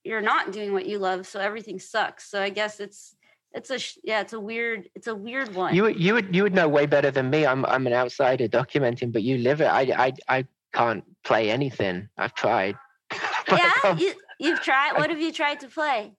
you're 0.07 0.21
not 0.21 0.51
doing 0.51 0.73
what 0.73 0.85
you 0.85 0.97
love 0.97 1.27
so 1.27 1.39
everything 1.39 1.79
sucks 1.79 2.29
so 2.29 2.41
i 2.41 2.49
guess 2.49 2.79
it's 2.79 3.15
it's 3.53 3.69
a 3.69 3.79
yeah 4.03 4.21
it's 4.21 4.33
a 4.33 4.39
weird 4.39 4.89
it's 4.95 5.07
a 5.07 5.15
weird 5.15 5.53
one 5.53 5.75
you 5.75 5.83
would 5.83 5.99
you 5.99 6.13
would 6.13 6.33
you 6.35 6.43
would 6.43 6.53
know 6.53 6.67
way 6.67 6.85
better 6.85 7.11
than 7.11 7.29
me 7.29 7.45
i'm 7.45 7.65
i'm 7.65 7.85
an 7.85 7.93
outsider 7.93 8.47
documenting 8.47 9.11
but 9.11 9.21
you 9.21 9.37
live 9.37 9.61
it 9.61 9.65
i 9.65 9.81
i, 10.05 10.13
I 10.29 10.45
can't 10.73 11.03
play 11.23 11.51
anything 11.51 12.07
i've 12.17 12.33
tried 12.33 12.75
yeah 13.51 13.71
um, 13.83 13.97
you, 13.97 14.13
you've 14.39 14.61
tried 14.61 14.93
what 14.97 15.09
have 15.09 15.19
you 15.19 15.31
tried 15.31 15.59
to 15.59 15.67
play 15.67 16.13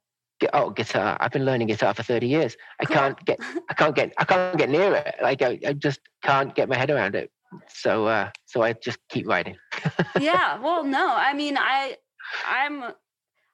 oh 0.52 0.70
guitar 0.70 1.16
i've 1.20 1.32
been 1.32 1.44
learning 1.44 1.66
guitar 1.66 1.92
for 1.94 2.02
30 2.02 2.26
years 2.26 2.56
i 2.80 2.84
cool. 2.84 2.96
can't 2.96 3.24
get 3.24 3.38
i 3.68 3.74
can't 3.74 3.94
get 3.94 4.12
i 4.18 4.24
can't 4.24 4.58
get 4.58 4.70
near 4.70 4.94
it 4.94 5.14
like 5.22 5.42
I, 5.42 5.58
I 5.66 5.72
just 5.72 6.00
can't 6.22 6.54
get 6.54 6.68
my 6.68 6.76
head 6.76 6.90
around 6.90 7.14
it 7.14 7.30
so 7.68 8.06
uh 8.06 8.30
so 8.46 8.62
i 8.62 8.72
just 8.72 8.98
keep 9.08 9.26
writing 9.26 9.56
yeah 10.20 10.58
well 10.60 10.84
no 10.84 11.14
i 11.14 11.32
mean 11.34 11.56
i 11.58 11.96
i'm 12.46 12.92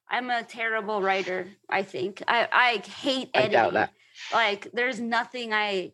I'm 0.09 0.31
a 0.31 0.43
terrible 0.43 1.03
writer. 1.03 1.49
I 1.69 1.83
think 1.83 2.23
I 2.29 2.49
I 2.53 2.89
hate 2.89 3.31
editing. 3.35 3.57
I 3.59 3.63
doubt 3.63 3.73
that. 3.75 3.91
Like, 4.33 4.69
there's 4.73 5.01
nothing 5.01 5.53
I 5.53 5.93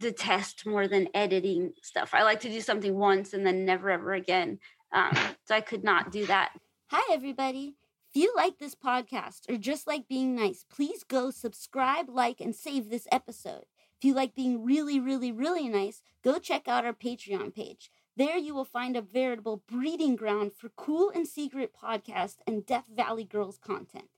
detest 0.00 0.66
more 0.66 0.88
than 0.88 1.08
editing 1.14 1.72
stuff. 1.82 2.10
I 2.12 2.22
like 2.22 2.40
to 2.40 2.50
do 2.50 2.60
something 2.60 2.94
once 2.96 3.32
and 3.32 3.46
then 3.46 3.64
never 3.64 3.90
ever 3.90 4.12
again. 4.12 4.58
Um, 4.92 5.16
so 5.44 5.54
I 5.54 5.60
could 5.60 5.84
not 5.84 6.12
do 6.12 6.26
that. 6.26 6.52
Hi, 6.90 7.14
everybody. 7.14 7.76
If 8.14 8.22
you 8.22 8.32
like 8.36 8.58
this 8.58 8.76
podcast 8.76 9.50
or 9.50 9.56
just 9.56 9.88
like 9.88 10.06
being 10.06 10.36
nice, 10.36 10.64
please 10.70 11.02
go 11.02 11.32
subscribe, 11.32 12.08
like, 12.08 12.40
and 12.40 12.54
save 12.54 12.88
this 12.88 13.08
episode. 13.10 13.64
If 13.98 14.04
you 14.04 14.14
like 14.14 14.36
being 14.36 14.64
really, 14.64 15.00
really, 15.00 15.32
really 15.32 15.68
nice, 15.68 16.00
go 16.22 16.38
check 16.38 16.68
out 16.68 16.84
our 16.84 16.92
Patreon 16.92 17.52
page. 17.52 17.90
There 18.16 18.36
you 18.36 18.54
will 18.54 18.64
find 18.64 18.96
a 18.96 19.02
veritable 19.02 19.64
breeding 19.68 20.14
ground 20.14 20.52
for 20.56 20.68
cool 20.68 21.10
and 21.12 21.26
secret 21.26 21.72
podcast 21.74 22.36
and 22.46 22.64
Death 22.64 22.86
Valley 22.94 23.24
Girls 23.24 23.58
content. 23.58 24.08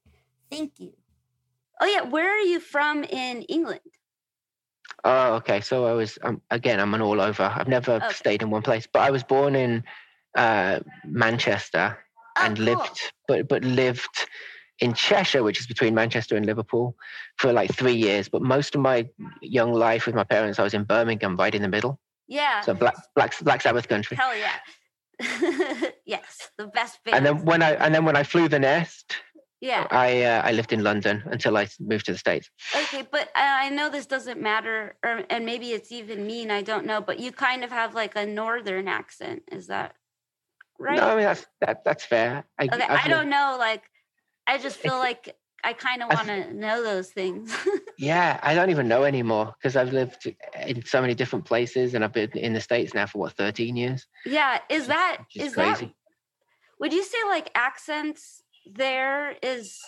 Thank 0.51 0.79
you. 0.79 0.93
Oh 1.81 1.87
yeah, 1.87 2.03
where 2.03 2.29
are 2.29 2.45
you 2.45 2.61
from 2.61 3.03
in 3.03 3.43
England? 3.45 3.81
Oh, 5.05 5.37
okay. 5.37 5.63
So 5.63 5.87
I 5.87 5.93
was 5.93 6.19
um, 6.23 6.43
again. 6.51 6.81
I'm 6.81 6.93
an 6.93 7.01
all 7.01 7.21
over. 7.21 7.45
I've 7.45 7.69
never 7.69 7.93
okay. 7.93 8.13
stayed 8.13 8.43
in 8.43 8.51
one 8.51 8.63
place, 8.63 8.87
but 8.87 9.01
I 9.01 9.11
was 9.11 9.23
born 9.23 9.55
in 9.55 9.85
uh, 10.37 10.81
Manchester 11.07 11.97
oh, 12.39 12.45
and 12.45 12.57
cool. 12.57 12.67
lived, 12.67 13.13
but 13.29 13.49
but 13.49 13.65
lived 13.65 14.29
in 14.81 14.93
Cheshire, 14.93 15.43
which 15.43 15.61
is 15.61 15.67
between 15.67 15.95
Manchester 15.95 16.37
and 16.37 16.45
Liverpool, 16.45 16.97
for 17.39 17.53
like 17.53 17.75
three 17.75 17.95
years. 17.95 18.29
But 18.29 18.43
most 18.43 18.75
of 18.75 18.81
my 18.81 19.09
young 19.41 19.73
life 19.73 20.07
with 20.07 20.15
my 20.15 20.25
parents, 20.25 20.59
I 20.59 20.63
was 20.63 20.75
in 20.75 20.85
Birmingham, 20.85 21.37
right 21.37 21.55
in 21.55 21.63
the 21.63 21.69
middle. 21.69 21.99
Yeah. 22.29 22.61
So 22.61 22.75
Black 22.75 22.97
Black 23.15 23.39
Black 23.41 23.63
Sabbath 23.63 23.89
country. 23.89 24.17
Hell 24.17 24.37
yeah. 24.37 24.57
yes, 26.05 26.51
the 26.59 26.67
best 26.67 27.03
band. 27.05 27.17
And 27.17 27.27
then 27.27 27.45
when 27.45 27.63
I 27.63 27.73
and 27.75 27.95
then 27.95 28.05
when 28.05 28.17
I 28.17 28.23
flew 28.23 28.49
the 28.49 28.59
nest, 28.59 29.17
yeah, 29.61 29.87
I 29.91 30.23
uh, 30.23 30.43
I 30.45 30.53
lived 30.53 30.73
in 30.73 30.83
London 30.83 31.23
until 31.27 31.57
I 31.57 31.69
moved 31.81 32.07
to 32.07 32.13
the 32.13 32.19
states. 32.19 32.51
Okay, 32.75 33.07
but 33.11 33.31
I 33.35 33.71
know 33.71 33.89
this 33.89 34.07
doesn't 34.07 34.41
matter, 34.41 34.97
or 35.03 35.25
and 35.31 35.47
maybe 35.47 35.73
it's 35.73 35.91
even 35.91 36.27
mean. 36.27 36.51
I 36.51 36.63
don't 36.63 36.85
know, 36.85 37.01
but 37.01 37.19
you 37.19 37.33
kind 37.33 37.65
of 37.65 37.71
have 37.71 37.95
like 37.95 38.17
a 38.17 38.27
northern 38.27 38.89
accent. 38.89 39.45
Is 39.51 39.69
that 39.69 39.95
right? 40.79 40.97
No, 40.97 41.09
I 41.09 41.17
mean 41.17 41.25
that's 41.25 41.47
that 41.61 41.85
that's 41.85 42.05
fair. 42.05 42.45
I, 42.59 42.65
okay, 42.65 42.83
I, 42.83 43.05
I 43.05 43.09
don't 43.09 43.29
know. 43.29 43.57
Like, 43.59 43.83
I 44.47 44.59
just 44.59 44.77
feel 44.77 44.99
like 44.99 45.35
I 45.67 45.73
kind 45.73 46.01
of 46.01 46.09
want 46.11 46.29
to 46.29 46.55
know 46.55 46.81
those 46.83 47.11
things. 47.11 47.53
yeah, 47.99 48.39
I 48.41 48.55
don't 48.55 48.71
even 48.71 48.87
know 48.87 49.03
anymore 49.03 49.53
because 49.59 49.75
I've 49.75 49.93
lived 49.93 50.33
in 50.65 50.85
so 50.85 51.01
many 51.01 51.13
different 51.13 51.45
places 51.45 51.95
and 51.95 52.05
I've 52.05 52.13
been 52.13 52.31
in 52.33 52.53
the 52.53 52.61
States 52.61 52.95
now 52.95 53.07
for 53.07 53.19
what, 53.19 53.33
13 53.33 53.75
years? 53.75 54.07
Yeah. 54.25 54.61
Is 54.71 54.87
that, 54.87 55.25
is 55.35 55.55
crazy. 55.55 55.87
that, 55.87 55.95
would 56.79 56.93
you 56.93 57.03
say 57.03 57.19
like 57.27 57.51
accents 57.57 58.45
there 58.65 59.35
is 59.43 59.81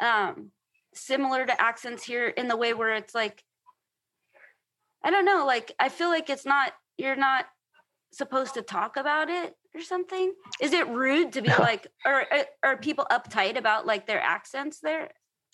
um, 0.00 0.50
similar 0.94 1.46
to 1.46 1.60
accents 1.60 2.02
here 2.02 2.26
in 2.26 2.48
the 2.48 2.56
way 2.56 2.74
where 2.74 2.94
it's 2.94 3.14
like, 3.14 3.44
I 5.04 5.12
don't 5.12 5.24
know, 5.24 5.44
like 5.46 5.72
I 5.78 5.90
feel 5.90 6.08
like 6.08 6.28
it's 6.28 6.44
not, 6.44 6.72
you're 6.98 7.14
not 7.14 7.46
supposed 8.12 8.54
to 8.54 8.62
talk 8.62 8.96
about 8.96 9.30
it 9.30 9.54
or 9.74 9.82
something? 9.82 10.34
Is 10.60 10.72
it 10.72 10.88
rude 10.88 11.32
to 11.34 11.42
be 11.42 11.48
like, 11.48 11.86
or 12.04 12.24
are 12.62 12.76
people 12.76 13.06
uptight 13.10 13.56
about 13.56 13.86
like 13.86 14.06
their 14.06 14.20
accents 14.20 14.80
there? 14.80 15.10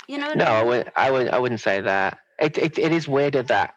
You 0.08 0.18
know? 0.18 0.32
no, 0.34 0.44
I, 0.44 0.48
mean? 0.48 0.60
I 0.60 0.62
would. 0.62 0.92
I 0.96 1.10
would. 1.10 1.28
I 1.28 1.38
wouldn't 1.38 1.60
say 1.60 1.80
that. 1.80 2.18
It, 2.38 2.58
it 2.58 2.78
it 2.78 2.92
is 2.92 3.08
weirder 3.08 3.42
that 3.44 3.74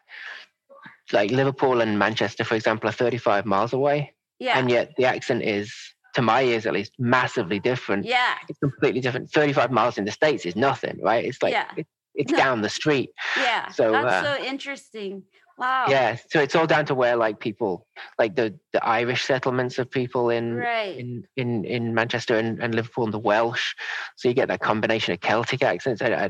like 1.14 1.32
Liverpool 1.32 1.82
and 1.82 1.98
Manchester, 1.98 2.44
for 2.44 2.56
example, 2.56 2.90
are 2.90 2.94
35 2.94 3.46
miles 3.46 3.74
away. 3.74 4.14
Yeah. 4.40 4.58
And 4.58 4.70
yet 4.70 4.94
the 4.98 5.06
accent 5.06 5.44
is, 5.44 5.74
to 6.16 6.22
my 6.22 6.44
ears 6.44 6.66
at 6.66 6.74
least, 6.74 6.94
massively 6.98 7.60
different. 7.60 8.06
Yeah. 8.06 8.36
It's 8.48 8.60
completely 8.60 9.02
different. 9.02 9.32
35 9.32 9.72
miles 9.72 9.98
in 9.98 10.06
the 10.06 10.12
States 10.12 10.46
is 10.46 10.56
nothing, 10.56 11.00
right? 11.02 11.26
It's 11.26 11.42
like, 11.42 11.54
yeah. 11.54 11.72
it, 11.78 11.88
it's 12.16 12.32
no. 12.32 12.38
down 12.38 12.62
the 12.62 12.70
street. 12.70 13.12
Yeah. 13.38 13.70
So 13.70 13.92
that's 13.92 14.26
uh, 14.26 14.38
so 14.38 14.44
interesting. 14.44 15.24
Wow. 15.60 15.88
Yeah. 15.90 16.16
So 16.30 16.40
it's 16.40 16.56
all 16.56 16.66
down 16.66 16.86
to 16.86 16.96
where 16.96 17.18
like 17.18 17.42
people 17.42 17.86
like 18.18 18.36
the 18.36 18.58
the 18.72 18.84
Irish 18.84 19.26
settlements 19.26 19.78
of 19.78 19.92
people 19.92 20.30
in 20.30 20.56
right. 20.56 20.98
in, 20.98 21.26
in 21.36 21.66
in 21.66 21.94
Manchester 21.94 22.38
and, 22.38 22.64
and 22.64 22.74
Liverpool 22.74 23.04
and 23.04 23.14
the 23.14 23.20
Welsh. 23.20 23.76
So 24.16 24.30
you 24.30 24.34
get 24.34 24.48
that 24.48 24.62
combination 24.62 25.14
of 25.14 25.20
Celtic 25.20 25.62
accents. 25.62 26.02
I, 26.02 26.30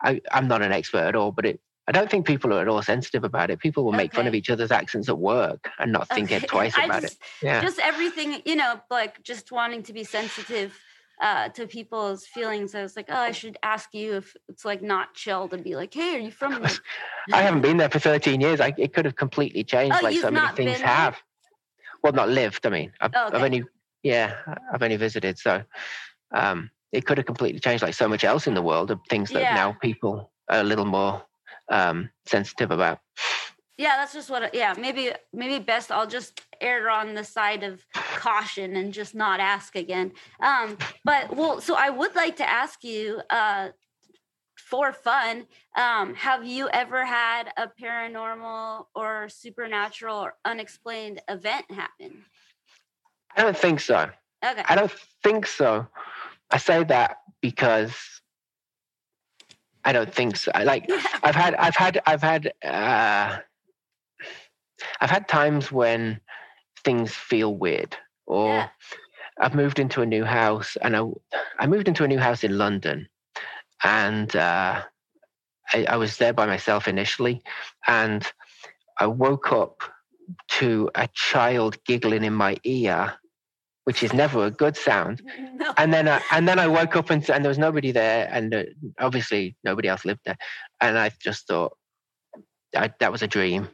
I 0.00 0.20
am 0.30 0.46
not 0.46 0.62
an 0.62 0.70
expert 0.70 1.08
at 1.08 1.16
all, 1.16 1.32
but 1.32 1.44
it 1.44 1.60
I 1.88 1.92
don't 1.92 2.08
think 2.08 2.24
people 2.24 2.54
are 2.54 2.60
at 2.60 2.68
all 2.68 2.80
sensitive 2.82 3.24
about 3.24 3.50
it. 3.50 3.58
People 3.58 3.84
will 3.84 3.92
make 3.92 4.12
okay. 4.12 4.18
fun 4.18 4.26
of 4.28 4.34
each 4.34 4.48
other's 4.48 4.70
accents 4.70 5.08
at 5.08 5.18
work 5.18 5.68
and 5.80 5.90
not 5.90 6.08
think 6.08 6.30
okay. 6.30 6.46
twice 6.46 6.76
about 6.76 7.02
just, 7.02 7.14
it. 7.14 7.18
Yeah. 7.42 7.60
Just 7.60 7.80
everything, 7.80 8.42
you 8.44 8.54
know, 8.54 8.80
like 8.88 9.20
just 9.24 9.50
wanting 9.50 9.82
to 9.84 9.92
be 9.92 10.04
sensitive 10.04 10.78
uh, 11.22 11.48
to 11.50 11.66
people's 11.68 12.26
feelings. 12.26 12.74
I 12.74 12.82
was 12.82 12.96
like, 12.96 13.06
oh, 13.08 13.16
I 13.16 13.30
should 13.30 13.56
ask 13.62 13.94
you 13.94 14.16
if 14.16 14.36
it's 14.48 14.64
like 14.64 14.82
not 14.82 15.14
chill 15.14 15.48
to 15.48 15.56
be 15.56 15.76
like, 15.76 15.94
hey, 15.94 16.16
are 16.16 16.18
you 16.18 16.30
from? 16.32 16.66
I 17.32 17.42
haven't 17.42 17.62
been 17.62 17.76
there 17.76 17.88
for 17.88 18.00
13 18.00 18.40
years. 18.40 18.60
I, 18.60 18.74
it 18.76 18.92
could 18.92 19.04
have 19.04 19.16
completely 19.16 19.62
changed, 19.64 19.96
oh, 20.00 20.04
like 20.04 20.18
so 20.18 20.30
many 20.30 20.54
things 20.54 20.80
have. 20.80 21.16
Well, 22.02 22.12
not 22.12 22.28
lived. 22.28 22.66
I 22.66 22.70
mean, 22.70 22.92
I've, 23.00 23.12
oh, 23.14 23.28
okay. 23.28 23.36
I've, 23.36 23.42
only, 23.44 23.64
yeah, 24.02 24.34
I've 24.74 24.82
only 24.82 24.96
visited. 24.96 25.38
So 25.38 25.62
um, 26.34 26.70
it 26.90 27.06
could 27.06 27.18
have 27.18 27.26
completely 27.26 27.60
changed, 27.60 27.82
like 27.82 27.94
so 27.94 28.08
much 28.08 28.24
else 28.24 28.48
in 28.48 28.54
the 28.54 28.62
world 28.62 28.90
of 28.90 28.98
things 29.08 29.30
that 29.30 29.42
yeah. 29.42 29.54
now 29.54 29.76
people 29.80 30.32
are 30.50 30.60
a 30.60 30.64
little 30.64 30.84
more 30.84 31.22
um, 31.70 32.10
sensitive 32.26 32.72
about 32.72 32.98
yeah 33.78 33.96
that's 33.96 34.12
just 34.12 34.30
what 34.30 34.54
yeah 34.54 34.74
maybe 34.78 35.10
maybe 35.32 35.62
best 35.62 35.90
i'll 35.90 36.06
just 36.06 36.42
err 36.60 36.90
on 36.90 37.14
the 37.14 37.24
side 37.24 37.62
of 37.62 37.84
caution 37.92 38.76
and 38.76 38.92
just 38.92 39.14
not 39.14 39.40
ask 39.40 39.74
again. 39.74 40.12
Um 40.40 40.76
but 41.04 41.34
well 41.34 41.60
so 41.60 41.74
i 41.74 41.90
would 41.90 42.14
like 42.14 42.36
to 42.36 42.48
ask 42.48 42.84
you 42.84 43.20
uh 43.30 43.68
for 44.56 44.92
fun 44.92 45.46
um 45.76 46.14
have 46.14 46.44
you 46.44 46.68
ever 46.72 47.04
had 47.04 47.52
a 47.56 47.68
paranormal 47.82 48.86
or 48.94 49.28
supernatural 49.28 50.18
or 50.18 50.34
unexplained 50.44 51.20
event 51.28 51.64
happen? 51.70 52.24
I 53.36 53.42
don't 53.42 53.56
think 53.56 53.80
so. 53.80 54.10
Okay. 54.44 54.62
I 54.68 54.74
don't 54.74 54.92
think 55.22 55.46
so. 55.46 55.86
I 56.50 56.58
say 56.58 56.84
that 56.84 57.18
because 57.40 57.96
I 59.84 59.92
don't 59.92 60.12
think 60.12 60.36
so. 60.36 60.52
I 60.54 60.64
like 60.64 60.90
I've 61.22 61.34
had, 61.34 61.54
I've 61.54 61.76
had, 61.76 62.00
I've 62.06 62.22
had, 62.22 62.52
uh, 62.64 63.38
I've 65.00 65.10
had 65.10 65.28
times 65.28 65.70
when 65.70 66.20
things 66.84 67.14
feel 67.14 67.54
weird 67.54 67.96
or 68.26 68.48
yeah. 68.48 68.68
I've 69.40 69.54
moved 69.54 69.78
into 69.78 70.02
a 70.02 70.06
new 70.06 70.24
house, 70.24 70.76
and 70.82 70.96
I 70.96 71.02
I 71.58 71.66
moved 71.66 71.88
into 71.88 72.04
a 72.04 72.08
new 72.08 72.18
house 72.18 72.44
in 72.44 72.58
London, 72.58 73.08
and 73.82 74.34
uh, 74.36 74.82
I, 75.72 75.84
I 75.88 75.96
was 75.96 76.16
there 76.16 76.32
by 76.32 76.46
myself 76.46 76.86
initially, 76.86 77.42
and 77.86 78.30
I 78.98 79.06
woke 79.06 79.52
up 79.52 79.82
to 80.48 80.90
a 80.94 81.08
child 81.14 81.82
giggling 81.84 82.24
in 82.24 82.34
my 82.34 82.56
ear, 82.64 83.14
which 83.84 84.02
is 84.02 84.12
never 84.12 84.46
a 84.46 84.50
good 84.50 84.76
sound. 84.76 85.22
No. 85.54 85.72
And 85.76 85.94
then 85.94 86.08
I, 86.08 86.20
and 86.32 86.48
then 86.48 86.58
I 86.58 86.66
woke 86.66 86.96
up 86.96 87.10
and, 87.10 87.28
and 87.30 87.44
there 87.44 87.48
was 87.48 87.58
nobody 87.58 87.92
there, 87.92 88.28
and 88.32 88.52
uh, 88.52 88.64
obviously 88.98 89.54
nobody 89.62 89.86
else 89.86 90.04
lived 90.04 90.22
there. 90.24 90.36
And 90.80 90.98
I 90.98 91.12
just 91.20 91.46
thought 91.46 91.76
I, 92.74 92.90
that 92.98 93.12
was 93.12 93.22
a 93.22 93.28
dream. 93.28 93.68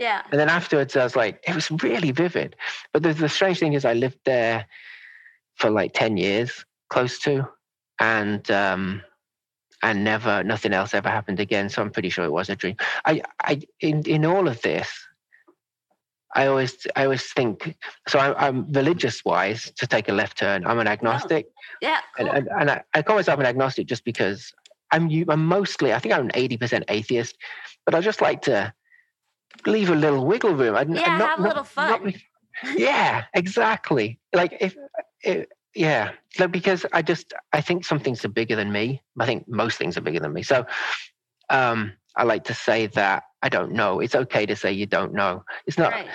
Yeah. 0.00 0.22
And 0.32 0.40
then 0.40 0.48
afterwards, 0.48 0.96
I 0.96 1.04
was 1.04 1.14
like, 1.14 1.44
it 1.46 1.54
was 1.54 1.70
really 1.70 2.10
vivid. 2.10 2.56
But 2.92 3.02
the, 3.02 3.12
the 3.12 3.28
strange 3.28 3.58
thing 3.58 3.74
is, 3.74 3.84
I 3.84 3.92
lived 3.92 4.18
there 4.24 4.66
for 5.56 5.68
like 5.68 5.92
ten 5.92 6.16
years, 6.16 6.64
close 6.88 7.18
to, 7.20 7.46
and 8.00 8.50
um, 8.50 9.02
and 9.82 10.02
never 10.02 10.42
nothing 10.42 10.72
else 10.72 10.94
ever 10.94 11.10
happened 11.10 11.38
again. 11.38 11.68
So 11.68 11.82
I'm 11.82 11.90
pretty 11.90 12.08
sure 12.08 12.24
it 12.24 12.32
was 12.32 12.48
a 12.48 12.56
dream. 12.56 12.76
I, 13.04 13.20
I 13.40 13.60
in 13.80 14.02
in 14.06 14.24
all 14.24 14.48
of 14.48 14.62
this, 14.62 14.90
I 16.34 16.46
always 16.46 16.86
I 16.96 17.04
always 17.04 17.30
think 17.34 17.76
so. 18.08 18.18
I'm, 18.18 18.34
I'm 18.38 18.72
religious 18.72 19.22
wise 19.22 19.70
to 19.76 19.86
take 19.86 20.08
a 20.08 20.14
left 20.14 20.38
turn. 20.38 20.64
I'm 20.66 20.78
an 20.78 20.88
oh, 20.88 20.92
agnostic. 20.92 21.46
Oh, 21.46 21.76
yeah, 21.82 22.00
cool. 22.16 22.26
and, 22.26 22.38
and, 22.38 22.48
and 22.58 22.70
I, 22.70 22.82
I 22.94 23.02
call 23.02 23.16
myself 23.16 23.38
an 23.38 23.44
agnostic 23.44 23.86
just 23.86 24.06
because 24.06 24.50
I'm 24.92 25.10
I'm 25.28 25.44
mostly 25.44 25.92
I 25.92 25.98
think 25.98 26.14
I'm 26.14 26.24
an 26.24 26.32
eighty 26.32 26.56
percent 26.56 26.84
atheist, 26.88 27.36
but 27.84 27.94
I 27.94 28.00
just 28.00 28.22
like 28.22 28.40
to 28.42 28.72
leave 29.66 29.90
a 29.90 29.94
little 29.94 30.24
wiggle 30.26 30.54
room. 30.54 30.76
I, 30.76 30.82
yeah, 30.82 31.18
not, 31.18 31.30
have 31.30 31.38
a 31.40 31.42
little 31.42 31.64
fun. 31.64 31.88
Not, 31.88 32.14
yeah, 32.76 33.24
exactly. 33.34 34.18
Like 34.32 34.56
if, 34.60 34.76
if 35.22 35.46
yeah 35.74 36.10
like 36.38 36.50
because 36.50 36.84
i 36.92 37.00
just 37.00 37.32
i 37.52 37.60
think 37.60 37.84
some 37.84 38.00
things 38.00 38.24
are 38.24 38.28
bigger 38.28 38.56
than 38.56 38.72
me 38.72 39.00
i 39.18 39.26
think 39.26 39.46
most 39.48 39.78
things 39.78 39.96
are 39.96 40.00
bigger 40.00 40.20
than 40.20 40.32
me 40.32 40.42
so 40.42 40.64
um 41.50 41.92
i 42.16 42.24
like 42.24 42.44
to 42.44 42.54
say 42.54 42.86
that 42.88 43.24
i 43.42 43.48
don't 43.48 43.72
know 43.72 44.00
it's 44.00 44.14
okay 44.14 44.46
to 44.46 44.56
say 44.56 44.72
you 44.72 44.86
don't 44.86 45.14
know 45.14 45.44
it's 45.66 45.78
not 45.78 45.92
right. 45.92 46.08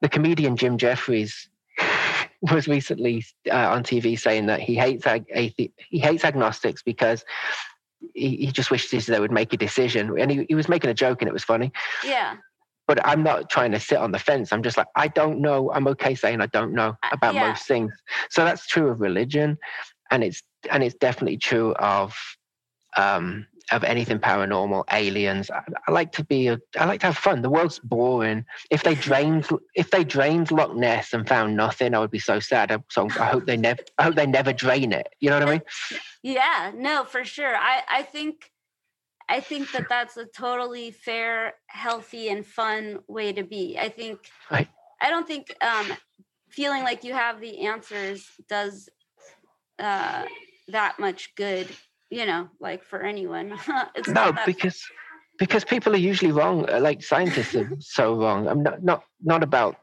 the 0.00 0.08
comedian 0.08 0.56
jim 0.56 0.78
jeffries 0.78 1.48
was 2.52 2.68
recently 2.68 3.24
uh, 3.50 3.70
on 3.70 3.82
tv 3.82 4.18
saying 4.18 4.46
that 4.46 4.60
he 4.60 4.74
hates 4.74 5.06
ag- 5.06 5.28
athe- 5.34 5.72
he 5.76 5.98
hates 5.98 6.24
agnostics 6.24 6.82
because 6.82 7.24
he, 8.14 8.36
he 8.36 8.46
just 8.52 8.70
wishes 8.70 9.06
they 9.06 9.18
would 9.18 9.32
make 9.32 9.52
a 9.52 9.56
decision 9.56 10.16
and 10.20 10.30
he, 10.30 10.46
he 10.48 10.54
was 10.54 10.68
making 10.68 10.90
a 10.90 10.94
joke 10.94 11.20
and 11.20 11.28
it 11.28 11.32
was 11.32 11.44
funny 11.44 11.72
yeah 12.04 12.36
but 12.86 13.04
I'm 13.06 13.22
not 13.22 13.50
trying 13.50 13.72
to 13.72 13.80
sit 13.80 13.98
on 13.98 14.12
the 14.12 14.18
fence. 14.18 14.52
I'm 14.52 14.62
just 14.62 14.76
like, 14.76 14.88
I 14.96 15.08
don't 15.08 15.40
know. 15.40 15.70
I'm 15.72 15.88
okay 15.88 16.14
saying 16.14 16.40
I 16.40 16.46
don't 16.46 16.72
know 16.72 16.96
uh, 17.02 17.08
about 17.12 17.34
yeah. 17.34 17.48
most 17.48 17.66
things. 17.66 17.92
So 18.30 18.44
that's 18.44 18.66
true 18.66 18.88
of 18.88 19.00
religion, 19.00 19.58
and 20.10 20.22
it's 20.22 20.42
and 20.70 20.82
it's 20.82 20.94
definitely 20.96 21.38
true 21.38 21.72
of 21.74 22.16
um, 22.96 23.46
of 23.72 23.84
anything 23.84 24.18
paranormal, 24.18 24.84
aliens. 24.92 25.50
I, 25.50 25.62
I, 25.88 25.90
like 25.90 26.12
to 26.12 26.24
be. 26.24 26.48
A, 26.48 26.58
I 26.78 26.84
like 26.84 27.00
to 27.00 27.06
have 27.06 27.16
fun. 27.16 27.42
The 27.42 27.50
world's 27.50 27.78
boring. 27.78 28.44
If 28.70 28.82
they 28.82 28.94
drained, 28.94 29.48
if 29.74 29.90
they 29.90 30.04
drained 30.04 30.50
Loch 30.50 30.74
Ness 30.74 31.12
and 31.12 31.26
found 31.26 31.56
nothing, 31.56 31.94
I 31.94 31.98
would 31.98 32.10
be 32.10 32.18
so 32.18 32.40
sad. 32.40 32.82
So 32.90 33.08
I 33.18 33.26
hope 33.26 33.46
they 33.46 33.56
never. 33.56 33.82
I 33.98 34.04
hope 34.04 34.14
they 34.14 34.26
never 34.26 34.52
drain 34.52 34.92
it. 34.92 35.08
You 35.20 35.30
know 35.30 35.38
what 35.38 35.48
I 35.48 35.52
mean? 35.52 35.62
Yeah. 36.26 36.72
No, 36.74 37.04
for 37.04 37.22
sure. 37.22 37.54
I 37.54 37.82
I 37.86 38.02
think 38.02 38.50
I 39.28 39.40
think 39.40 39.72
that 39.72 39.88
that's 39.88 40.16
a 40.16 40.26
totally 40.26 40.90
fair, 40.90 41.54
healthy, 41.66 42.28
and 42.28 42.46
fun 42.46 43.00
way 43.08 43.32
to 43.32 43.42
be. 43.42 43.78
I 43.78 43.88
think 43.88 44.18
right. 44.50 44.68
I 45.00 45.10
don't 45.10 45.26
think 45.26 45.54
um, 45.62 45.86
feeling 46.48 46.82
like 46.82 47.04
you 47.04 47.14
have 47.14 47.40
the 47.40 47.66
answers 47.66 48.26
does 48.48 48.88
uh, 49.78 50.24
that 50.68 50.98
much 50.98 51.34
good. 51.36 51.68
You 52.10 52.26
know, 52.26 52.48
like 52.60 52.84
for 52.84 53.02
anyone. 53.02 53.58
it's 53.94 54.08
no, 54.08 54.32
because 54.46 54.82
fun. 54.82 54.96
because 55.38 55.64
people 55.64 55.94
are 55.94 55.98
usually 55.98 56.32
wrong. 56.32 56.68
Uh, 56.70 56.80
like 56.80 57.02
scientists 57.02 57.54
are 57.54 57.70
so 57.80 58.14
wrong. 58.14 58.46
I'm 58.46 58.62
not 58.62 58.84
not 58.84 59.04
not 59.22 59.42
about 59.42 59.76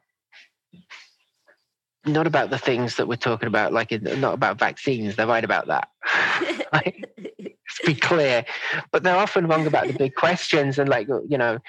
not 2.06 2.27
about 2.27 2.49
the 2.49 2.58
things 2.58 2.95
that 2.97 3.08
we're 3.08 3.15
talking 3.15 3.47
about. 3.47 3.73
Like 3.73 3.91
not 4.01 4.34
about 4.34 4.60
vaccines. 4.60 5.15
They're 5.15 5.27
right 5.27 5.43
about 5.43 5.67
that. 5.67 5.89
be 7.86 7.95
clear. 7.95 8.45
But 8.91 9.03
they're 9.03 9.15
often 9.15 9.47
wrong 9.47 9.67
about 9.67 9.88
the 9.88 9.93
big 9.93 10.15
questions 10.15 10.79
and 10.79 10.89
like 10.89 11.07
you 11.27 11.38
know 11.38 11.60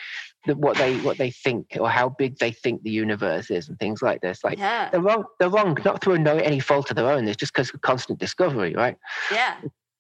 the, 0.47 0.57
what 0.57 0.77
they 0.77 0.99
what 1.01 1.19
they 1.19 1.31
think 1.31 1.77
or 1.79 1.89
how 1.89 2.09
big 2.09 2.39
they 2.39 2.51
think 2.51 2.83
the 2.83 2.91
universe 2.91 3.51
is 3.51 3.69
and 3.69 3.79
things 3.79 4.03
like 4.03 4.21
this. 4.21 4.43
Like 4.43 4.59
yeah. 4.59 4.91
they're 4.91 5.01
wrong. 5.01 5.25
They're 5.39 5.51
wrong 5.51 5.77
not 5.85 6.03
through 6.03 6.19
no 6.19 6.37
any 6.37 6.61
fault 6.61 6.91
of 6.91 6.97
their 6.97 7.11
own. 7.11 7.29
It's 7.29 7.37
just 7.37 7.53
because 7.53 7.73
of 7.73 7.81
constant 7.81 8.19
discovery, 8.19 8.75
right? 8.75 8.97
Yeah. 9.31 9.57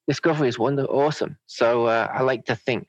Discovery 0.08 0.48
is 0.48 0.58
wonderful, 0.58 0.98
awesome. 0.98 1.36
So 1.46 1.86
uh, 1.86 2.08
I 2.12 2.22
like 2.22 2.44
to 2.46 2.56
think. 2.56 2.86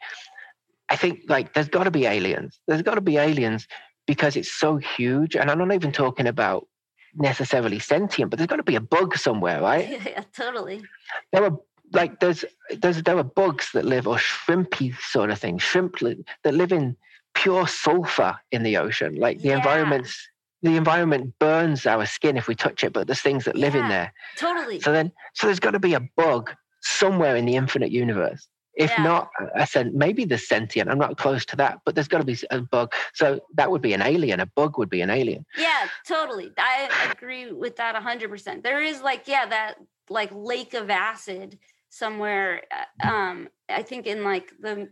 I 0.89 0.95
think 0.95 1.21
like 1.27 1.53
there's 1.53 1.69
got 1.69 1.83
to 1.83 1.91
be 1.91 2.05
aliens. 2.05 2.59
There's 2.67 2.81
got 2.81 2.95
to 2.95 3.01
be 3.01 3.17
aliens 3.17 3.67
because 4.05 4.35
it's 4.35 4.51
so 4.51 4.77
huge, 4.77 5.35
and 5.35 5.49
I'm 5.49 5.57
not 5.57 5.73
even 5.73 5.91
talking 5.91 6.27
about 6.27 6.67
necessarily 7.15 7.79
sentient, 7.79 8.31
but 8.31 8.37
there's 8.37 8.47
got 8.47 8.57
to 8.57 8.63
be 8.63 8.75
a 8.75 8.81
bug 8.81 9.17
somewhere, 9.17 9.61
right? 9.61 10.01
Yeah, 10.05 10.23
totally. 10.35 10.83
There 11.31 11.43
are 11.43 11.57
like 11.93 12.19
there's 12.19 12.43
there's 12.81 13.03
there 13.03 13.17
are 13.17 13.23
bugs 13.23 13.69
that 13.73 13.85
live 13.85 14.07
or 14.07 14.17
shrimpy 14.17 14.95
sort 14.99 15.29
of 15.29 15.39
thing, 15.39 15.57
shrimp 15.57 15.99
that 16.43 16.53
live 16.53 16.71
in 16.71 16.97
pure 17.33 17.67
sulfur 17.67 18.37
in 18.51 18.63
the 18.63 18.77
ocean. 18.77 19.15
Like 19.15 19.39
the 19.39 19.49
yeah. 19.49 19.57
environment's 19.57 20.27
the 20.61 20.75
environment 20.75 21.33
burns 21.39 21.85
our 21.85 22.05
skin 22.05 22.37
if 22.37 22.47
we 22.47 22.55
touch 22.55 22.83
it, 22.83 22.93
but 22.93 23.07
there's 23.07 23.21
things 23.21 23.45
that 23.45 23.55
live 23.55 23.75
yeah, 23.75 23.83
in 23.83 23.89
there. 23.89 24.13
Totally. 24.37 24.79
So 24.79 24.91
then 24.91 25.11
so 25.33 25.47
there's 25.47 25.59
got 25.59 25.71
to 25.71 25.79
be 25.79 25.93
a 25.93 26.01
bug 26.15 26.51
somewhere 26.81 27.35
in 27.35 27.45
the 27.45 27.55
infinite 27.55 27.91
universe. 27.91 28.47
If 28.75 28.89
yeah. 28.89 29.03
not, 29.03 29.29
I 29.55 29.65
said 29.65 29.93
maybe 29.93 30.25
the 30.25 30.37
sentient. 30.37 30.89
I'm 30.89 30.97
not 30.97 31.17
close 31.17 31.45
to 31.47 31.55
that, 31.57 31.79
but 31.85 31.93
there's 31.93 32.07
got 32.07 32.19
to 32.19 32.25
be 32.25 32.37
a 32.49 32.61
bug. 32.61 32.91
So 33.13 33.39
that 33.53 33.69
would 33.69 33.83
be 33.83 33.93
an 33.93 34.01
alien. 34.01 34.39
A 34.39 34.47
bug 34.47 34.79
would 34.79 34.89
be 34.89 35.01
an 35.01 35.11
alien. 35.11 35.45
Yeah, 35.55 35.87
totally. 36.07 36.51
I 36.57 36.89
agree 37.11 37.51
with 37.51 37.75
that 37.75 37.95
100%. 37.95 38.63
There 38.63 38.81
is 38.81 39.01
like, 39.01 39.27
yeah, 39.27 39.45
that 39.45 39.75
like 40.09 40.31
lake 40.33 40.73
of 40.73 40.89
acid 40.89 41.59
somewhere 41.93 42.61
uh, 42.71 43.07
um 43.07 43.47
i 43.69 43.83
think 43.83 44.07
in 44.07 44.23
like 44.23 44.51
the 44.59 44.89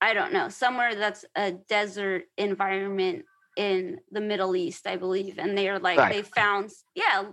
i 0.00 0.12
don't 0.12 0.32
know 0.34 0.48
somewhere 0.48 0.94
that's 0.94 1.24
a 1.34 1.52
desert 1.52 2.24
environment 2.36 3.24
in 3.56 3.98
the 4.12 4.20
middle 4.20 4.54
east 4.54 4.86
i 4.86 4.96
believe 4.96 5.38
and 5.38 5.56
they're 5.56 5.78
like 5.78 5.98
right. 5.98 6.12
they 6.12 6.22
found 6.22 6.70
yeah 6.94 7.24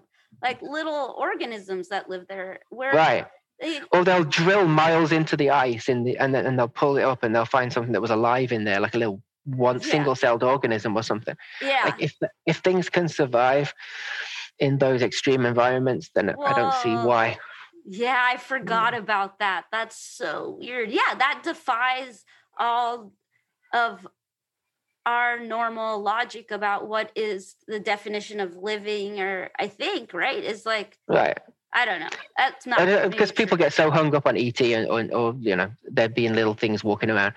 like 0.42 0.62
little 0.62 1.16
organisms 1.18 1.90
that 1.90 2.10
live 2.10 2.26
there 2.30 2.60
where 2.70 2.94
right 2.94 3.28
they, 3.60 3.82
or 3.92 4.04
they'll 4.04 4.24
drill 4.24 4.68
miles 4.68 5.12
into 5.12 5.36
the 5.36 5.50
ice 5.50 5.90
in 5.90 6.04
the 6.04 6.18
and 6.18 6.34
then 6.34 6.46
and 6.46 6.58
they'll 6.58 6.68
pull 6.68 6.98
it 6.98 7.04
up 7.04 7.24
and 7.24 7.36
they'll 7.36 7.46
find 7.46 7.72
something 7.72 7.92
that 7.92 8.02
was 8.02 8.12
alive 8.12 8.52
in 8.52 8.64
there 8.64 8.80
like 8.80 8.96
a 8.96 8.98
little 8.98 9.22
one 9.44 9.80
yeah. 9.80 9.88
single 9.88 10.16
celled 10.16 10.44
organism 10.44 10.96
or 10.96 11.04
something 11.04 11.36
yeah 11.62 11.84
like 11.86 12.02
if 12.02 12.16
if 12.46 12.58
things 12.58 12.90
can 12.90 13.08
survive 13.08 13.74
in 14.60 14.78
those 14.78 15.02
extreme 15.02 15.46
environments 15.46 16.10
then 16.16 16.30
Whoa. 16.30 16.46
i 16.46 16.54
don't 16.54 16.74
see 16.76 16.96
why 16.96 17.38
yeah, 17.86 18.20
I 18.34 18.38
forgot 18.38 18.94
yeah. 18.94 19.00
about 19.00 19.40
that. 19.40 19.66
That's 19.72 19.98
so 19.98 20.58
weird. 20.60 20.92
Yeah, 20.92 21.16
that 21.18 21.42
defies 21.44 22.24
all 22.58 23.12
of 23.74 24.08
our 25.06 25.40
normal 25.40 26.02
logic 26.02 26.50
about 26.50 26.88
what 26.88 27.12
is 27.16 27.56
the 27.68 27.80
definition 27.80 28.40
of 28.40 28.56
living 28.56 29.20
or 29.20 29.52
I 29.60 29.68
think, 29.68 30.14
right? 30.14 30.44
Is 30.44 30.66
like 30.66 30.98
Right. 31.08 31.38
I 31.76 31.84
don't 31.84 32.00
know. 32.00 32.08
That's 32.38 32.66
not 32.66 33.12
because 33.12 33.34
people 33.34 33.58
get 33.58 33.74
so 33.74 33.92
hung 33.92 34.16
up 34.16 34.26
on 34.26 34.38
ET 34.38 34.60
and 34.62 34.88
or, 34.88 35.04
or, 35.14 35.36
you 35.40 35.58
know 35.58 35.70
there 35.84 36.08
being 36.08 36.34
little 36.34 36.54
things 36.54 36.86
walking 36.86 37.10
around. 37.10 37.34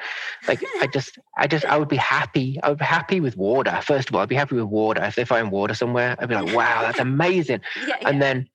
Like 0.47 0.63
I 0.81 0.87
just, 0.93 1.19
I 1.37 1.49
just, 1.49 1.65
I 1.65 1.77
would 1.77 1.89
be 1.89 1.97
happy. 1.97 2.61
I 2.63 2.69
would 2.69 2.79
be 2.79 2.85
happy 2.85 3.19
with 3.21 3.37
water. 3.37 3.81
First 3.83 4.09
of 4.09 4.15
all, 4.15 4.21
I'd 4.21 4.29
be 4.29 4.37
happy 4.37 4.55
with 4.55 4.67
water. 4.67 5.03
If 5.05 5.17
they 5.17 5.25
find 5.25 5.51
water 5.51 5.75
somewhere, 5.75 6.15
I'd 6.21 6.29
be 6.29 6.37
like, 6.37 6.55
wow, 6.55 6.83
that's 6.83 6.99
amazing. 7.11 7.61
yeah, 7.77 7.97
yeah. 8.01 8.09
And 8.09 8.23
then, 8.23 8.49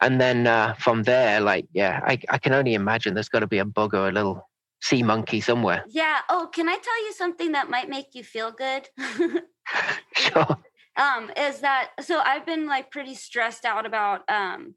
and 0.00 0.18
then 0.18 0.46
uh, 0.46 0.72
from 0.78 1.02
there, 1.02 1.40
like, 1.40 1.66
yeah, 1.74 2.00
I, 2.02 2.18
I 2.30 2.38
can 2.38 2.54
only 2.54 2.72
imagine 2.72 3.12
there's 3.12 3.28
got 3.28 3.40
to 3.40 3.46
be 3.46 3.58
a 3.58 3.64
bug 3.66 3.92
or 3.92 4.08
a 4.08 4.12
little 4.12 4.48
sea 4.80 5.02
monkey 5.02 5.42
somewhere. 5.42 5.84
Yeah. 5.88 6.20
Oh, 6.30 6.48
can 6.50 6.66
I 6.66 6.78
tell 6.78 7.04
you 7.04 7.12
something 7.12 7.52
that 7.52 7.68
might 7.68 7.90
make 7.90 8.14
you 8.14 8.24
feel 8.24 8.52
good? 8.52 8.88
sure. 10.16 10.56
Um, 10.96 11.30
is 11.36 11.60
that 11.60 11.90
so? 12.00 12.20
I've 12.24 12.46
been 12.46 12.66
like 12.66 12.90
pretty 12.90 13.14
stressed 13.14 13.66
out 13.66 13.84
about 13.84 14.22
um 14.30 14.74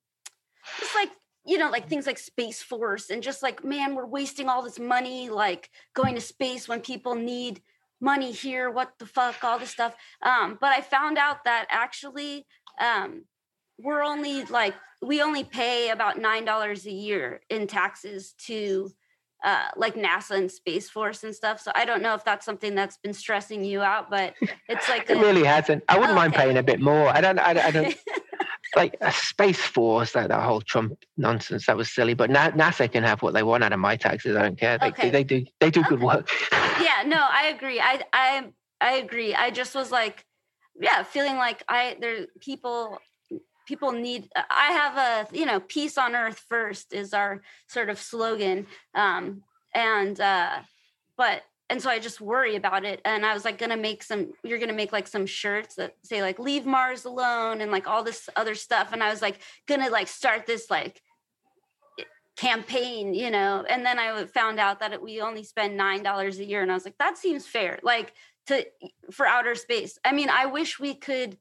just 0.80 0.96
like 0.96 1.10
you 1.46 1.58
know 1.58 1.70
like 1.70 1.88
things 1.88 2.06
like 2.06 2.18
space 2.18 2.62
force 2.62 3.10
and 3.10 3.24
just 3.24 3.42
like 3.42 3.64
man 3.64 3.96
we're 3.96 4.06
wasting 4.06 4.50
all 4.50 4.62
this 4.62 4.80
money 4.80 5.30
like 5.30 5.70
going 5.94 6.16
to 6.16 6.22
space 6.22 6.68
when 6.68 6.82
people 6.82 7.16
need 7.16 7.62
money 8.02 8.32
here 8.32 8.70
what 8.70 8.92
the 9.00 9.06
fuck 9.06 9.44
all 9.44 9.60
this 9.60 9.70
stuff 9.70 9.96
um 10.24 10.58
but 10.60 10.72
i 10.72 10.82
found 10.82 11.18
out 11.18 11.44
that 11.46 11.66
actually 11.70 12.46
um 12.80 13.24
we're 13.78 14.04
only 14.04 14.44
like 14.46 14.74
we 15.02 15.22
only 15.22 15.44
pay 15.44 15.90
about 15.90 16.20
nine 16.20 16.46
dollars 16.46 16.86
a 16.86 16.92
year 16.92 17.42
in 17.50 17.68
taxes 17.68 18.34
to 18.38 18.92
uh, 19.44 19.68
like 19.78 19.96
NASA 19.96 20.32
and 20.32 20.52
Space 20.52 20.90
Force 20.90 21.24
and 21.24 21.34
stuff. 21.34 21.62
So 21.62 21.72
I 21.74 21.86
don't 21.86 22.02
know 22.02 22.14
if 22.14 22.26
that's 22.26 22.46
something 22.46 22.76
that's 22.76 22.98
been 22.98 23.14
stressing 23.14 23.64
you 23.64 23.82
out, 23.82 24.10
but 24.10 24.34
it's 24.68 24.90
like 24.90 25.10
it 25.10 25.18
a, 25.18 25.20
really 25.20 25.44
hasn't. 25.44 25.84
I 25.88 25.98
wouldn't 25.98 26.16
mind 26.16 26.34
paying 26.34 26.58
a 26.58 26.64
bit 26.64 26.82
more. 26.82 27.08
I 27.08 27.22
don't. 27.22 27.40
I, 27.40 27.68
I 27.68 27.72
don't. 27.72 27.96
like 28.76 28.98
a 29.02 29.12
space 29.12 29.62
force, 29.62 30.14
that, 30.14 30.30
that 30.30 30.42
whole 30.42 30.62
Trump 30.62 30.98
nonsense, 31.18 31.66
that 31.66 31.78
was 31.78 31.92
silly. 31.92 32.14
But 32.14 32.30
NASA 32.30 32.92
can 32.92 33.04
have 33.04 33.22
what 33.22 33.34
they 33.34 33.44
want 33.44 33.64
out 33.64 33.74
of 33.74 33.80
my 33.80 33.96
taxes. 33.96 34.36
I 34.36 34.44
don't 34.44 34.60
care. 34.60 34.78
They, 34.78 34.88
okay. 34.88 35.10
they, 35.10 35.10
they 35.10 35.24
do 35.24 35.46
they 35.60 35.72
do 35.72 35.80
okay. 35.82 35.90
good 35.90 36.02
work. 36.02 36.30
yeah, 36.52 37.04
no, 37.06 37.26
I 37.30 37.54
agree. 37.56 37.80
I 37.80 38.02
I 38.14 38.50
I 38.82 38.94
agree. 38.96 39.36
I 39.36 39.52
just 39.52 39.76
was 39.76 39.92
like, 39.92 40.26
yeah, 40.80 41.04
feeling 41.04 41.38
like 41.38 41.64
I 41.68 41.98
there 42.00 42.28
people 42.40 43.00
people 43.70 43.92
need 43.92 44.28
i 44.50 44.72
have 44.72 44.98
a 44.98 45.38
you 45.38 45.46
know 45.46 45.60
peace 45.60 45.96
on 45.96 46.16
earth 46.16 46.44
first 46.50 46.92
is 46.92 47.14
our 47.14 47.40
sort 47.68 47.88
of 47.88 48.00
slogan 48.00 48.66
um 48.96 49.44
and 49.76 50.20
uh 50.20 50.58
but 51.18 51.44
and 51.70 51.82
so 51.82 51.90
I 51.90 52.00
just 52.00 52.20
worry 52.20 52.56
about 52.56 52.84
it. 52.84 53.00
And 53.06 53.24
I 53.26 53.34
was 53.34 53.46
like, 53.46 53.60
gonna 53.60 53.78
make 53.78 54.02
some, 54.02 54.34
you're 54.44 54.58
gonna 54.58 54.74
make 54.74 54.92
like 54.92 55.08
some 55.08 55.28
shirts 55.28 55.76
that 55.76 55.96
say 56.04 56.22
like 56.22 56.40
leave 56.40 56.66
Mars 56.66 57.06
alone 57.06 57.62
and 57.62 57.72
like 57.72 57.88
all 57.88 58.04
this 58.04 58.28
other 58.36 58.56
stuff. 58.56 58.92
And 58.92 59.04
I 59.04 59.10
was 59.10 59.22
like, 59.22 59.40
gonna 59.68 59.90
like 59.90 60.08
start 60.08 60.48
this 60.48 60.72
like 60.72 61.00
campaign, 62.38 63.14
you 63.14 63.30
know. 63.30 63.64
And 63.70 63.86
then 63.86 64.00
I 64.00 64.26
found 64.26 64.60
out 64.60 64.80
that 64.80 65.00
we 65.02 65.22
only 65.22 65.44
spend 65.44 65.80
$9 65.80 66.40
a 66.40 66.46
year. 66.46 66.64
And 66.64 66.72
I 66.72 66.74
was 66.74 66.86
like, 66.86 66.98
that 66.98 67.18
seems 67.18 67.46
fair. 67.46 67.80
Like 67.84 68.14
to, 68.48 68.66
for 69.12 69.28
outer 69.28 69.54
space. 69.54 70.00
I 70.04 70.12
mean, 70.12 70.30
I 70.30 70.48
wish 70.48 70.80
we 70.80 70.96
could, 70.96 71.38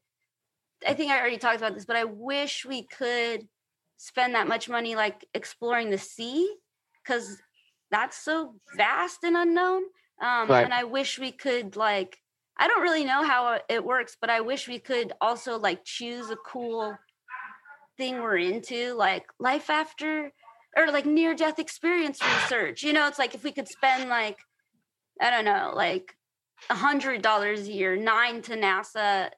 I 0.86 0.92
think 0.92 1.10
I 1.10 1.18
already 1.18 1.38
talked 1.38 1.56
about 1.56 1.74
this, 1.74 1.86
but 1.86 1.96
I 1.96 2.04
wish 2.04 2.66
we 2.66 2.82
could 2.82 3.48
spend 3.96 4.34
that 4.34 4.46
much 4.46 4.68
money 4.68 4.94
like 4.94 5.26
exploring 5.32 5.88
the 5.88 5.98
sea 5.98 6.54
because 7.02 7.40
that's 7.90 8.18
so 8.18 8.54
vast 8.76 9.24
and 9.24 9.36
unknown 9.36 9.84
um, 10.20 10.48
right. 10.48 10.64
And 10.64 10.74
I 10.74 10.84
wish 10.84 11.18
we 11.18 11.32
could 11.32 11.76
like, 11.76 12.18
I 12.58 12.66
don't 12.66 12.82
really 12.82 13.04
know 13.04 13.24
how 13.24 13.60
it 13.68 13.84
works, 13.84 14.16
but 14.20 14.30
I 14.30 14.40
wish 14.40 14.66
we 14.66 14.78
could 14.78 15.12
also 15.20 15.58
like 15.58 15.84
choose 15.84 16.30
a 16.30 16.36
cool 16.36 16.96
thing 17.96 18.20
we're 18.20 18.38
into, 18.38 18.94
like 18.94 19.26
life 19.38 19.70
after 19.70 20.32
or 20.76 20.90
like 20.90 21.06
near 21.06 21.34
death 21.34 21.58
experience 21.58 22.20
research. 22.22 22.82
You 22.82 22.92
know, 22.92 23.06
it's 23.06 23.18
like 23.18 23.34
if 23.34 23.44
we 23.44 23.52
could 23.52 23.68
spend 23.68 24.08
like, 24.08 24.38
I 25.20 25.30
don't 25.30 25.44
know, 25.44 25.72
like 25.74 26.14
a 26.70 26.74
hundred 26.74 27.22
dollars 27.22 27.68
a 27.68 27.72
year, 27.72 27.96
nine 27.96 28.42
to 28.42 28.56
NASA, 28.56 29.30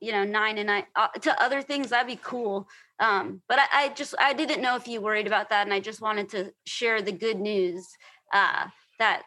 you 0.00 0.12
know, 0.12 0.24
nine 0.24 0.58
and 0.58 0.66
nine 0.66 0.84
uh, 0.94 1.08
to 1.22 1.42
other 1.42 1.62
things, 1.62 1.90
that'd 1.90 2.06
be 2.06 2.20
cool. 2.22 2.68
Um, 3.00 3.42
but 3.48 3.58
I, 3.58 3.66
I, 3.72 3.88
just 3.90 4.14
I 4.18 4.32
didn't 4.32 4.62
know 4.62 4.76
if 4.76 4.88
you 4.88 5.00
worried 5.00 5.26
about 5.26 5.50
that, 5.50 5.66
and 5.66 5.72
I 5.72 5.80
just 5.80 6.00
wanted 6.00 6.28
to 6.30 6.52
share 6.66 7.00
the 7.00 7.12
good 7.12 7.38
news 7.38 7.86
uh, 8.34 8.66
that 8.98 9.22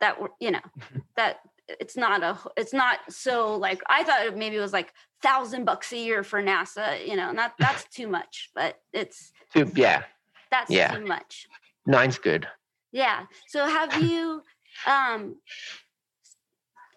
that 0.00 0.18
you 0.40 0.50
know 0.50 0.58
mm-hmm. 0.58 0.98
that 1.16 1.40
it's 1.80 1.96
not 1.96 2.22
a 2.22 2.38
it's 2.56 2.72
not 2.72 2.98
so 3.08 3.56
like 3.56 3.82
i 3.88 4.04
thought 4.04 4.36
maybe 4.36 4.56
it 4.56 4.60
was 4.60 4.72
like 4.72 4.92
thousand 5.22 5.64
bucks 5.64 5.92
a 5.92 5.96
year 5.96 6.22
for 6.22 6.42
nasa 6.42 7.04
you 7.06 7.16
know 7.16 7.32
that 7.34 7.54
that's 7.58 7.84
too 7.90 8.06
much 8.06 8.50
but 8.54 8.80
it's 8.92 9.32
too, 9.52 9.70
yeah. 9.74 10.02
That's 10.50 10.70
yeah. 10.70 10.94
too 10.94 11.04
much. 11.04 11.48
Nine's 11.86 12.18
good. 12.18 12.46
Yeah. 12.92 13.26
So 13.48 13.66
have 13.66 14.02
you 14.02 14.42
um 14.86 15.36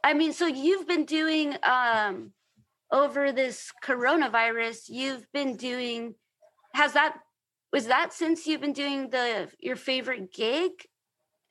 i 0.04 0.14
mean 0.14 0.34
so 0.34 0.46
you've 0.46 0.86
been 0.86 1.06
doing 1.06 1.56
um 1.64 2.32
over 2.92 3.32
this 3.32 3.72
coronavirus 3.84 4.90
you've 4.90 5.26
been 5.32 5.56
doing 5.56 6.14
has 6.74 6.92
that 6.92 7.18
was 7.72 7.88
that 7.88 8.12
since 8.12 8.46
you've 8.46 8.60
been 8.60 8.74
doing 8.74 9.10
the 9.12 9.48
your 9.60 9.78
favorite 9.78 10.34
gig 10.34 10.72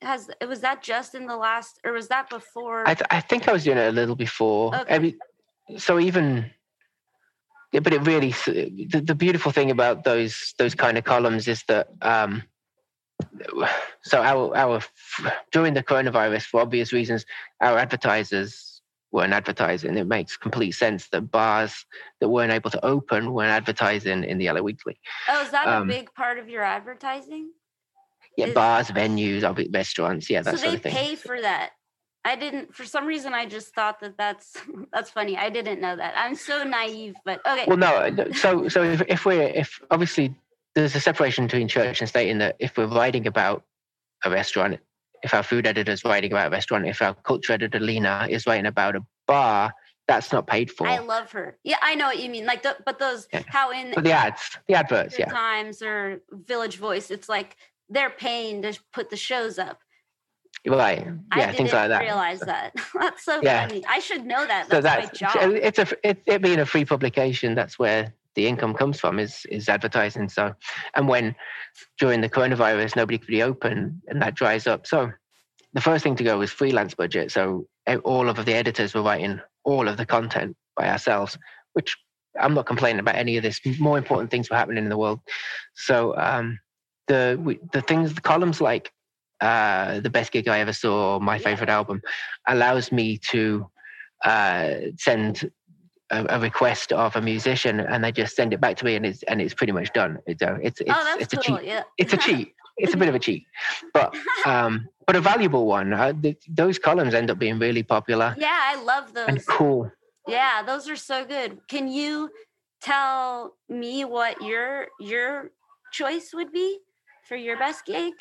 has 0.01 0.29
was 0.47 0.61
that 0.61 0.81
just 0.81 1.13
in 1.13 1.25
the 1.25 1.35
last 1.35 1.79
or 1.83 1.91
was 1.91 2.07
that 2.07 2.29
before 2.29 2.87
i, 2.87 2.93
th- 2.93 3.07
I 3.11 3.19
think 3.19 3.47
i 3.47 3.51
was 3.51 3.63
doing 3.63 3.77
it 3.77 3.87
a 3.87 3.91
little 3.91 4.15
before 4.15 4.75
okay. 4.75 4.95
I 4.95 4.99
mean, 4.99 5.19
so 5.77 5.99
even 5.99 6.49
yeah, 7.71 7.81
but 7.81 7.93
it 7.93 8.01
really 8.01 8.31
the, 8.31 9.01
the 9.05 9.15
beautiful 9.15 9.51
thing 9.51 9.71
about 9.71 10.03
those 10.03 10.53
those 10.57 10.73
kind 10.73 10.97
of 10.97 11.03
columns 11.03 11.47
is 11.47 11.63
that 11.67 11.89
um 12.01 12.43
so 14.01 14.21
our 14.21 14.55
our 14.55 14.81
during 15.51 15.73
the 15.73 15.83
coronavirus 15.83 16.43
for 16.43 16.61
obvious 16.61 16.93
reasons 16.93 17.25
our 17.61 17.77
advertisers 17.77 18.81
weren't 19.11 19.33
advertising 19.33 19.97
it 19.97 20.07
makes 20.07 20.37
complete 20.37 20.71
sense 20.71 21.09
that 21.09 21.31
bars 21.31 21.85
that 22.19 22.29
weren't 22.29 22.51
able 22.51 22.69
to 22.69 22.83
open 22.85 23.33
weren't 23.33 23.51
advertising 23.51 24.23
in 24.23 24.37
the 24.37 24.49
LA 24.51 24.61
Weekly. 24.61 24.99
Oh, 25.27 25.41
is 25.41 25.51
that 25.51 25.67
um, 25.67 25.83
a 25.83 25.93
big 25.93 26.13
part 26.13 26.37
of 26.37 26.47
your 26.47 26.63
advertising? 26.63 27.51
Yeah, 28.39 28.47
is, 28.47 28.53
bars, 28.53 28.87
venues, 28.89 29.73
restaurants. 29.73 30.29
Yeah, 30.29 30.41
that 30.41 30.57
so 30.57 30.63
sort 30.63 30.75
of 30.75 30.81
thing. 30.81 30.93
they 30.93 30.99
pay 30.99 31.15
for 31.15 31.39
that. 31.41 31.71
I 32.25 32.35
didn't. 32.35 32.75
For 32.75 32.85
some 32.85 33.05
reason, 33.05 33.33
I 33.33 33.45
just 33.45 33.73
thought 33.73 33.99
that 34.01 34.17
that's 34.17 34.57
that's 34.93 35.09
funny. 35.09 35.37
I 35.37 35.49
didn't 35.49 35.81
know 35.81 35.95
that. 35.95 36.13
I'm 36.17 36.35
so 36.35 36.63
naive, 36.63 37.15
but 37.25 37.41
okay. 37.47 37.65
Well, 37.67 37.83
uh, 37.83 38.09
no. 38.09 38.31
So, 38.31 38.67
so 38.67 38.83
if, 38.83 39.01
if 39.07 39.25
we're 39.25 39.41
if 39.41 39.79
obviously 39.91 40.35
there's 40.75 40.95
a 40.95 40.99
separation 40.99 41.45
between 41.45 41.67
church 41.67 42.01
and 42.01 42.09
state 42.09 42.29
in 42.29 42.37
that 42.39 42.55
if 42.59 42.77
we're 42.77 42.87
writing 42.87 43.27
about 43.27 43.63
a 44.23 44.29
restaurant, 44.29 44.79
if 45.23 45.33
our 45.33 45.43
food 45.43 45.65
editor 45.65 45.91
is 45.91 46.03
writing 46.03 46.31
about 46.31 46.47
a 46.47 46.51
restaurant, 46.51 46.87
if 46.87 47.01
our 47.01 47.13
culture 47.13 47.53
editor 47.53 47.79
Lena 47.79 48.27
is 48.29 48.45
writing 48.45 48.65
about 48.65 48.95
a 48.95 49.01
bar, 49.27 49.73
that's 50.07 50.31
not 50.31 50.47
paid 50.47 50.71
for. 50.71 50.87
I 50.87 50.99
love 50.99 51.31
her. 51.31 51.57
Yeah, 51.63 51.77
I 51.81 51.95
know 51.95 52.07
what 52.07 52.19
you 52.19 52.29
mean. 52.29 52.45
Like, 52.45 52.63
the, 52.63 52.75
but 52.85 52.99
those 52.99 53.27
yeah. 53.31 53.43
how 53.47 53.71
in 53.71 53.91
but 53.93 54.03
the 54.03 54.11
ads, 54.11 54.57
the 54.67 54.73
adverts, 54.73 55.17
yeah, 55.17 55.25
Times 55.25 55.81
or 55.81 56.21
Village 56.31 56.77
Voice, 56.77 57.11
it's 57.11 57.29
like 57.29 57.55
they're 57.89 58.09
paying 58.09 58.61
to 58.63 58.77
put 58.93 59.09
the 59.09 59.17
shows 59.17 59.59
up. 59.59 59.79
Right. 60.67 61.05
Yeah, 61.35 61.49
I 61.49 61.51
things 61.53 61.71
like 61.71 61.89
that. 61.89 62.01
Realize 62.01 62.41
that. 62.41 62.73
that's 62.99 63.23
so 63.23 63.39
yeah. 63.41 63.67
funny. 63.67 63.83
I 63.87 63.99
should 63.99 64.25
know 64.25 64.45
that. 64.45 64.69
That's, 64.69 64.71
so 64.71 64.81
that's 64.81 65.21
my 65.21 65.29
job. 65.29 65.51
It's 65.53 65.79
a 65.79 65.87
it, 66.03 66.21
it 66.25 66.41
being 66.41 66.59
a 66.59 66.65
free 66.65 66.85
publication. 66.85 67.55
That's 67.55 67.79
where 67.79 68.13
the 68.35 68.45
income 68.45 68.73
comes 68.73 68.99
from 68.99 69.19
is 69.19 69.45
is 69.49 69.69
advertising. 69.69 70.27
So, 70.27 70.53
and 70.95 71.07
when 71.07 71.35
during 71.97 72.21
the 72.21 72.29
coronavirus 72.29 72.95
nobody 72.95 73.17
could 73.17 73.27
be 73.27 73.41
open 73.41 74.01
and 74.07 74.21
that 74.21 74.35
dries 74.35 74.67
up, 74.67 74.85
so 74.85 75.11
the 75.73 75.81
first 75.81 76.03
thing 76.03 76.15
to 76.17 76.23
go 76.23 76.39
was 76.39 76.51
freelance 76.51 76.93
budget. 76.93 77.31
So 77.31 77.67
all 78.03 78.27
of 78.27 78.43
the 78.43 78.53
editors 78.53 78.93
were 78.93 79.01
writing 79.01 79.39
all 79.63 79.87
of 79.87 79.97
the 79.97 80.05
content 80.05 80.55
by 80.75 80.89
ourselves, 80.89 81.37
which 81.73 81.95
I'm 82.39 82.53
not 82.53 82.65
complaining 82.65 82.99
about 82.99 83.15
any 83.15 83.37
of 83.37 83.43
this. 83.43 83.59
More 83.79 83.97
important 83.97 84.31
things 84.31 84.49
were 84.49 84.57
happening 84.57 84.83
in 84.83 84.89
the 84.89 84.97
world. 84.97 85.19
So 85.75 86.15
um, 86.17 86.59
the 87.09 87.37
we, 87.43 87.59
the 87.73 87.81
things 87.81 88.13
the 88.13 88.21
columns 88.21 88.61
like 88.61 88.93
uh, 89.41 89.99
the 89.99 90.09
best 90.09 90.31
gig 90.31 90.47
I 90.47 90.59
ever 90.59 90.73
saw, 90.73 91.19
my 91.19 91.37
favorite 91.39 91.69
album, 91.69 92.01
allows 92.47 92.91
me 92.91 93.17
to 93.31 93.69
uh, 94.23 94.69
send 94.97 95.49
a, 96.11 96.25
a, 96.35 96.39
request 96.39 96.91
of 96.91 97.15
a 97.15 97.21
musician, 97.21 97.79
and 97.79 98.03
they 98.03 98.11
just 98.11 98.35
send 98.35 98.53
it 98.53 98.61
back 98.61 98.77
to 98.77 98.85
me, 98.85 98.95
and 98.95 99.05
it's 99.05 99.23
and 99.23 99.41
it's 99.41 99.53
pretty 99.53 99.73
much 99.73 99.91
done. 99.93 100.19
It's 100.27 100.41
a, 100.41 100.59
it's 100.61 100.81
it's, 100.81 100.91
oh, 100.93 101.17
it's 101.19 101.33
cool. 101.33 101.55
a 101.55 101.59
cheat. 101.59 101.67
Yeah. 101.67 101.83
It's 101.97 102.13
a 102.13 102.17
cheat. 102.27 102.53
It's 102.77 102.93
a 102.93 102.97
bit 102.97 103.09
of 103.09 103.15
a 103.15 103.19
cheat, 103.19 103.43
but 103.93 104.15
um, 104.45 104.87
but 105.05 105.15
a 105.15 105.21
valuable 105.21 105.65
one. 105.65 105.93
Uh, 105.93 106.13
the, 106.19 106.37
those 106.47 106.79
columns 106.79 107.13
end 107.13 107.29
up 107.29 107.39
being 107.39 107.59
really 107.59 107.83
popular. 107.83 108.35
Yeah, 108.37 108.57
I 108.71 108.81
love 108.81 109.13
those. 109.13 109.27
And 109.27 109.45
cool. 109.47 109.91
Yeah, 110.27 110.63
those 110.63 110.89
are 110.89 110.95
so 110.95 111.25
good. 111.25 111.59
Can 111.67 111.87
you 111.87 112.29
tell 112.81 113.55
me 113.67 114.05
what 114.05 114.41
your 114.41 114.87
your 114.99 115.51
choice 115.91 116.31
would 116.33 116.51
be? 116.51 116.79
For 117.29 117.37
your 117.37 117.57
best 117.57 117.85
gig? 117.85 118.13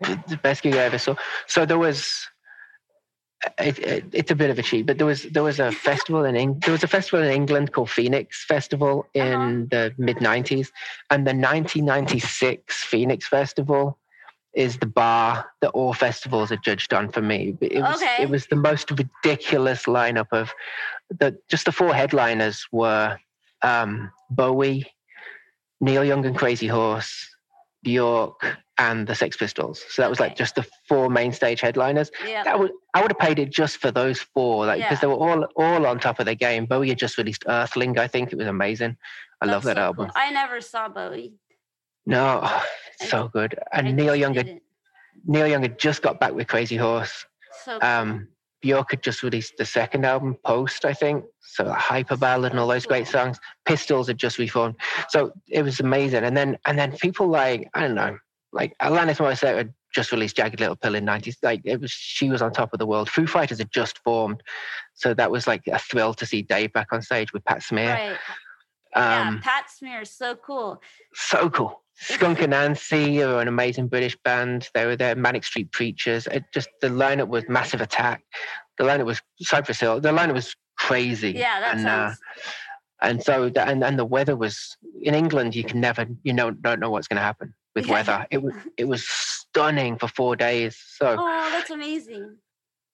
The 0.00 0.38
best 0.42 0.62
gig 0.62 0.74
I 0.74 0.78
ever 0.78 0.98
saw. 0.98 1.16
So 1.46 1.66
there 1.66 1.78
was. 1.78 2.26
It, 3.58 3.76
it, 3.80 4.04
it's 4.12 4.30
a 4.30 4.36
bit 4.36 4.50
of 4.50 4.58
a 4.60 4.62
cheat, 4.62 4.86
but 4.86 4.98
there 4.98 5.06
was 5.06 5.24
there 5.24 5.42
was 5.42 5.58
a 5.58 5.72
festival 5.88 6.24
in 6.24 6.36
Eng- 6.36 6.60
there 6.60 6.70
was 6.70 6.84
a 6.84 6.88
festival 6.88 7.24
in 7.26 7.32
England 7.32 7.72
called 7.72 7.90
Phoenix 7.90 8.44
Festival 8.44 9.04
in 9.14 9.32
uh-huh. 9.32 9.66
the 9.70 9.94
mid 9.98 10.18
'90s, 10.18 10.68
and 11.10 11.26
the 11.26 11.34
1996 11.34 12.84
Phoenix 12.84 13.26
Festival 13.26 13.98
is 14.54 14.78
the 14.78 14.86
bar 14.86 15.50
that 15.60 15.70
all 15.70 15.92
festivals 15.92 16.52
are 16.52 16.56
judged 16.58 16.94
on 16.94 17.08
for 17.08 17.20
me. 17.20 17.56
It 17.60 17.80
was 17.80 17.96
okay. 17.96 18.22
it 18.22 18.30
was 18.30 18.46
the 18.46 18.56
most 18.56 18.92
ridiculous 18.92 19.84
lineup 19.84 20.28
of 20.30 20.52
the 21.10 21.36
just 21.48 21.64
the 21.64 21.72
four 21.72 21.92
headliners 21.92 22.64
were 22.70 23.18
um, 23.62 24.12
Bowie, 24.30 24.86
Neil 25.80 26.04
Young 26.04 26.24
and 26.26 26.36
Crazy 26.36 26.68
Horse, 26.68 27.31
Bjork, 27.82 28.56
and 28.78 29.06
the 29.06 29.14
Sex 29.14 29.36
Pistols. 29.36 29.84
So 29.90 30.02
that 30.02 30.10
was 30.10 30.18
like 30.18 30.36
just 30.36 30.54
the 30.54 30.66
four 30.88 31.08
main 31.08 31.32
stage 31.32 31.60
headliners. 31.60 32.10
Yeah. 32.26 32.42
That 32.42 32.58
would 32.58 32.72
I 32.94 33.02
would 33.02 33.10
have 33.10 33.18
paid 33.18 33.38
it 33.38 33.50
just 33.50 33.78
for 33.78 33.90
those 33.90 34.20
four, 34.20 34.66
like 34.66 34.78
because 34.78 34.96
yeah. 34.96 35.00
they 35.00 35.06
were 35.06 35.14
all 35.14 35.44
all 35.56 35.86
on 35.86 36.00
top 36.00 36.18
of 36.18 36.26
their 36.26 36.34
game. 36.34 36.66
Bowie 36.66 36.88
had 36.88 36.98
just 36.98 37.18
released 37.18 37.44
Earthling, 37.46 37.98
I 37.98 38.08
think 38.08 38.32
it 38.32 38.38
was 38.38 38.46
amazing. 38.46 38.96
I 39.40 39.46
That's 39.46 39.54
love 39.54 39.62
that 39.64 39.76
so 39.76 39.82
album. 39.82 40.06
Cool. 40.06 40.12
I 40.16 40.30
never 40.30 40.60
saw 40.60 40.88
Bowie. 40.88 41.34
No, 42.06 42.40
oh, 42.44 42.64
so 43.00 43.28
good. 43.28 43.58
And 43.72 43.88
I 43.88 43.92
Neil 43.92 44.16
Young 44.16 44.34
had, 44.34 44.60
Neil 45.26 45.46
Young 45.46 45.62
had 45.62 45.78
just 45.78 46.02
got 46.02 46.18
back 46.18 46.34
with 46.34 46.48
Crazy 46.48 46.76
Horse. 46.76 47.26
So 47.64 47.78
cool. 47.78 47.88
um, 47.88 48.28
Bjork 48.62 48.92
had 48.92 49.02
just 49.02 49.22
released 49.22 49.54
the 49.58 49.66
second 49.66 50.06
album, 50.06 50.36
Post, 50.44 50.84
I 50.84 50.94
think. 50.94 51.24
So 51.40 51.64
Hyperballad 51.64 52.50
and 52.50 52.58
all 52.58 52.68
those 52.68 52.86
great 52.86 53.06
songs. 53.08 53.38
Pistols 53.66 54.06
had 54.06 54.18
just 54.18 54.38
reformed. 54.38 54.76
So 55.08 55.32
it 55.48 55.62
was 55.62 55.80
amazing. 55.80 56.24
And 56.24 56.36
then 56.36 56.56
and 56.64 56.78
then 56.78 56.92
people 56.92 57.26
like, 57.26 57.68
I 57.74 57.80
don't 57.80 57.94
know, 57.94 58.16
like 58.52 58.74
Alanis 58.80 59.18
Morissette 59.18 59.56
had 59.56 59.74
just 59.94 60.12
released 60.12 60.36
Jagged 60.36 60.60
Little 60.60 60.76
Pill 60.76 60.94
in 60.94 61.04
90s. 61.04 61.36
Like 61.42 61.60
it 61.64 61.80
was 61.80 61.90
she 61.90 62.30
was 62.30 62.40
on 62.40 62.52
top 62.52 62.72
of 62.72 62.78
the 62.78 62.86
world. 62.86 63.10
Foo 63.10 63.26
Fighters 63.26 63.58
had 63.58 63.72
just 63.72 63.98
formed. 63.98 64.42
So 64.94 65.12
that 65.14 65.30
was 65.30 65.46
like 65.46 65.66
a 65.66 65.78
thrill 65.78 66.14
to 66.14 66.24
see 66.24 66.42
Dave 66.42 66.72
back 66.72 66.88
on 66.92 67.02
stage 67.02 67.32
with 67.32 67.44
Pat 67.44 67.62
Smear. 67.62 67.94
Right. 67.94 68.16
Um, 68.94 69.36
yeah, 69.36 69.38
Pat 69.42 69.70
Smear, 69.70 70.02
is 70.02 70.10
so 70.10 70.36
cool. 70.36 70.80
So 71.14 71.48
cool. 71.50 71.82
Skunk 71.94 72.38
Anansie 72.38 73.26
are 73.26 73.40
an 73.40 73.48
amazing 73.48 73.88
British 73.88 74.16
band. 74.24 74.68
They 74.74 74.86
were 74.86 74.96
there. 74.96 75.14
Manic 75.14 75.44
Street 75.44 75.70
Preachers. 75.72 76.26
It 76.26 76.44
just 76.52 76.68
the 76.80 76.88
lineup 76.88 77.28
was 77.28 77.44
Massive 77.48 77.80
Attack. 77.80 78.22
The 78.78 78.84
lineup 78.84 79.04
was 79.04 79.20
Cypress 79.40 79.80
Hill. 79.80 80.00
The 80.00 80.10
lineup 80.10 80.34
was 80.34 80.54
crazy. 80.78 81.32
Yeah, 81.32 81.60
that 81.60 81.76
and, 81.76 81.86
uh, 81.86 82.08
sounds. 82.08 82.18
Uh, 82.18 82.50
and 83.02 83.22
so 83.22 83.48
the, 83.48 83.66
and 83.66 83.84
and 83.84 83.98
the 83.98 84.04
weather 84.04 84.36
was 84.36 84.76
in 85.00 85.14
England. 85.14 85.54
You 85.54 85.64
can 85.64 85.80
never 85.80 86.06
you 86.22 86.32
know 86.32 86.50
don't 86.50 86.80
know 86.80 86.90
what's 86.90 87.08
going 87.08 87.16
to 87.16 87.22
happen 87.22 87.54
with 87.74 87.86
yeah. 87.86 87.92
weather. 87.92 88.26
It 88.30 88.42
was 88.42 88.54
it 88.76 88.84
was 88.88 89.06
stunning 89.06 89.98
for 89.98 90.08
four 90.08 90.36
days. 90.36 90.76
So 90.76 91.16
oh, 91.18 91.50
that's 91.52 91.70
amazing. 91.70 92.36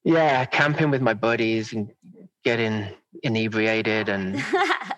Yeah, 0.05 0.45
camping 0.47 0.91
with 0.91 1.03
my 1.03 1.15
buddies 1.15 1.73
and 1.73 1.93
getting 2.45 2.89
inebriated 3.23 4.09
and 4.09 4.43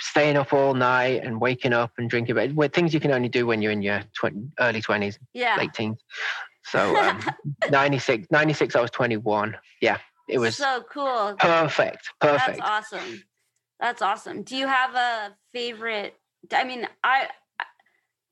staying 0.00 0.36
up 0.36 0.52
all 0.52 0.74
night 0.74 1.24
and 1.24 1.40
waking 1.40 1.72
up 1.72 1.92
and 1.98 2.08
drinking. 2.08 2.34
But 2.54 2.72
things 2.72 2.94
you 2.94 3.00
can 3.00 3.12
only 3.12 3.28
do 3.28 3.46
when 3.46 3.62
you're 3.62 3.72
in 3.72 3.82
your 3.82 4.02
early 4.60 4.80
twenties, 4.80 5.18
yeah, 5.32 5.56
late 5.56 5.72
teens. 5.74 5.98
So 6.64 6.96
um, 6.96 7.20
96, 7.70 8.28
96, 8.30 8.76
I 8.76 8.80
was 8.80 8.90
21. 8.90 9.56
Yeah, 9.80 9.98
it 10.28 10.38
was 10.38 10.56
so 10.56 10.84
cool. 10.90 11.34
Perfect. 11.38 12.10
Perfect. 12.20 12.58
That's 12.58 12.92
awesome. 12.92 13.22
That's 13.80 14.02
awesome. 14.02 14.42
Do 14.42 14.56
you 14.56 14.66
have 14.66 14.94
a 14.94 15.36
favorite? 15.52 16.14
I 16.52 16.64
mean, 16.64 16.86
I 17.02 17.28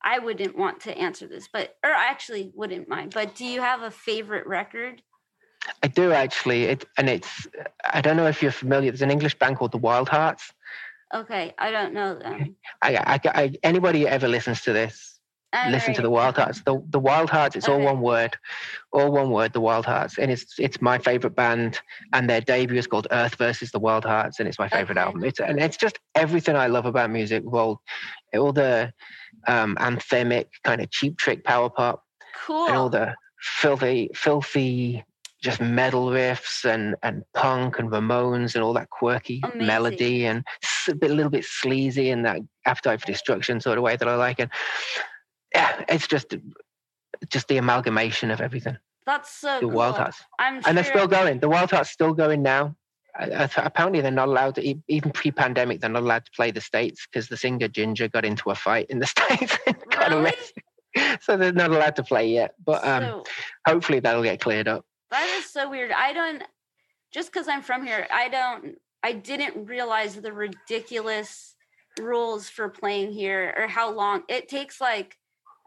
I 0.02 0.18
wouldn't 0.18 0.56
want 0.56 0.80
to 0.82 0.96
answer 0.96 1.26
this, 1.26 1.48
but 1.52 1.76
or 1.84 1.90
I 1.90 2.06
actually 2.06 2.52
wouldn't 2.54 2.88
mind. 2.88 3.12
But 3.14 3.34
do 3.34 3.44
you 3.44 3.60
have 3.60 3.82
a 3.82 3.90
favorite 3.90 4.46
record? 4.46 5.02
I 5.82 5.88
do 5.88 6.12
actually. 6.12 6.64
It 6.64 6.84
and 6.98 7.08
it's 7.08 7.46
I 7.84 8.00
don't 8.00 8.16
know 8.16 8.26
if 8.26 8.42
you're 8.42 8.52
familiar. 8.52 8.90
There's 8.90 9.02
an 9.02 9.10
English 9.10 9.38
band 9.38 9.56
called 9.56 9.72
the 9.72 9.78
Wildhearts. 9.78 10.52
Okay, 11.14 11.54
I 11.58 11.70
don't 11.70 11.94
know 11.94 12.14
them. 12.18 12.56
I, 12.82 12.96
I, 12.96 13.20
I 13.24 13.52
anybody 13.62 14.08
ever 14.08 14.26
listens 14.26 14.62
to 14.62 14.72
this, 14.72 15.20
listen 15.52 15.88
right. 15.88 15.96
to 15.96 16.02
the 16.02 16.10
Wildhearts. 16.10 16.64
The 16.64 16.82
the 16.88 17.00
Wildhearts. 17.00 17.56
It's 17.56 17.68
okay. 17.68 17.78
all 17.78 17.84
one 17.84 18.00
word, 18.00 18.36
all 18.92 19.12
one 19.12 19.30
word. 19.30 19.52
The 19.52 19.60
Wildhearts, 19.60 20.18
and 20.18 20.30
it's 20.30 20.58
it's 20.58 20.80
my 20.80 20.98
favorite 20.98 21.36
band. 21.36 21.78
And 22.12 22.28
their 22.28 22.40
debut 22.40 22.78
is 22.78 22.86
called 22.86 23.06
Earth 23.10 23.36
versus 23.36 23.70
the 23.70 23.80
Wildhearts, 23.80 24.40
and 24.40 24.48
it's 24.48 24.58
my 24.58 24.68
favorite 24.68 24.98
okay. 24.98 25.06
album. 25.06 25.24
It's 25.24 25.38
and 25.38 25.60
it's 25.60 25.76
just 25.76 25.98
everything 26.14 26.56
I 26.56 26.66
love 26.66 26.86
about 26.86 27.10
music. 27.10 27.42
Well, 27.44 27.80
all 28.34 28.52
the 28.52 28.92
um, 29.46 29.76
anthemic 29.76 30.46
kind 30.64 30.80
of 30.80 30.90
cheap 30.90 31.18
trick 31.18 31.44
power 31.44 31.70
pop, 31.70 32.02
cool, 32.46 32.66
and 32.66 32.76
all 32.76 32.90
the 32.90 33.14
filthy 33.40 34.10
filthy 34.14 35.04
just 35.42 35.60
metal 35.60 36.06
riffs 36.06 36.64
and 36.64 36.96
and 37.02 37.22
punk 37.34 37.78
and 37.78 37.90
Ramones 37.90 38.54
and 38.54 38.64
all 38.64 38.72
that 38.74 38.90
quirky 38.90 39.40
Amazing. 39.44 39.66
melody 39.66 40.26
and 40.26 40.44
a, 40.88 40.94
bit, 40.94 41.10
a 41.10 41.14
little 41.14 41.30
bit 41.30 41.44
sleazy 41.44 42.10
and 42.10 42.24
that 42.24 42.40
appetite 42.64 43.00
for 43.00 43.06
destruction 43.06 43.60
sort 43.60 43.78
of 43.78 43.84
way 43.84 43.96
that 43.96 44.08
I 44.08 44.16
like. 44.16 44.40
And 44.40 44.50
yeah, 45.54 45.84
it's 45.88 46.06
just 46.06 46.34
just 47.28 47.48
the 47.48 47.56
amalgamation 47.56 48.30
of 48.30 48.40
everything. 48.40 48.76
That's 49.06 49.30
so 49.32 49.60
the 49.60 49.68
cool. 49.68 49.78
Wildhearts. 49.78 50.16
I'm. 50.38 50.60
And 50.66 50.76
they're 50.76 50.84
still 50.84 51.06
going. 51.06 51.38
The 51.38 51.48
Wildhearts 51.48 51.86
still 51.86 52.12
going 52.12 52.42
now. 52.42 52.76
apparently, 53.18 54.00
they're 54.00 54.10
not 54.10 54.28
allowed 54.28 54.56
to, 54.56 54.74
even 54.88 55.10
pre-pandemic, 55.12 55.80
they're 55.80 55.88
not 55.88 56.02
allowed 56.02 56.26
to 56.26 56.30
play 56.32 56.50
the 56.50 56.60
states 56.60 57.06
because 57.06 57.28
the 57.28 57.36
singer 57.36 57.68
Ginger 57.68 58.08
got 58.08 58.24
into 58.24 58.50
a 58.50 58.54
fight 58.54 58.86
in 58.90 58.98
the 58.98 59.06
states. 59.14 59.56
really? 60.10 60.32
so 61.20 61.36
they're 61.36 61.52
not 61.52 61.70
allowed 61.70 61.96
to 61.96 62.02
play 62.02 62.28
yet. 62.28 62.54
But 62.64 62.84
um, 62.84 63.02
so, 63.02 63.24
hopefully 63.66 64.00
that'll 64.00 64.24
get 64.24 64.40
cleared 64.40 64.68
up. 64.68 64.84
That 65.10 65.28
is 65.38 65.50
so 65.50 65.70
weird. 65.70 65.92
I 65.92 66.12
don't 66.12 66.42
just 67.12 67.32
because 67.32 67.48
I'm 67.48 67.62
from 67.62 67.86
here, 67.86 68.06
I 68.12 68.28
don't 68.28 68.76
I 69.02 69.12
didn't 69.12 69.66
realize 69.66 70.16
the 70.16 70.32
ridiculous 70.32 71.54
rules 72.00 72.48
for 72.48 72.68
playing 72.68 73.12
here 73.12 73.54
or 73.56 73.66
how 73.68 73.92
long 73.92 74.22
it 74.28 74.48
takes 74.48 74.80
like 74.80 75.16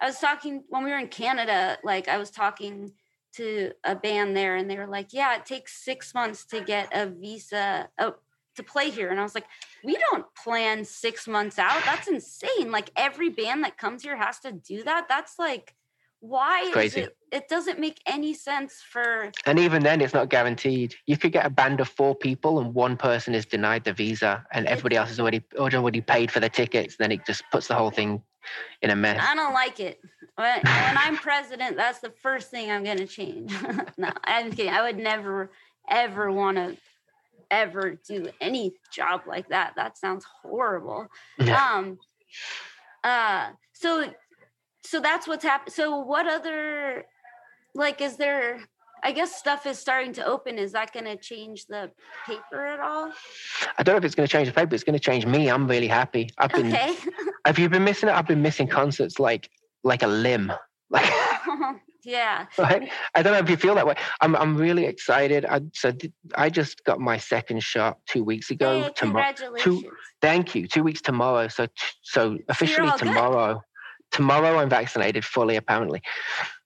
I 0.01 0.05
was 0.05 0.19
talking 0.19 0.63
when 0.69 0.83
we 0.83 0.91
were 0.91 0.97
in 0.97 1.07
Canada, 1.07 1.77
like 1.83 2.07
I 2.07 2.17
was 2.17 2.31
talking 2.31 2.93
to 3.33 3.71
a 3.83 3.95
band 3.95 4.35
there 4.35 4.55
and 4.55 4.69
they 4.69 4.77
were 4.77 4.87
like, 4.87 5.13
Yeah, 5.13 5.35
it 5.35 5.45
takes 5.45 5.83
six 5.83 6.13
months 6.13 6.45
to 6.45 6.61
get 6.61 6.89
a 6.93 7.07
visa 7.07 7.89
uh, 7.97 8.11
to 8.55 8.63
play 8.63 8.89
here. 8.89 9.09
And 9.09 9.19
I 9.19 9.23
was 9.23 9.35
like, 9.35 9.47
We 9.83 9.97
don't 10.09 10.25
plan 10.35 10.85
six 10.85 11.27
months 11.27 11.59
out. 11.59 11.83
That's 11.85 12.07
insane. 12.07 12.71
Like 12.71 12.91
every 12.95 13.29
band 13.29 13.63
that 13.63 13.77
comes 13.77 14.03
here 14.03 14.17
has 14.17 14.39
to 14.41 14.51
do 14.51 14.83
that. 14.83 15.07
That's 15.09 15.37
like 15.37 15.75
why 16.21 16.69
crazy. 16.73 17.01
It, 17.01 17.17
it, 17.31 17.47
doesn't 17.47 17.79
make 17.79 18.01
any 18.05 18.33
sense 18.33 18.81
for 18.81 19.31
and 19.45 19.57
even 19.57 19.83
then 19.83 20.01
it's 20.01 20.13
not 20.13 20.29
guaranteed. 20.29 20.95
You 21.05 21.17
could 21.17 21.31
get 21.31 21.45
a 21.45 21.49
band 21.49 21.79
of 21.79 21.87
four 21.87 22.15
people 22.15 22.59
and 22.59 22.73
one 22.73 22.97
person 22.97 23.33
is 23.33 23.45
denied 23.45 23.85
the 23.85 23.93
visa 23.93 24.45
and 24.51 24.65
everybody 24.67 24.97
else 24.97 25.09
has 25.09 25.19
already 25.19 25.43
already 25.57 26.01
paid 26.01 26.31
for 26.31 26.39
the 26.39 26.49
tickets 26.49 26.97
then 26.97 27.11
it 27.11 27.25
just 27.25 27.43
puts 27.51 27.67
the 27.67 27.75
whole 27.75 27.91
thing 27.91 28.21
in 28.81 28.89
a 28.89 28.95
mess. 28.95 29.21
I 29.21 29.35
don't 29.35 29.53
like 29.53 29.79
it. 29.79 29.99
When, 30.35 30.61
when 30.61 30.97
i'm 30.97 31.17
president 31.17 31.77
that's 31.77 31.99
the 31.99 32.11
first 32.21 32.51
thing 32.51 32.69
i'm 32.71 32.83
going 32.83 32.97
to 32.97 33.07
change. 33.07 33.53
No 33.97 34.11
i'm 34.25 34.51
kidding. 34.51 34.71
I 34.71 34.81
would 34.81 34.97
never 34.97 35.51
ever 35.89 36.31
want 36.31 36.57
to 36.57 36.77
ever 37.51 37.97
do 38.07 38.29
any 38.41 38.73
job 38.93 39.21
like 39.25 39.49
that. 39.49 39.73
That 39.75 39.97
sounds 39.97 40.25
horrible. 40.41 41.07
Yeah. 41.37 41.75
um 41.75 41.97
uh 43.03 43.51
so 43.73 44.11
so 44.83 44.99
that's 44.99 45.27
what's 45.27 45.43
happened. 45.43 45.73
So 45.73 45.97
what 45.97 46.27
other 46.27 47.05
like 47.75 48.01
is 48.01 48.17
there 48.17 48.61
I 49.03 49.11
guess 49.11 49.35
stuff 49.35 49.65
is 49.65 49.79
starting 49.79 50.13
to 50.13 50.25
open. 50.25 50.57
Is 50.57 50.71
that 50.73 50.93
going 50.93 51.05
to 51.05 51.15
change 51.15 51.65
the 51.67 51.91
paper 52.25 52.65
at 52.65 52.79
all? 52.79 53.11
I 53.77 53.83
don't 53.83 53.93
know 53.93 53.97
if 53.97 54.03
it's 54.03 54.15
going 54.15 54.27
to 54.27 54.31
change 54.31 54.47
the 54.47 54.53
paper. 54.53 54.75
It's 54.75 54.83
going 54.83 54.97
to 54.97 54.99
change 54.99 55.25
me. 55.25 55.49
I'm 55.49 55.67
really 55.67 55.87
happy. 55.87 56.29
I've 56.37 56.51
been. 56.51 56.67
Okay. 56.67 56.95
have 57.45 57.57
you 57.57 57.69
been 57.69 57.83
missing 57.83 58.09
it? 58.09 58.15
I've 58.15 58.27
been 58.27 58.41
missing 58.41 58.67
concerts 58.67 59.19
like 59.19 59.49
like 59.83 60.03
a 60.03 60.07
limb. 60.07 60.51
Like. 60.91 61.07
yeah. 62.03 62.47
Right. 62.57 62.89
I 63.13 63.21
don't 63.21 63.33
know 63.33 63.37
if 63.37 63.47
you 63.47 63.57
feel 63.57 63.75
that 63.75 63.85
way. 63.85 63.93
I'm 64.21 64.35
I'm 64.35 64.57
really 64.57 64.85
excited. 64.85 65.45
I 65.45 65.61
so 65.75 65.93
I 66.33 66.49
just 66.49 66.83
got 66.83 66.99
my 66.99 67.17
second 67.17 67.61
shot 67.61 67.99
two 68.07 68.23
weeks 68.23 68.49
ago. 68.49 68.81
Hey, 68.81 68.91
congratulations. 68.95 69.83
Two, 69.83 69.91
thank 70.19 70.55
you. 70.55 70.67
Two 70.67 70.81
weeks 70.81 70.99
tomorrow. 70.99 71.47
So 71.47 71.67
so 72.01 72.39
officially 72.49 72.89
so 72.89 72.97
tomorrow. 72.97 73.61
Tomorrow 74.11 74.59
I'm 74.59 74.69
vaccinated 74.69 75.23
fully, 75.23 75.55
apparently. 75.55 76.01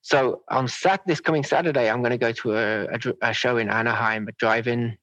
So 0.01 0.43
on 0.49 0.67
Sat 0.67 1.01
this 1.07 1.21
coming 1.21 1.43
Saturday, 1.43 1.89
I'm 1.89 2.01
going 2.01 2.11
to 2.11 2.17
go 2.17 2.31
to 2.31 2.57
a, 2.57 2.83
a, 2.85 2.99
a 3.29 3.33
show 3.33 3.57
in 3.57 3.69
Anaheim, 3.69 4.27
a 4.27 4.31
drive-in 4.33 4.97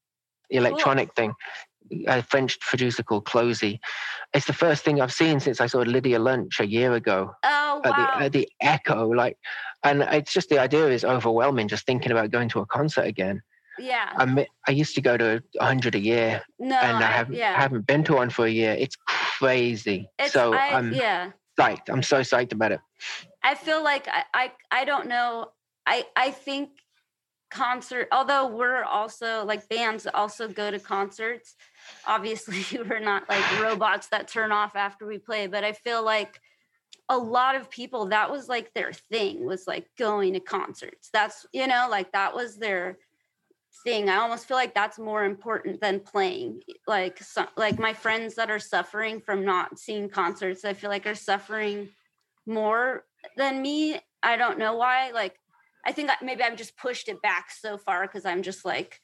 electronic 0.50 1.14
cool. 1.14 1.24
thing. 1.24 1.34
A 2.06 2.22
French 2.22 2.60
producer 2.60 3.02
called 3.02 3.24
CloZee. 3.24 3.78
It's 4.32 4.46
the 4.46 4.52
first 4.52 4.84
thing 4.84 5.00
I've 5.00 5.12
seen 5.12 5.40
since 5.40 5.60
I 5.60 5.66
saw 5.66 5.80
Lydia 5.80 6.20
Lunch 6.20 6.60
a 6.60 6.66
year 6.66 6.92
ago. 6.92 7.32
Oh 7.42 7.80
wow! 7.82 7.82
At 7.84 7.96
the, 7.96 8.24
at 8.24 8.32
the 8.32 8.48
Echo, 8.60 9.08
like, 9.08 9.36
and 9.82 10.02
it's 10.02 10.32
just 10.32 10.50
the 10.50 10.60
idea 10.60 10.86
is 10.86 11.04
overwhelming. 11.04 11.66
Just 11.66 11.86
thinking 11.86 12.12
about 12.12 12.30
going 12.30 12.48
to 12.50 12.60
a 12.60 12.66
concert 12.66 13.06
again. 13.06 13.42
Yeah. 13.76 14.12
I 14.14 14.46
I 14.68 14.70
used 14.70 14.94
to 14.96 15.00
go 15.00 15.16
to 15.16 15.42
hundred 15.60 15.96
a 15.96 15.98
year. 15.98 16.42
No, 16.60 16.76
and 16.78 17.02
I 17.02 17.10
haven't 17.10 17.34
yeah. 17.34 17.58
haven't 17.58 17.86
been 17.88 18.04
to 18.04 18.14
one 18.14 18.30
for 18.30 18.44
a 18.44 18.50
year. 18.50 18.76
It's 18.78 18.96
crazy. 19.38 20.08
It's, 20.20 20.32
so 20.32 20.54
I, 20.54 20.80
yeah 20.80 21.30
psyched. 21.60 21.88
I'm 21.88 22.02
so 22.02 22.20
psyched 22.20 22.52
about 22.52 22.72
it. 22.72 22.80
I 23.42 23.54
feel 23.54 23.82
like 23.82 24.08
I, 24.08 24.24
I 24.34 24.52
I 24.70 24.84
don't 24.84 25.06
know. 25.06 25.50
I 25.86 26.06
I 26.16 26.30
think 26.30 26.70
concert 27.50 28.06
although 28.12 28.46
we're 28.46 28.84
also 28.84 29.44
like 29.44 29.68
bands 29.68 30.06
also 30.14 30.46
go 30.46 30.70
to 30.70 30.78
concerts 30.78 31.56
obviously 32.06 32.64
we're 32.88 33.00
not 33.00 33.28
like 33.28 33.60
robots 33.60 34.06
that 34.08 34.28
turn 34.28 34.52
off 34.52 34.76
after 34.76 35.04
we 35.04 35.18
play 35.18 35.48
but 35.48 35.64
i 35.64 35.72
feel 35.72 36.04
like 36.04 36.40
a 37.08 37.18
lot 37.18 37.56
of 37.56 37.68
people 37.68 38.06
that 38.06 38.30
was 38.30 38.48
like 38.48 38.72
their 38.72 38.92
thing 38.92 39.44
was 39.44 39.66
like 39.66 39.88
going 39.98 40.32
to 40.32 40.38
concerts 40.38 41.10
that's 41.12 41.44
you 41.52 41.66
know 41.66 41.88
like 41.90 42.12
that 42.12 42.32
was 42.32 42.56
their 42.56 42.96
thing. 43.84 44.08
I 44.08 44.16
almost 44.16 44.46
feel 44.46 44.56
like 44.56 44.74
that's 44.74 44.98
more 44.98 45.24
important 45.24 45.80
than 45.80 46.00
playing. 46.00 46.60
Like 46.86 47.22
so, 47.22 47.46
like 47.56 47.78
my 47.78 47.92
friends 47.92 48.34
that 48.34 48.50
are 48.50 48.58
suffering 48.58 49.20
from 49.20 49.44
not 49.44 49.78
seeing 49.78 50.08
concerts, 50.08 50.64
I 50.64 50.74
feel 50.74 50.90
like 50.90 51.06
are 51.06 51.14
suffering 51.14 51.88
more 52.46 53.04
than 53.36 53.62
me. 53.62 53.98
I 54.22 54.36
don't 54.36 54.58
know 54.58 54.76
why. 54.76 55.10
Like 55.12 55.36
I 55.86 55.92
think 55.92 56.10
maybe 56.22 56.42
I've 56.42 56.56
just 56.56 56.76
pushed 56.76 57.08
it 57.08 57.22
back 57.22 57.50
so 57.50 57.78
far 57.78 58.06
because 58.06 58.24
I'm 58.24 58.42
just 58.42 58.64
like, 58.64 59.00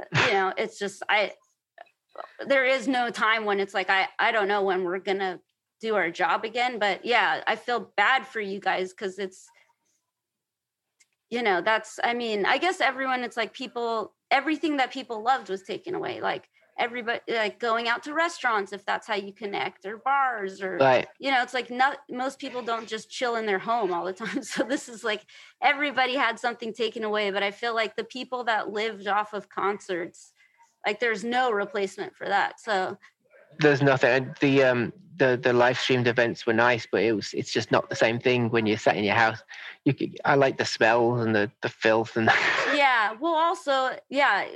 uh, 0.00 0.26
you 0.26 0.32
know, 0.32 0.52
it's 0.56 0.78
just 0.78 1.02
I. 1.08 1.32
There 2.46 2.64
is 2.64 2.88
no 2.88 3.10
time 3.10 3.44
when 3.44 3.60
it's 3.60 3.74
like 3.74 3.90
I 3.90 4.08
I 4.18 4.32
don't 4.32 4.48
know 4.48 4.62
when 4.62 4.84
we're 4.84 4.98
gonna 4.98 5.40
do 5.80 5.94
our 5.94 6.10
job 6.10 6.44
again. 6.44 6.78
But 6.78 7.04
yeah, 7.04 7.42
I 7.46 7.56
feel 7.56 7.92
bad 7.96 8.26
for 8.26 8.40
you 8.40 8.60
guys 8.60 8.90
because 8.90 9.18
it's 9.18 9.46
you 11.30 11.42
know 11.42 11.60
that's 11.60 11.98
i 12.04 12.14
mean 12.14 12.44
i 12.46 12.58
guess 12.58 12.80
everyone 12.80 13.22
it's 13.22 13.36
like 13.36 13.52
people 13.52 14.14
everything 14.30 14.76
that 14.76 14.92
people 14.92 15.22
loved 15.22 15.48
was 15.48 15.62
taken 15.62 15.94
away 15.94 16.20
like 16.20 16.48
everybody 16.78 17.20
like 17.28 17.58
going 17.58 17.88
out 17.88 18.02
to 18.02 18.12
restaurants 18.12 18.72
if 18.72 18.84
that's 18.84 19.06
how 19.06 19.14
you 19.14 19.32
connect 19.32 19.86
or 19.86 19.96
bars 19.98 20.60
or 20.60 20.76
right. 20.76 21.06
you 21.18 21.30
know 21.30 21.42
it's 21.42 21.54
like 21.54 21.70
not 21.70 21.98
most 22.10 22.38
people 22.38 22.60
don't 22.60 22.86
just 22.86 23.10
chill 23.10 23.36
in 23.36 23.46
their 23.46 23.58
home 23.58 23.92
all 23.92 24.04
the 24.04 24.12
time 24.12 24.42
so 24.42 24.62
this 24.62 24.88
is 24.88 25.02
like 25.02 25.24
everybody 25.62 26.14
had 26.14 26.38
something 26.38 26.72
taken 26.72 27.02
away 27.02 27.30
but 27.30 27.42
i 27.42 27.50
feel 27.50 27.74
like 27.74 27.96
the 27.96 28.04
people 28.04 28.44
that 28.44 28.70
lived 28.70 29.06
off 29.08 29.32
of 29.32 29.48
concerts 29.48 30.32
like 30.86 31.00
there's 31.00 31.24
no 31.24 31.50
replacement 31.50 32.14
for 32.14 32.28
that 32.28 32.60
so 32.60 32.96
there's 33.58 33.82
nothing. 33.82 34.34
The 34.40 34.62
um 34.64 34.92
the 35.18 35.38
the 35.42 35.52
live 35.52 35.78
streamed 35.78 36.06
events 36.06 36.46
were 36.46 36.52
nice, 36.52 36.86
but 36.90 37.02
it 37.02 37.12
was 37.12 37.32
it's 37.32 37.52
just 37.52 37.70
not 37.70 37.88
the 37.88 37.96
same 37.96 38.18
thing 38.18 38.50
when 38.50 38.66
you're 38.66 38.78
sat 38.78 38.96
in 38.96 39.04
your 39.04 39.14
house. 39.14 39.42
You 39.84 39.94
could, 39.94 40.18
I 40.24 40.34
like 40.34 40.58
the 40.58 40.64
smell 40.64 41.16
and 41.16 41.34
the 41.34 41.50
the 41.62 41.68
filth 41.68 42.16
and. 42.16 42.30
yeah. 42.74 43.14
Well, 43.18 43.34
also, 43.34 43.96
yeah, 44.08 44.46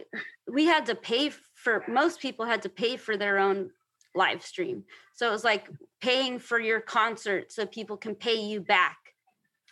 we 0.51 0.67
had 0.67 0.87
to 0.87 0.95
pay 0.95 1.31
for 1.55 1.85
most 1.89 2.21
people 2.21 2.45
had 2.45 2.63
to 2.63 2.69
pay 2.69 2.97
for 2.97 3.17
their 3.17 3.39
own 3.39 3.71
live 4.15 4.43
stream, 4.45 4.85
so 5.15 5.29
it 5.29 5.33
was 5.33 5.45
like 5.45 5.69
paying 6.01 6.39
for 6.39 6.59
your 6.59 6.81
concert 6.81 7.53
so 7.53 7.67
people 7.67 7.97
can 7.97 8.15
pay 8.15 8.41
you 8.41 8.61
back. 8.61 8.99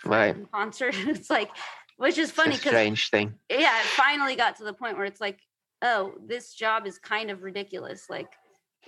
Right. 0.05 0.37
Concert. 0.53 0.95
It's 1.09 1.31
like, 1.31 1.51
which 1.97 2.18
is 2.18 2.31
funny 2.31 2.53
because 2.53 2.70
strange 2.70 3.11
thing. 3.11 3.35
Yeah, 3.51 3.79
it 3.81 3.87
finally 3.87 4.37
got 4.37 4.57
to 4.57 4.64
the 4.64 4.72
point 4.72 4.97
where 4.97 5.07
it's 5.07 5.20
like, 5.20 5.41
oh, 5.83 6.14
this 6.24 6.55
job 6.55 6.87
is 6.87 6.99
kind 6.99 7.31
of 7.31 7.43
ridiculous. 7.43 8.07
Like 8.09 8.33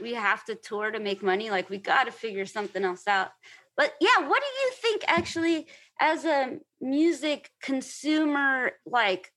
we 0.00 0.14
have 0.14 0.44
to 0.46 0.54
tour 0.54 0.90
to 0.90 1.00
make 1.00 1.22
money. 1.22 1.50
Like 1.50 1.70
we 1.70 1.78
got 1.78 2.04
to 2.04 2.12
figure 2.12 2.46
something 2.46 2.84
else 2.84 3.06
out. 3.06 3.30
But 3.76 3.94
yeah, 4.00 4.26
what 4.26 4.42
do 4.42 4.48
you 4.62 4.72
think 4.82 5.04
actually 5.06 5.66
as 6.00 6.24
a 6.24 6.58
music 6.80 7.50
consumer, 7.62 8.72
like 8.86 9.32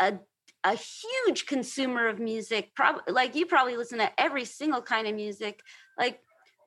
a 0.00 0.18
a 0.64 0.76
huge 0.76 1.46
consumer 1.46 2.06
of 2.06 2.20
music, 2.20 2.70
probably 2.74 3.12
like 3.12 3.34
you 3.34 3.46
probably 3.46 3.76
listen 3.76 3.98
to 3.98 4.20
every 4.20 4.44
single 4.44 4.80
kind 4.80 5.08
of 5.08 5.14
music. 5.14 5.60
Like, 5.98 6.20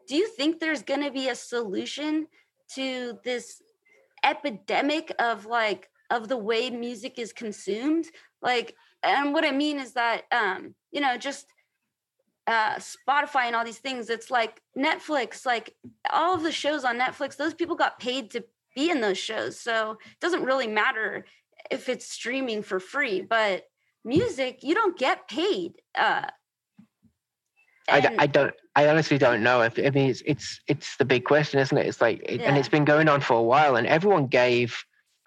do 0.07 0.15
you 0.15 0.27
think 0.27 0.59
there's 0.59 0.83
gonna 0.83 1.11
be 1.11 1.29
a 1.29 1.35
solution 1.35 2.27
to 2.73 3.17
this 3.23 3.61
epidemic 4.23 5.13
of 5.19 5.45
like 5.45 5.89
of 6.11 6.27
the 6.27 6.37
way 6.37 6.69
music 6.69 7.17
is 7.17 7.31
consumed? 7.31 8.05
Like, 8.41 8.75
and 9.01 9.33
what 9.33 9.45
I 9.45 9.51
mean 9.51 9.79
is 9.79 9.93
that 9.93 10.23
um, 10.31 10.75
you 10.91 11.01
know, 11.01 11.17
just 11.17 11.47
uh, 12.47 12.75
Spotify 12.75 13.45
and 13.45 13.55
all 13.55 13.65
these 13.65 13.79
things. 13.79 14.09
It's 14.09 14.29
like 14.29 14.61
Netflix, 14.77 15.45
like 15.45 15.75
all 16.11 16.35
of 16.35 16.43
the 16.43 16.51
shows 16.51 16.83
on 16.83 16.99
Netflix, 16.99 17.35
those 17.37 17.53
people 17.53 17.75
got 17.75 17.99
paid 17.99 18.31
to 18.31 18.43
be 18.75 18.89
in 18.89 19.01
those 19.01 19.17
shows. 19.17 19.59
So 19.59 19.91
it 19.91 20.19
doesn't 20.19 20.43
really 20.43 20.67
matter 20.67 21.25
if 21.71 21.89
it's 21.89 22.07
streaming 22.07 22.61
for 22.61 22.79
free, 22.79 23.21
but 23.21 23.63
music, 24.03 24.59
you 24.61 24.75
don't 24.75 24.97
get 24.97 25.27
paid. 25.27 25.73
Uh, 25.97 26.27
I, 27.87 28.15
I 28.17 28.27
don't. 28.27 28.53
I 28.75 28.87
honestly 28.89 29.17
don't 29.17 29.43
know. 29.43 29.61
If 29.61 29.77
I 29.77 29.89
mean, 29.91 30.09
it's 30.09 30.23
it's 30.25 30.59
it's 30.67 30.97
the 30.97 31.05
big 31.05 31.23
question, 31.23 31.59
isn't 31.59 31.77
it? 31.77 31.85
It's 31.85 32.01
like, 32.01 32.21
it, 32.25 32.41
yeah. 32.41 32.47
and 32.47 32.57
it's 32.57 32.69
been 32.69 32.85
going 32.85 33.07
on 33.07 33.21
for 33.21 33.35
a 33.35 33.43
while, 33.43 33.75
and 33.75 33.85
everyone 33.85 34.25
gave. 34.27 34.75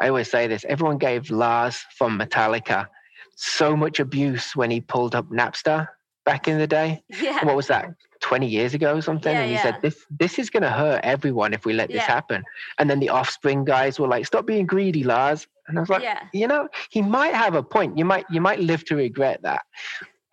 I 0.01 0.09
always 0.09 0.31
say 0.31 0.47
this. 0.49 0.65
Everyone 0.69 0.99
gave 0.99 1.31
Lars 1.31 1.85
from 1.97 2.19
Metallica 2.19 2.89
so 3.37 3.77
much 3.77 4.01
abuse 4.01 4.57
when 4.57 4.71
he 4.71 4.81
pulled 4.81 5.15
up 5.15 5.29
Napster 5.31 5.89
back 6.29 6.47
in 6.47 6.59
the 6.59 6.67
day. 6.67 7.03
Yeah. 7.23 7.45
What 7.45 7.57
was 7.57 7.69
that? 7.69 7.95
20 8.21 8.47
years 8.47 8.75
ago 8.75 8.97
or 8.97 9.03
something? 9.03 9.33
Yeah, 9.33 9.41
and 9.41 9.49
he 9.49 9.55
yeah. 9.55 9.63
said, 9.63 9.79
This 9.81 10.05
this 10.11 10.39
is 10.39 10.51
gonna 10.51 10.71
hurt 10.71 11.01
everyone 11.03 11.55
if 11.55 11.65
we 11.65 11.73
let 11.73 11.89
this 11.91 12.03
happen. 12.03 12.45
And 12.79 12.91
then 12.91 13.01
the 13.01 13.09
offspring 13.09 13.65
guys 13.65 13.99
were 13.99 14.09
like, 14.09 14.27
Stop 14.27 14.47
being 14.47 14.67
greedy, 14.67 15.05
Lars. 15.05 15.47
And 15.67 15.79
I 15.79 15.81
was 15.81 15.91
like, 15.91 16.03
you 16.33 16.47
know, 16.47 16.69
he 16.91 17.03
might 17.03 17.35
have 17.35 17.55
a 17.55 17.63
point. 17.63 17.99
You 17.99 18.05
might 18.05 18.27
you 18.31 18.41
might 18.41 18.61
live 18.61 18.85
to 18.87 18.97
regret 18.97 19.43
that. 19.43 19.63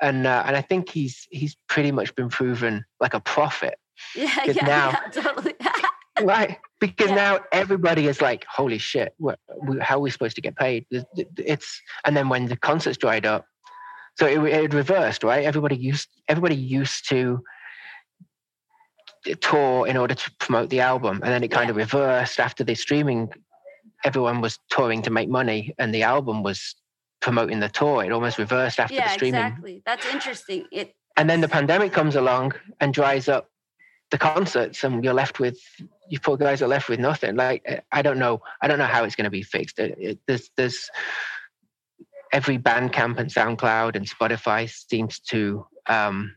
And 0.02 0.28
uh, 0.28 0.44
and 0.46 0.56
I 0.56 0.62
think 0.62 0.90
he's 0.90 1.28
he's 1.30 1.56
pretty 1.68 1.92
much 1.92 2.14
been 2.16 2.30
proven 2.30 2.86
like 3.00 3.14
a 3.14 3.22
prophet. 3.22 3.76
Yeah, 4.14 4.44
yeah, 4.46 4.66
now, 4.66 4.90
yeah, 4.90 5.22
totally. 5.22 5.54
right 6.22 6.58
because 6.80 7.12
now 7.12 7.40
everybody 7.52 8.08
is 8.08 8.22
like 8.22 8.46
holy 8.50 8.78
shit 8.78 9.14
what, 9.18 9.38
how 9.82 9.96
are 9.96 10.00
we 10.00 10.10
supposed 10.10 10.36
to 10.36 10.42
get 10.42 10.56
paid 10.56 10.86
it's 11.38 11.82
and 12.06 12.16
then 12.16 12.30
when 12.30 12.46
the 12.46 12.56
concerts 12.56 12.98
dried 12.98 13.26
up 13.26 13.46
so 14.18 14.28
it, 14.28 14.40
it 14.44 14.74
reversed, 14.74 15.24
right? 15.24 15.44
Everybody 15.46 15.76
used 15.76 16.08
everybody 16.28 16.56
used 16.56 17.10
to 17.10 17.44
tour 19.42 19.88
in 19.88 19.98
order 19.98 20.14
to 20.14 20.32
promote 20.40 20.70
the 20.70 20.82
album, 20.82 21.22
and 21.24 21.32
then 21.32 21.44
it 21.44 21.50
kind 21.50 21.66
yeah. 21.66 21.72
of 21.72 21.78
reversed 21.78 22.40
after 22.40 22.64
the 22.64 22.76
streaming. 22.76 23.30
Everyone 24.04 24.42
was 24.42 24.60
touring 24.70 25.02
to 25.04 25.10
make 25.10 25.30
money, 25.30 25.74
and 25.78 25.94
the 25.94 26.04
album 26.04 26.44
was 26.44 26.76
promoting 27.22 27.60
the 27.60 27.70
tour. 27.70 28.04
It 28.04 28.12
almost 28.12 28.38
reversed 28.38 28.80
after 28.80 28.96
yeah, 28.96 29.08
the 29.08 29.14
streaming. 29.14 29.42
exactly. 29.42 29.84
That's 29.86 30.06
interesting. 30.06 30.66
It 30.72 30.94
and 31.18 31.30
then 31.30 31.42
the 31.42 31.48
pandemic 31.48 31.92
comes 31.94 32.16
along 32.16 32.54
and 32.80 32.94
dries 32.94 33.28
up 33.28 33.50
the 34.12 34.18
concerts, 34.18 34.84
and 34.84 35.04
you're 35.04 35.14
left 35.14 35.40
with 35.40 35.60
you 36.10 36.20
poor 36.20 36.38
guys 36.38 36.62
are 36.62 36.68
left 36.68 36.88
with 36.88 37.00
nothing. 37.00 37.36
Like 37.36 37.84
I 37.92 38.02
don't 38.02 38.20
know, 38.20 38.42
I 38.62 38.68
don't 38.68 38.78
know 38.78 38.86
how 38.86 39.04
it's 39.04 39.16
going 39.16 39.26
to 39.26 39.32
be 39.32 39.44
fixed. 39.44 39.80
It, 39.80 39.98
it, 40.00 40.20
there's 40.28 40.50
there's 40.56 40.90
every 42.32 42.58
Bandcamp 42.58 43.18
and 43.18 43.30
SoundCloud 43.30 43.96
and 43.96 44.10
Spotify 44.10 44.70
seems 44.70 45.20
to 45.22 45.66
um, 45.88 46.36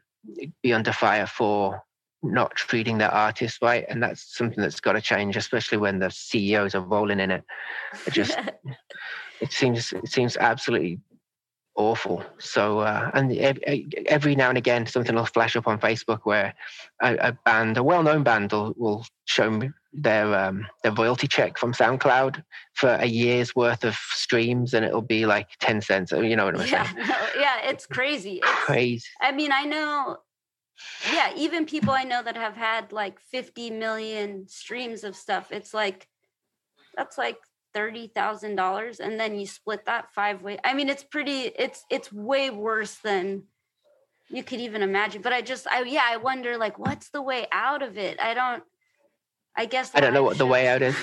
be 0.62 0.72
under 0.72 0.92
fire 0.92 1.26
for 1.26 1.82
not 2.22 2.54
treating 2.54 2.98
their 2.98 3.12
artists 3.12 3.60
right, 3.62 3.84
and 3.88 4.02
that's 4.02 4.36
something 4.36 4.60
that's 4.60 4.80
got 4.80 4.92
to 4.92 5.00
change, 5.00 5.36
especially 5.36 5.78
when 5.78 5.98
the 5.98 6.10
CEOs 6.10 6.74
are 6.74 6.80
rolling 6.80 7.20
in 7.20 7.30
it. 7.30 7.44
It 8.06 8.12
just 8.12 8.38
it 9.40 9.52
seems 9.52 9.92
it 9.92 10.08
seems 10.08 10.36
absolutely 10.36 10.98
awful. 11.76 12.22
So, 12.38 12.80
uh, 12.80 13.10
and 13.14 13.32
every 14.06 14.34
now 14.34 14.48
and 14.48 14.58
again, 14.58 14.84
something 14.84 15.14
will 15.14 15.24
flash 15.24 15.56
up 15.56 15.68
on 15.68 15.78
Facebook 15.78 16.20
where 16.24 16.52
a, 17.00 17.16
a 17.28 17.32
band, 17.44 17.76
a 17.76 17.84
well-known 17.84 18.24
band, 18.24 18.50
will, 18.52 18.74
will 18.76 19.06
show 19.26 19.48
me 19.48 19.70
their 19.92 20.34
um, 20.34 20.66
their 20.82 20.92
royalty 20.92 21.26
check 21.26 21.58
from 21.58 21.72
SoundCloud 21.72 22.42
for 22.74 22.90
a 22.90 23.06
year's 23.06 23.54
worth 23.56 23.84
of 23.84 23.94
streams, 23.94 24.74
and 24.74 24.84
it'll 24.84 25.02
be 25.02 25.26
like 25.26 25.48
ten 25.60 25.80
cents. 25.80 26.12
You 26.12 26.36
know 26.36 26.46
what 26.46 26.60
I'm 26.60 26.66
yeah, 26.66 26.84
saying? 26.84 26.96
No, 27.08 27.40
yeah, 27.40 27.68
it's 27.68 27.86
crazy. 27.86 28.40
It's, 28.44 28.64
crazy. 28.64 29.06
I 29.20 29.32
mean, 29.32 29.52
I 29.52 29.64
know. 29.64 30.18
Yeah, 31.12 31.32
even 31.36 31.66
people 31.66 31.90
I 31.90 32.04
know 32.04 32.22
that 32.22 32.36
have 32.36 32.54
had 32.54 32.92
like 32.92 33.18
50 33.18 33.70
million 33.70 34.46
streams 34.46 35.02
of 35.02 35.16
stuff, 35.16 35.50
it's 35.50 35.74
like 35.74 36.06
that's 36.94 37.18
like 37.18 37.38
thirty 37.74 38.08
thousand 38.08 38.56
dollars, 38.56 39.00
and 39.00 39.18
then 39.18 39.38
you 39.38 39.46
split 39.46 39.86
that 39.86 40.12
five 40.12 40.42
way. 40.42 40.58
I 40.64 40.74
mean, 40.74 40.88
it's 40.88 41.04
pretty. 41.04 41.52
It's 41.56 41.84
it's 41.90 42.12
way 42.12 42.50
worse 42.50 42.96
than 42.96 43.44
you 44.30 44.42
could 44.42 44.60
even 44.60 44.82
imagine. 44.82 45.22
But 45.22 45.32
I 45.32 45.40
just, 45.40 45.66
I 45.68 45.82
yeah, 45.82 46.04
I 46.04 46.16
wonder 46.16 46.56
like, 46.56 46.78
what's 46.78 47.10
the 47.10 47.22
way 47.22 47.46
out 47.52 47.82
of 47.82 47.96
it? 47.96 48.20
I 48.20 48.34
don't. 48.34 48.62
I 49.58 49.66
guess 49.66 49.90
I 49.92 50.00
don't 50.00 50.14
know 50.14 50.22
what 50.22 50.38
the 50.38 50.46
way 50.46 50.68
out 50.68 50.82
is. 50.82 50.96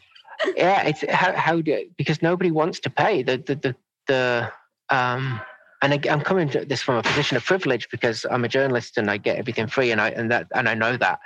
yeah, 0.56 0.86
it's 0.86 1.04
how 1.10 1.32
how 1.32 1.60
do 1.60 1.90
because 1.96 2.22
nobody 2.22 2.52
wants 2.52 2.78
to 2.80 2.90
pay 2.90 3.24
the 3.24 3.36
the 3.38 3.56
the, 3.56 3.76
the 4.06 4.52
um 4.90 5.40
and 5.82 5.92
I, 5.92 6.00
am 6.08 6.20
coming 6.20 6.48
to 6.50 6.64
this 6.64 6.82
from 6.82 6.96
a 6.96 7.02
position 7.02 7.36
of 7.36 7.44
privilege 7.44 7.88
because 7.90 8.24
I'm 8.30 8.44
a 8.44 8.48
journalist 8.48 8.96
and 8.96 9.10
I 9.10 9.16
get 9.16 9.38
everything 9.38 9.66
free 9.66 9.90
and 9.90 10.00
I 10.00 10.10
and 10.10 10.30
that 10.30 10.46
and 10.54 10.68
I 10.68 10.74
know 10.74 10.96
that. 10.96 11.18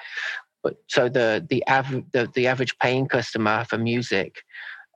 But 0.62 0.76
so 0.88 1.10
the 1.10 1.46
the 1.50 1.62
average 1.66 2.04
the, 2.12 2.30
the 2.34 2.46
average 2.46 2.76
paying 2.78 3.06
customer 3.06 3.64
for 3.68 3.76
music 3.76 4.42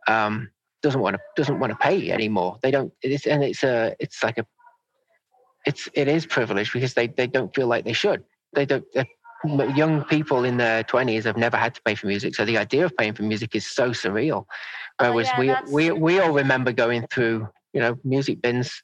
um, 0.08 0.50
doesn't 0.82 1.02
want 1.02 1.16
to 1.16 1.22
doesn't 1.36 1.60
want 1.60 1.70
to 1.70 1.76
pay 1.76 2.10
anymore. 2.10 2.58
They 2.62 2.70
don't. 2.70 2.94
It's 3.02 3.26
and 3.26 3.44
it's 3.44 3.62
a 3.62 3.94
it's 4.00 4.22
like 4.22 4.38
a 4.38 4.46
it's 5.66 5.86
it 5.92 6.08
is 6.08 6.24
privilege 6.24 6.72
because 6.72 6.94
they 6.94 7.08
they 7.08 7.26
don't 7.26 7.54
feel 7.54 7.66
like 7.66 7.84
they 7.84 7.92
should. 7.92 8.24
They 8.54 8.64
don't. 8.64 8.84
Young 9.44 10.04
people 10.04 10.44
in 10.44 10.56
their 10.56 10.82
twenties 10.84 11.24
have 11.24 11.36
never 11.36 11.56
had 11.56 11.74
to 11.74 11.82
pay 11.82 11.94
for 11.94 12.06
music, 12.06 12.34
so 12.34 12.44
the 12.44 12.58
idea 12.58 12.84
of 12.84 12.96
paying 12.96 13.14
for 13.14 13.22
music 13.22 13.54
is 13.54 13.66
so 13.66 13.90
surreal. 13.90 14.46
Oh, 14.98 15.12
Whereas 15.12 15.30
oh, 15.36 15.42
yeah, 15.42 15.60
we 15.66 15.90
we 15.90 16.00
we 16.00 16.20
all 16.20 16.32
remember 16.32 16.72
going 16.72 17.06
through 17.08 17.48
you 17.72 17.80
know 17.80 17.96
music 18.04 18.40
bins 18.40 18.82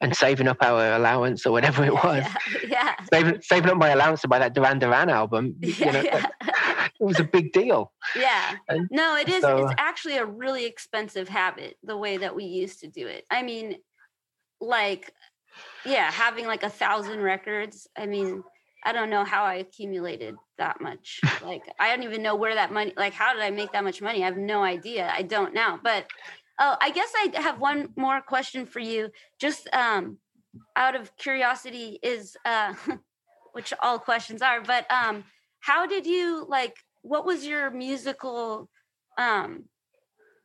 and 0.00 0.14
saving 0.14 0.46
up 0.46 0.58
our 0.62 0.92
allowance 0.92 1.44
or 1.44 1.52
whatever 1.52 1.84
it 1.84 1.92
was. 2.04 2.24
Yeah, 2.62 2.68
yeah. 2.68 2.94
Saving, 3.12 3.40
saving 3.42 3.70
up 3.70 3.76
my 3.76 3.90
allowance 3.90 4.20
to 4.22 4.28
buy 4.28 4.38
that 4.38 4.54
Duran 4.54 4.78
Duran 4.78 5.10
album. 5.10 5.56
You 5.62 5.92
know, 5.92 6.02
yeah. 6.02 6.26
it 7.00 7.04
was 7.04 7.20
a 7.20 7.24
big 7.24 7.52
deal. 7.52 7.92
Yeah. 8.16 8.56
And 8.68 8.88
no, 8.90 9.16
it 9.16 9.28
is. 9.28 9.42
So, 9.42 9.64
it's 9.64 9.72
uh, 9.72 9.74
actually 9.78 10.16
a 10.16 10.24
really 10.24 10.66
expensive 10.66 11.28
habit, 11.28 11.76
the 11.82 11.96
way 11.96 12.16
that 12.16 12.34
we 12.34 12.44
used 12.44 12.80
to 12.80 12.88
do 12.88 13.06
it. 13.06 13.24
I 13.30 13.42
mean, 13.42 13.76
like, 14.60 15.12
yeah, 15.84 16.10
having 16.10 16.46
like 16.46 16.62
a 16.62 16.70
thousand 16.70 17.20
records. 17.20 17.86
I 17.96 18.06
mean, 18.06 18.42
I 18.84 18.92
don't 18.92 19.10
know 19.10 19.24
how 19.24 19.44
I 19.44 19.56
accumulated 19.56 20.36
that 20.58 20.80
much. 20.80 21.20
Like, 21.42 21.62
I 21.78 21.94
don't 21.94 22.04
even 22.04 22.22
know 22.22 22.34
where 22.34 22.54
that 22.54 22.72
money, 22.72 22.92
like, 22.96 23.12
how 23.14 23.32
did 23.32 23.42
I 23.42 23.50
make 23.50 23.72
that 23.72 23.84
much 23.84 24.02
money? 24.02 24.22
I 24.22 24.26
have 24.26 24.36
no 24.36 24.62
idea. 24.62 25.10
I 25.14 25.22
don't 25.22 25.54
now. 25.54 25.78
But 25.82 26.06
oh, 26.58 26.76
I 26.80 26.90
guess 26.90 27.10
I 27.14 27.40
have 27.40 27.58
one 27.60 27.90
more 27.96 28.20
question 28.20 28.66
for 28.66 28.80
you. 28.80 29.10
Just 29.40 29.68
um, 29.72 30.18
out 30.76 30.94
of 30.94 31.16
curiosity, 31.16 31.98
is, 32.02 32.36
uh, 32.44 32.74
which 33.52 33.72
all 33.80 33.98
questions 33.98 34.42
are, 34.42 34.60
but 34.60 34.90
um, 34.90 35.24
how 35.60 35.86
did 35.86 36.06
you 36.06 36.46
like 36.48 36.76
what 37.02 37.24
was 37.24 37.46
your 37.46 37.70
musical 37.70 38.68
um 39.16 39.64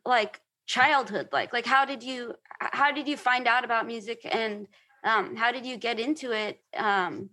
like 0.04 0.40
childhood 0.66 1.28
like 1.32 1.52
like 1.52 1.66
how 1.66 1.84
did 1.84 2.02
you 2.02 2.34
how 2.60 2.90
did 2.90 3.06
you 3.06 3.16
find 3.16 3.46
out 3.46 3.64
about 3.64 3.86
music 3.86 4.20
and 4.30 4.66
um 5.04 5.36
how 5.36 5.52
did 5.52 5.66
you 5.66 5.76
get 5.76 6.00
into 6.00 6.32
it 6.32 6.60
um 6.76 7.28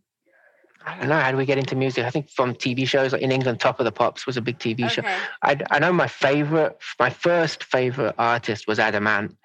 I 0.86 0.98
don't 0.98 1.10
know. 1.10 1.20
How 1.20 1.32
do 1.32 1.38
we 1.38 1.46
get 1.46 1.58
into 1.58 1.76
music? 1.76 2.06
I 2.06 2.10
think 2.10 2.30
from 2.30 2.54
TV 2.54 2.88
shows 2.88 3.14
like 3.14 3.22
in 3.22 3.32
England, 3.32 3.60
Top 3.60 3.80
of 3.80 3.86
the 3.86 3.92
Pops 3.92 4.26
was 4.26 4.38
a 4.38 4.42
big 4.42 4.58
TV 4.58 4.86
okay. 4.86 4.90
show. 4.90 5.02
I, 5.44 5.58
I 5.70 5.80
know 5.80 5.94
my 5.94 6.08
favorite, 6.08 6.78
my 7.00 7.10
first 7.10 7.64
favorite 7.64 8.16
artist 8.18 8.68
was 8.68 8.80
Adam 8.80 9.06
Ant. 9.08 9.36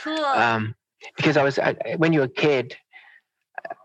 Cool. 0.00 0.18
Um, 0.18 0.74
because 1.16 1.36
I 1.36 1.42
was 1.42 1.58
I, 1.58 1.74
when 1.96 2.12
you 2.12 2.20
were 2.20 2.26
a 2.26 2.28
kid, 2.28 2.76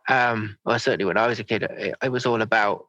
um, 0.10 0.58
well, 0.66 0.80
certainly 0.80 1.06
when 1.06 1.18
I 1.18 1.28
was 1.28 1.40
a 1.40 1.44
kid, 1.44 1.64
it, 1.64 1.96
it 2.02 2.10
was 2.10 2.26
all 2.26 2.42
about 2.42 2.88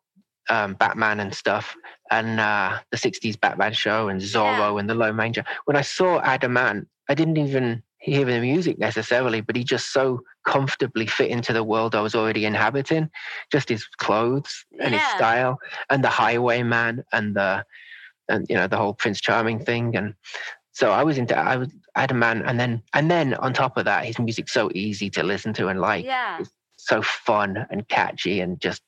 um, 0.50 0.74
Batman 0.74 1.20
and 1.20 1.34
stuff, 1.34 1.76
and 2.10 2.40
uh, 2.40 2.78
the 2.90 2.96
'60s 2.96 3.40
Batman 3.40 3.72
show, 3.72 4.08
and 4.08 4.20
Zorro 4.20 4.74
yeah. 4.74 4.78
and 4.78 4.88
the 4.88 4.94
Lone 4.94 5.16
Ranger. 5.16 5.44
When 5.64 5.76
I 5.76 5.82
saw 5.82 6.20
Adam 6.20 6.56
Ant, 6.56 6.88
I 7.08 7.14
didn't 7.14 7.36
even 7.36 7.82
hear 8.10 8.24
the 8.24 8.40
music 8.40 8.78
necessarily, 8.78 9.40
but 9.40 9.56
he 9.56 9.64
just 9.64 9.92
so 9.92 10.20
comfortably 10.44 11.06
fit 11.06 11.30
into 11.30 11.52
the 11.52 11.64
world 11.64 11.94
I 11.94 12.00
was 12.00 12.14
already 12.14 12.44
inhabiting. 12.44 13.10
Just 13.52 13.68
his 13.68 13.86
clothes 13.86 14.64
and 14.80 14.92
yeah. 14.92 15.00
his 15.00 15.16
style, 15.16 15.58
and 15.90 16.02
the 16.02 16.08
Highwayman, 16.08 17.04
and 17.12 17.34
the 17.34 17.64
and 18.28 18.46
you 18.48 18.56
know 18.56 18.66
the 18.66 18.76
whole 18.76 18.94
Prince 18.94 19.20
Charming 19.20 19.64
thing, 19.64 19.96
and 19.96 20.14
so 20.72 20.92
I 20.92 21.02
was 21.02 21.18
into 21.18 21.36
I 21.36 21.56
was 21.56 21.68
Adam 21.96 22.22
Ant, 22.22 22.44
and 22.46 22.58
then 22.58 22.82
and 22.94 23.10
then 23.10 23.34
on 23.34 23.52
top 23.52 23.76
of 23.76 23.84
that, 23.86 24.04
his 24.04 24.18
music's 24.18 24.52
so 24.52 24.70
easy 24.74 25.10
to 25.10 25.22
listen 25.22 25.52
to 25.54 25.68
and 25.68 25.80
like. 25.80 26.04
Yeah. 26.04 26.38
It's 26.40 26.50
so 26.76 27.02
fun 27.02 27.66
and 27.70 27.86
catchy 27.88 28.40
and 28.40 28.60
just 28.60 28.82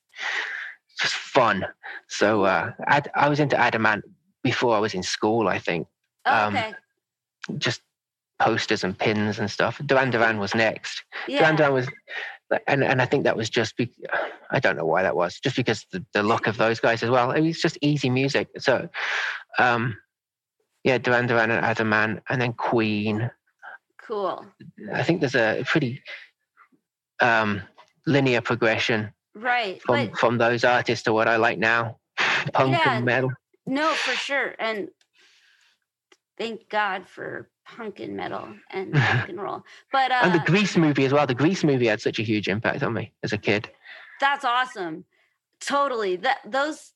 just 1.01 1.15
fun. 1.15 1.67
So 2.09 2.45
uh, 2.45 2.73
I, 2.87 3.03
I 3.15 3.29
was 3.29 3.41
into 3.41 3.57
Adam 3.57 3.87
Ant 3.87 4.05
before 4.43 4.77
I 4.77 4.79
was 4.79 4.95
in 4.95 5.03
school. 5.03 5.49
I 5.49 5.59
think. 5.59 5.87
Oh, 6.27 6.47
um, 6.47 6.57
okay. 6.57 6.75
Just 7.59 7.83
posters 8.41 8.83
and 8.83 8.99
pins 8.99 9.39
and 9.39 9.51
stuff. 9.51 9.81
Duran 9.87 10.11
Duran 10.11 10.39
was 10.39 10.55
next. 10.55 11.05
Yeah. 11.29 11.39
Duran 11.41 11.57
Duran 11.57 11.73
was, 11.73 11.89
and 12.67 12.83
and 12.83 13.01
I 13.01 13.07
think 13.07 13.25
that 13.25 13.37
was 13.37 13.49
just. 13.49 13.77
Be, 13.77 13.93
I 14.51 14.59
don't 14.59 14.77
know 14.77 14.87
why 14.87 15.03
that 15.03 15.15
was. 15.15 15.39
Just 15.39 15.57
because 15.57 15.87
the, 15.93 16.05
the 16.15 16.23
look 16.23 16.47
of 16.47 16.57
those 16.57 16.81
guys 16.81 17.03
as 17.03 17.11
well. 17.11 17.31
It 17.31 17.43
was 17.43 17.61
just 17.61 17.79
easy 17.83 18.11
music. 18.11 18.49
So, 18.59 18.89
um, 19.59 19.97
yeah, 20.83 20.99
Duran 20.99 21.27
Duran 21.27 21.51
and 21.51 21.65
Adam 21.65 21.93
Ant, 21.93 22.23
and 22.29 22.41
then 22.41 22.55
Queen. 22.55 23.31
Cool. 24.03 24.45
I 24.93 25.03
think 25.05 25.21
there's 25.21 25.37
a 25.37 25.63
pretty 25.65 26.03
um, 27.21 27.63
linear 28.07 28.41
progression 28.41 29.13
right 29.37 29.81
from 29.83 30.07
but, 30.07 30.19
from 30.19 30.39
those 30.39 30.65
artists 30.65 31.05
to 31.05 31.13
what 31.13 31.29
I 31.29 31.37
like 31.37 31.59
now, 31.59 31.99
punk 32.53 32.73
yeah, 32.73 32.97
and 32.97 33.05
metal. 33.05 33.31
No, 33.67 33.93
for 33.93 34.15
sure, 34.15 34.55
and 34.59 34.89
thank 36.39 36.69
God 36.69 37.07
for 37.07 37.49
punk 37.77 38.01
and 38.01 38.17
metal 38.17 38.49
and 38.71 38.95
rock 38.95 39.29
and 39.29 39.41
roll. 39.41 39.65
But 39.93 40.11
uh, 40.11 40.21
and 40.23 40.35
the 40.35 40.41
uh, 40.41 40.45
Grease 40.45 40.77
movie 40.77 41.05
as 41.05 41.13
well. 41.13 41.27
The 41.27 41.35
Grease 41.35 41.65
movie 41.65 41.87
had 41.87 42.01
such 42.01 42.19
a 42.19 42.23
huge 42.23 42.49
impact 42.49 42.83
on 42.83 42.93
me 42.93 43.13
as 43.23 43.33
a 43.33 43.39
kid. 43.39 43.71
That's 44.21 44.45
awesome. 44.45 45.05
Totally. 45.61 46.17
That 46.17 46.39
those 46.47 46.93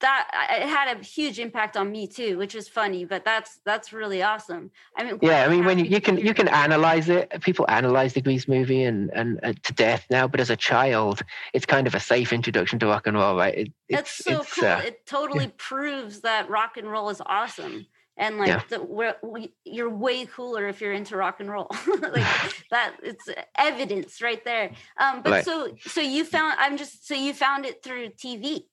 that 0.00 0.28
it 0.50 0.68
had 0.68 0.96
a 0.96 1.02
huge 1.02 1.38
impact 1.40 1.76
on 1.76 1.90
me 1.90 2.06
too, 2.06 2.38
which 2.38 2.54
is 2.54 2.68
funny, 2.68 3.04
but 3.04 3.24
that's 3.24 3.58
that's 3.64 3.92
really 3.92 4.22
awesome. 4.22 4.70
I 4.96 5.04
mean, 5.04 5.18
yeah, 5.22 5.44
I 5.44 5.48
mean, 5.48 5.64
when 5.64 5.78
you, 5.78 5.86
you 5.86 6.00
can 6.00 6.18
you 6.18 6.34
can 6.34 6.48
analyze 6.48 7.08
it, 7.08 7.32
people 7.42 7.64
analyze 7.68 8.12
the 8.12 8.20
Grease 8.20 8.46
movie 8.46 8.84
and, 8.84 9.10
and, 9.14 9.40
and 9.42 9.62
to 9.64 9.72
death 9.72 10.06
now, 10.10 10.28
but 10.28 10.40
as 10.40 10.50
a 10.50 10.56
child, 10.56 11.22
it's 11.52 11.66
kind 11.66 11.86
of 11.86 11.94
a 11.94 12.00
safe 12.00 12.32
introduction 12.32 12.78
to 12.78 12.86
rock 12.86 13.06
and 13.06 13.16
roll, 13.16 13.36
right? 13.36 13.58
It, 13.58 13.72
that's 13.90 14.24
so 14.24 14.44
cool. 14.44 14.68
Uh, 14.68 14.82
it 14.84 15.04
totally 15.06 15.46
yeah. 15.46 15.50
proves 15.56 16.20
that 16.20 16.48
rock 16.48 16.76
and 16.76 16.88
roll 16.88 17.10
is 17.10 17.20
awesome. 17.26 17.86
And 18.18 18.38
like 18.38 18.48
yeah. 18.48 18.62
the, 18.68 19.16
we, 19.22 19.54
you're 19.64 19.88
way 19.88 20.26
cooler 20.26 20.66
if 20.66 20.80
you're 20.80 20.92
into 20.92 21.16
rock 21.16 21.38
and 21.38 21.48
roll, 21.48 21.68
like 21.86 22.26
that. 22.70 22.96
It's 23.02 23.28
evidence 23.56 24.20
right 24.20 24.44
there. 24.44 24.72
Um, 24.98 25.22
but 25.22 25.30
right. 25.30 25.44
so 25.44 25.68
so 25.86 26.00
you 26.00 26.24
found 26.24 26.56
I'm 26.58 26.76
just 26.76 27.06
so 27.06 27.14
you 27.14 27.32
found 27.32 27.64
it 27.64 27.82
through 27.82 28.08
TV 28.10 28.64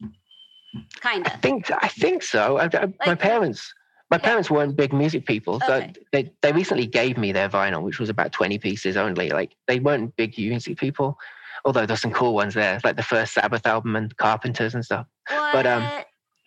kind 1.00 1.26
of. 1.26 1.34
I 1.34 1.36
think 1.38 1.72
I 1.72 1.88
think 1.88 2.24
so. 2.24 2.58
I, 2.58 2.64
I, 2.64 2.80
like, 2.82 3.06
my 3.06 3.16
parents. 3.16 3.74
My 4.12 4.18
yeah. 4.18 4.24
parents 4.24 4.52
weren't 4.52 4.76
big 4.76 4.94
music 4.94 5.26
people, 5.26 5.60
so 5.62 5.76
okay. 5.76 5.94
they 6.12 6.32
they 6.42 6.52
recently 6.52 6.86
gave 6.86 7.18
me 7.18 7.32
their 7.32 7.50
vinyl, 7.50 7.82
which 7.82 8.00
was 8.00 8.10
about 8.10 8.32
twenty 8.32 8.60
pieces 8.60 8.98
only. 8.98 9.30
Like 9.30 9.56
they 9.68 9.80
weren't 9.80 10.16
big 10.16 10.38
music 10.38 10.78
people, 10.78 11.18
although 11.66 11.86
there's 11.86 12.02
some 12.02 12.12
cool 12.12 12.34
ones 12.34 12.54
there, 12.54 12.80
like 12.84 12.98
the 12.98 13.04
first 13.04 13.34
Sabbath 13.34 13.66
album 13.66 13.96
and 13.96 14.16
Carpenters 14.18 14.76
and 14.76 14.86
stuff. 14.86 15.08
What? 15.28 15.54
But 15.54 15.66
um, 15.68 15.90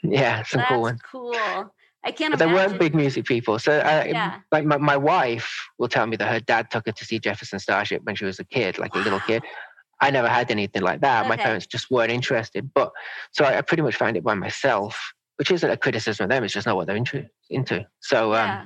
yeah, 0.03 0.45
some 0.45 0.59
That's 0.61 0.71
cool 0.71 0.81
ones. 0.83 1.01
Cool. 1.03 1.73
I 2.05 2.13
can't. 2.13 2.33
But 2.33 2.39
they 2.39 2.47
weren't 2.47 2.79
big 2.79 2.95
music 2.95 3.25
people. 3.25 3.59
So, 3.59 3.73
uh, 3.73 4.05
yeah. 4.07 4.39
like 4.53 4.65
my, 4.65 4.77
my 4.77 4.97
wife 4.97 5.69
will 5.79 5.89
tell 5.89 6.07
me 6.07 6.17
that 6.17 6.33
her 6.33 6.41
dad 6.41 6.71
took 6.71 6.87
her 6.87 6.93
to 6.93 7.05
see 7.05 7.19
Jefferson 7.19 7.59
Starship 7.59 8.03
when 8.05 8.15
she 8.15 8.25
was 8.25 8.39
a 8.39 8.45
kid, 8.45 8.79
like 8.79 8.95
a 8.95 8.99
little 8.99 9.21
kid. 9.21 9.43
I 10.01 10.11
never 10.11 10.29
had 10.29 10.51
anything 10.51 10.83
like 10.83 11.01
that. 11.01 11.21
Okay. 11.21 11.29
My 11.29 11.37
parents 11.37 11.67
just 11.67 11.91
weren't 11.91 12.13
interested. 12.13 12.71
But 12.73 12.93
so 13.33 13.45
I, 13.45 13.59
I, 13.59 13.61
pretty 13.63 13.83
much 13.83 13.97
found 13.97 14.17
it 14.17 14.23
by 14.23 14.35
myself, 14.35 15.13
which 15.37 15.51
isn't 15.51 15.69
a 15.69 15.77
criticism 15.77 16.25
of 16.25 16.31
them. 16.31 16.45
It's 16.45 16.55
just 16.55 16.67
not 16.67 16.77
what 16.77 16.87
they're 16.87 16.97
into. 16.97 17.27
into. 17.51 17.85
So, 18.01 18.33
um, 18.33 18.47
yeah. 18.47 18.65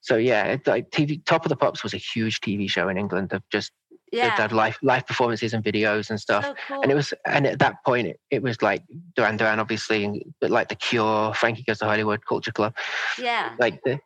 so 0.00 0.16
yeah, 0.16 0.44
it, 0.44 0.66
like 0.66 0.90
TV, 0.90 1.24
Top 1.24 1.44
of 1.44 1.50
the 1.50 1.56
Pops 1.56 1.84
was 1.84 1.94
a 1.94 1.98
huge 1.98 2.40
TV 2.40 2.68
show 2.68 2.88
in 2.88 2.98
England 2.98 3.32
of 3.32 3.42
just 3.52 3.70
yeah. 4.12 4.36
they 4.36 4.42
had 4.42 4.52
live 4.52 4.78
live 4.82 5.06
performances 5.06 5.54
and 5.54 5.64
videos 5.64 6.10
and 6.10 6.20
stuff. 6.20 6.44
So 6.44 6.54
cool. 6.66 6.82
And 6.82 6.90
it 6.90 6.94
was, 6.94 7.14
and 7.26 7.46
at 7.46 7.58
that 7.58 7.84
point, 7.84 8.08
it, 8.08 8.20
it 8.30 8.42
was 8.42 8.60
like 8.62 8.82
Duran 9.16 9.36
Duran, 9.36 9.60
obviously, 9.60 10.26
but 10.40 10.50
like 10.50 10.68
The 10.68 10.74
Cure, 10.74 11.34
Frankie 11.34 11.62
Goes 11.62 11.78
to 11.78 11.86
Hollywood, 11.86 12.24
Culture 12.26 12.52
Club. 12.52 12.74
Yeah. 13.18 13.54
Like 13.58 13.80
the, 13.84 14.00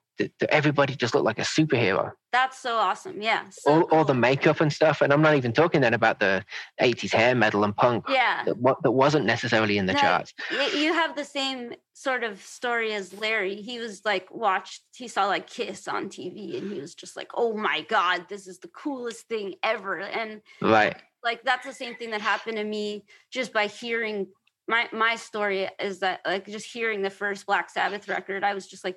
everybody 0.51 0.95
just 0.95 1.15
looked 1.15 1.25
like 1.25 1.39
a 1.39 1.43
superhero. 1.43 2.13
That's 2.33 2.59
so 2.59 2.77
awesome. 2.77 3.21
Yeah. 3.21 3.45
So 3.51 3.71
all, 3.71 3.83
cool. 3.87 3.99
all 3.99 4.05
the 4.05 4.15
makeup 4.15 4.61
and 4.61 4.73
stuff. 4.73 5.01
And 5.01 5.13
I'm 5.13 5.23
not 5.23 5.35
even 5.35 5.53
talking 5.53 5.81
then 5.81 5.95
about 5.95 6.21
the 6.21 6.45
80s 6.81 7.13
hair 7.13 7.35
metal 7.35 7.65
and 7.65 7.77
punk. 7.77 8.05
Yeah. 8.09 8.45
That, 8.45 8.77
that 8.83 8.91
wasn't 8.91 9.27
necessarily 9.27 9.79
in 9.79 9.87
the 9.87 9.93
no, 9.93 10.01
charts. 10.01 10.33
You 10.75 10.93
have 10.93 11.15
the 11.17 11.25
same 11.25 11.75
sort 11.93 12.25
of 12.25 12.43
story 12.43 12.95
as 12.95 13.13
Larry. 13.13 13.57
He 13.57 13.79
was 13.79 14.03
like, 14.05 14.33
watched, 14.35 14.83
he 14.95 15.09
saw 15.09 15.27
like 15.27 15.47
Kiss 15.47 15.89
on 15.89 16.09
TV 16.09 16.57
and 16.59 16.73
he 16.73 16.81
was 16.81 16.95
just 16.95 17.17
like, 17.17 17.31
oh 17.35 17.55
my 17.55 17.83
God, 17.89 18.27
this 18.29 18.47
is 18.47 18.59
the 18.59 18.69
coolest 18.69 19.29
thing 19.29 19.55
ever. 19.63 20.01
And 20.01 20.41
right. 20.61 20.97
Like 21.25 21.43
that's 21.45 21.67
the 21.67 21.73
same 21.73 21.95
thing 21.97 22.11
that 22.11 22.21
happened 22.21 22.57
to 22.57 22.65
me 22.65 23.05
just 23.31 23.53
by 23.53 23.67
hearing 23.67 24.27
my 24.69 24.89
my 24.93 25.17
story 25.17 25.69
is 25.81 25.99
that 26.01 26.21
like 26.25 26.47
just 26.47 26.67
hearing 26.67 27.03
the 27.03 27.11
first 27.11 27.47
Black 27.47 27.69
Sabbath 27.71 28.09
record, 28.09 28.45
I 28.45 28.55
was 28.55 28.67
just 28.67 28.85
like, 28.85 28.97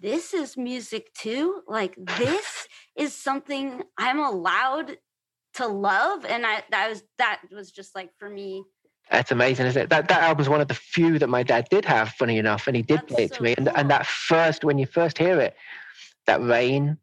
this 0.00 0.34
is 0.34 0.56
music 0.56 1.12
too. 1.14 1.62
Like 1.66 1.96
this 2.18 2.68
is 2.96 3.14
something 3.14 3.82
I'm 3.98 4.20
allowed 4.20 4.98
to 5.54 5.66
love. 5.66 6.24
And 6.24 6.46
I 6.46 6.62
that 6.70 6.88
was 6.88 7.02
that 7.18 7.40
was 7.52 7.70
just 7.70 7.94
like 7.94 8.10
for 8.18 8.28
me. 8.28 8.64
That's 9.10 9.32
amazing, 9.32 9.66
isn't 9.66 9.82
it? 9.82 9.90
That 9.90 10.08
that 10.08 10.22
album's 10.22 10.48
one 10.48 10.60
of 10.60 10.68
the 10.68 10.74
few 10.74 11.18
that 11.18 11.28
my 11.28 11.42
dad 11.42 11.66
did 11.68 11.84
have, 11.84 12.10
funny 12.10 12.38
enough, 12.38 12.68
and 12.68 12.76
he 12.76 12.82
did 12.82 13.00
That's 13.00 13.12
play 13.12 13.24
it 13.24 13.30
so 13.30 13.36
to 13.38 13.42
me. 13.42 13.54
Cool. 13.56 13.68
And 13.68 13.76
and 13.76 13.90
that 13.90 14.06
first 14.06 14.64
when 14.64 14.78
you 14.78 14.86
first 14.86 15.18
hear 15.18 15.40
it, 15.40 15.56
that 16.26 16.40
rain, 16.42 16.96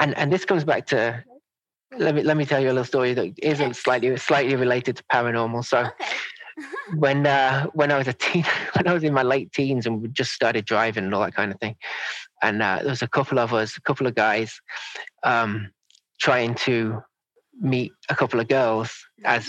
and 0.00 0.16
and 0.16 0.32
this 0.32 0.44
comes 0.44 0.64
back 0.64 0.86
to 0.86 1.22
let 1.96 2.14
me 2.14 2.22
let 2.22 2.36
me 2.36 2.44
tell 2.44 2.60
you 2.60 2.68
a 2.68 2.74
little 2.74 2.84
story 2.84 3.14
that 3.14 3.32
isn't 3.38 3.68
yes. 3.68 3.78
slightly 3.78 4.16
slightly 4.16 4.56
related 4.56 4.96
to 4.96 5.04
paranormal. 5.04 5.64
So 5.64 5.78
okay. 5.78 6.16
When 6.96 7.26
uh, 7.26 7.66
when 7.74 7.90
I 7.90 7.98
was 7.98 8.08
a 8.08 8.12
teen, 8.12 8.44
when 8.74 8.88
I 8.88 8.92
was 8.92 9.04
in 9.04 9.12
my 9.12 9.22
late 9.22 9.52
teens 9.52 9.86
and 9.86 10.02
we 10.02 10.08
just 10.08 10.32
started 10.32 10.64
driving 10.64 11.04
and 11.04 11.14
all 11.14 11.22
that 11.22 11.34
kind 11.34 11.52
of 11.52 11.60
thing, 11.60 11.76
and 12.42 12.62
uh, 12.62 12.78
there 12.80 12.90
was 12.90 13.02
a 13.02 13.08
couple 13.08 13.38
of 13.38 13.52
us, 13.52 13.76
a 13.76 13.80
couple 13.80 14.06
of 14.06 14.14
guys, 14.14 14.60
um, 15.22 15.70
trying 16.20 16.54
to 16.54 17.02
meet 17.60 17.92
a 18.08 18.14
couple 18.14 18.40
of 18.40 18.48
girls 18.48 18.92
as 19.24 19.48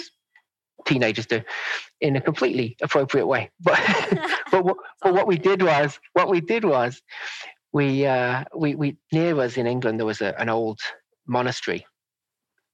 teenagers 0.85 1.25
do, 1.25 1.41
in 2.01 2.15
a 2.15 2.21
completely 2.21 2.77
appropriate 2.81 3.27
way. 3.27 3.51
But 3.61 3.79
but, 4.51 4.65
what, 4.65 4.77
but 5.01 5.13
what 5.13 5.27
we 5.27 5.37
did 5.37 5.61
was 5.61 5.99
what 6.13 6.29
we 6.29 6.41
did 6.41 6.63
was 6.63 7.01
we 7.73 8.05
uh, 8.05 8.45
we 8.55 8.75
we 8.75 8.97
near 9.11 9.39
us 9.39 9.57
in 9.57 9.67
England 9.67 9.99
there 9.99 10.05
was 10.05 10.21
a, 10.21 10.39
an 10.39 10.49
old 10.49 10.79
monastery. 11.27 11.85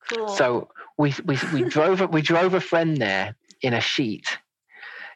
Cool. 0.09 0.27
So 0.27 0.69
we 0.97 1.13
we 1.25 1.37
we 1.53 1.63
drove 1.63 2.01
we 2.11 2.21
drove 2.21 2.53
a 2.53 2.61
friend 2.61 2.97
there 2.97 3.35
in 3.61 3.73
a 3.73 3.81
sheet. 3.81 4.37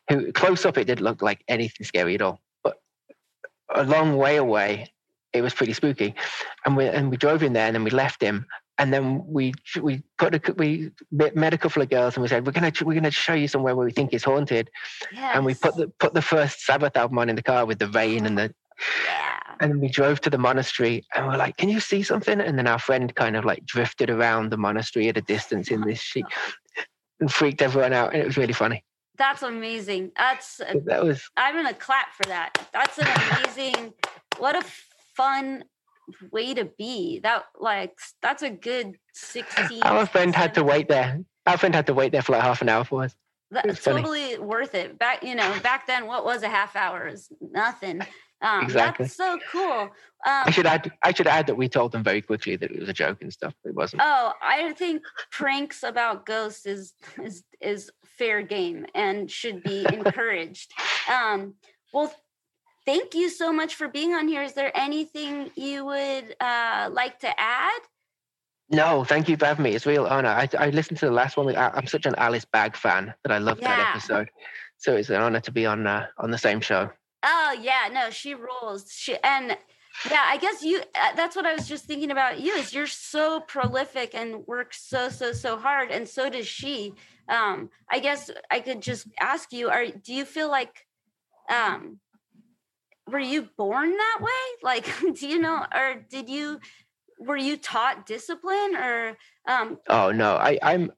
Who 0.09 0.31
close 0.31 0.65
up 0.65 0.77
it 0.77 0.85
didn't 0.85 1.03
look 1.03 1.21
like 1.21 1.43
anything 1.47 1.85
scary 1.85 2.15
at 2.15 2.21
all, 2.21 2.39
but 2.63 2.77
a 3.73 3.83
long 3.83 4.17
way 4.17 4.37
away, 4.37 4.91
it 5.33 5.41
was 5.41 5.53
pretty 5.53 5.73
spooky. 5.73 6.13
And 6.65 6.77
we 6.77 6.87
and 6.87 7.09
we 7.09 7.17
drove 7.17 7.41
in 7.41 7.53
there, 7.53 7.65
and 7.65 7.75
then 7.75 7.83
we 7.83 7.89
left 7.89 8.21
him, 8.21 8.45
and 8.77 8.93
then 8.93 9.23
we 9.25 9.53
we 9.81 10.03
put 10.17 10.35
a, 10.35 10.53
we 10.57 10.91
met 11.11 11.53
a 11.53 11.57
couple 11.57 11.81
of 11.81 11.89
girls 11.89 12.15
and 12.15 12.21
we 12.21 12.27
said 12.27 12.45
we're 12.45 12.51
gonna 12.51 12.71
we're 12.83 12.93
gonna 12.93 13.11
show 13.11 13.33
you 13.33 13.47
somewhere 13.47 13.75
where 13.75 13.85
we 13.85 13.91
think 13.91 14.13
is 14.13 14.23
haunted 14.23 14.69
yes. 15.11 15.31
and 15.35 15.45
we 15.45 15.53
put 15.53 15.75
the 15.75 15.87
put 15.99 16.13
the 16.13 16.21
first 16.21 16.65
sabbath 16.65 16.95
album 16.97 17.17
on 17.17 17.29
in 17.29 17.35
the 17.35 17.43
car 17.43 17.65
with 17.65 17.79
the 17.79 17.87
rain 17.89 18.25
and 18.25 18.37
the 18.37 18.53
yeah. 19.07 19.39
and 19.59 19.71
then 19.71 19.79
we 19.79 19.87
drove 19.87 20.19
to 20.21 20.29
the 20.29 20.37
monastery 20.37 21.03
and 21.15 21.27
we're 21.27 21.37
like 21.37 21.55
can 21.57 21.69
you 21.69 21.79
see 21.79 22.03
something 22.03 22.41
and 22.41 22.57
then 22.57 22.67
our 22.67 22.79
friend 22.79 23.15
kind 23.15 23.35
of 23.35 23.45
like 23.45 23.65
drifted 23.65 24.09
around 24.09 24.51
the 24.51 24.57
monastery 24.57 25.07
at 25.07 25.17
a 25.17 25.21
distance 25.21 25.69
in 25.69 25.81
this 25.81 25.99
sheet 25.99 26.25
and 27.19 27.31
freaked 27.31 27.61
everyone 27.61 27.93
out, 27.93 28.13
and 28.13 28.21
it 28.21 28.25
was 28.25 28.37
really 28.37 28.53
funny. 28.53 28.83
That's 29.17 29.43
amazing. 29.43 30.11
That's 30.17 30.57
that 30.57 31.03
was. 31.03 31.29
I'm 31.37 31.55
gonna 31.55 31.73
clap 31.73 32.13
for 32.13 32.23
that. 32.23 32.67
That's 32.73 32.97
an 32.97 33.07
amazing. 33.07 33.93
what 34.37 34.55
a 34.55 34.65
fun 35.15 35.63
way 36.31 36.53
to 36.53 36.65
be. 36.77 37.19
That 37.19 37.45
like 37.59 37.97
that's 38.21 38.43
a 38.43 38.49
good 38.49 38.97
sixteen. 39.13 39.83
Our 39.83 40.05
friend 40.05 40.35
had 40.35 40.53
to 40.55 40.63
wait 40.63 40.89
there. 40.89 41.21
Our 41.45 41.57
friend 41.57 41.73
had 41.73 41.87
to 41.87 41.93
wait 41.93 42.11
there 42.11 42.21
for 42.21 42.33
like 42.33 42.41
half 42.41 42.61
an 42.61 42.69
hour 42.69 42.83
for 42.83 43.03
us. 43.03 43.15
That's 43.51 43.83
totally 43.83 44.37
worth 44.37 44.75
it. 44.75 44.97
Back 44.99 45.23
you 45.23 45.35
know 45.35 45.55
back 45.61 45.87
then, 45.87 46.07
what 46.07 46.25
was 46.25 46.43
a 46.43 46.49
half 46.49 46.75
hour? 46.75 47.07
Is 47.07 47.29
nothing. 47.39 48.01
Um, 48.45 48.63
exactly. 48.63 49.05
That's 49.05 49.17
so 49.17 49.39
cool. 49.51 49.81
Um, 49.81 49.89
I 50.45 50.51
should 50.51 50.67
add. 50.67 50.91
I 51.01 51.13
should 51.13 51.27
add 51.27 51.47
that 51.47 51.55
we 51.55 51.67
told 51.67 51.91
them 51.91 52.03
very 52.03 52.21
quickly 52.21 52.55
that 52.55 52.71
it 52.71 52.79
was 52.79 52.89
a 52.89 52.93
joke 52.93 53.21
and 53.21 53.33
stuff. 53.33 53.55
It 53.65 53.73
wasn't. 53.73 54.03
Oh, 54.05 54.33
I 54.41 54.71
think 54.73 55.01
pranks 55.31 55.81
about 55.81 56.25
ghosts 56.27 56.67
is 56.67 56.93
is 57.21 57.43
is 57.59 57.91
fair 58.05 58.43
game 58.43 58.85
and 58.93 59.29
should 59.29 59.63
be 59.63 59.85
encouraged. 59.93 60.71
Um, 61.11 61.55
well, 61.91 62.13
thank 62.85 63.15
you 63.15 63.29
so 63.29 63.51
much 63.51 63.75
for 63.75 63.87
being 63.87 64.13
on 64.13 64.27
here. 64.27 64.43
Is 64.43 64.53
there 64.53 64.71
anything 64.75 65.49
you 65.55 65.83
would 65.85 66.35
uh, 66.39 66.89
like 66.91 67.19
to 67.19 67.39
add? 67.39 67.81
No, 68.69 69.03
thank 69.03 69.27
you 69.27 69.37
for 69.37 69.45
having 69.45 69.63
me. 69.63 69.75
It's 69.75 69.85
a 69.85 69.89
real 69.89 70.05
honor. 70.05 70.29
I, 70.29 70.49
I 70.57 70.69
listened 70.69 70.99
to 70.99 71.05
the 71.05 71.11
last 71.11 71.37
one. 71.37 71.55
I'm 71.55 71.85
such 71.87 72.05
an 72.05 72.15
Alice 72.15 72.45
Bag 72.45 72.75
fan 72.75 73.13
that 73.23 73.31
I 73.31 73.37
loved 73.37 73.61
yeah. 73.61 73.75
that 73.75 73.95
episode. 73.95 74.29
So 74.77 74.95
it's 74.95 75.09
an 75.09 75.21
honor 75.21 75.39
to 75.41 75.51
be 75.51 75.65
on 75.65 75.87
uh, 75.87 76.07
on 76.17 76.31
the 76.31 76.37
same 76.37 76.61
show. 76.61 76.89
Oh 77.27 77.57
yeah, 77.59 77.89
no, 77.91 78.11
she 78.11 78.35
rules. 78.35 78.91
She 78.91 79.17
and 79.23 79.57
yeah, 80.09 80.23
I 80.27 80.37
guess 80.37 80.61
you. 80.61 80.79
Uh, 80.93 81.15
that's 81.15 81.35
what 81.35 81.47
I 81.47 81.55
was 81.55 81.67
just 81.67 81.85
thinking 81.85 82.11
about 82.11 82.39
you. 82.39 82.53
Is 82.53 82.73
you're 82.73 82.85
so 82.85 83.39
prolific 83.39 84.13
and 84.13 84.45
work 84.45 84.73
so 84.73 85.09
so 85.09 85.33
so 85.33 85.57
hard, 85.57 85.89
and 85.89 86.07
so 86.07 86.29
does 86.29 86.47
she. 86.47 86.93
Um, 87.27 87.71
I 87.89 87.99
guess 87.99 88.29
I 88.51 88.59
could 88.59 88.81
just 88.81 89.07
ask 89.19 89.51
you: 89.51 89.69
Are 89.69 89.87
do 89.87 90.13
you 90.13 90.23
feel 90.23 90.51
like, 90.51 90.85
um, 91.49 91.99
were 93.11 93.19
you 93.19 93.49
born 93.57 93.91
that 93.91 94.19
way? 94.21 94.29
Like, 94.63 94.85
do 95.15 95.27
you 95.27 95.39
know, 95.39 95.65
or 95.73 96.05
did 96.09 96.29
you? 96.29 96.59
Were 97.19 97.37
you 97.37 97.57
taught 97.57 98.05
discipline, 98.05 98.75
or? 98.75 99.17
Um, 99.47 99.79
oh 99.89 100.11
no, 100.11 100.35
I, 100.35 100.59
I'm. 100.61 100.91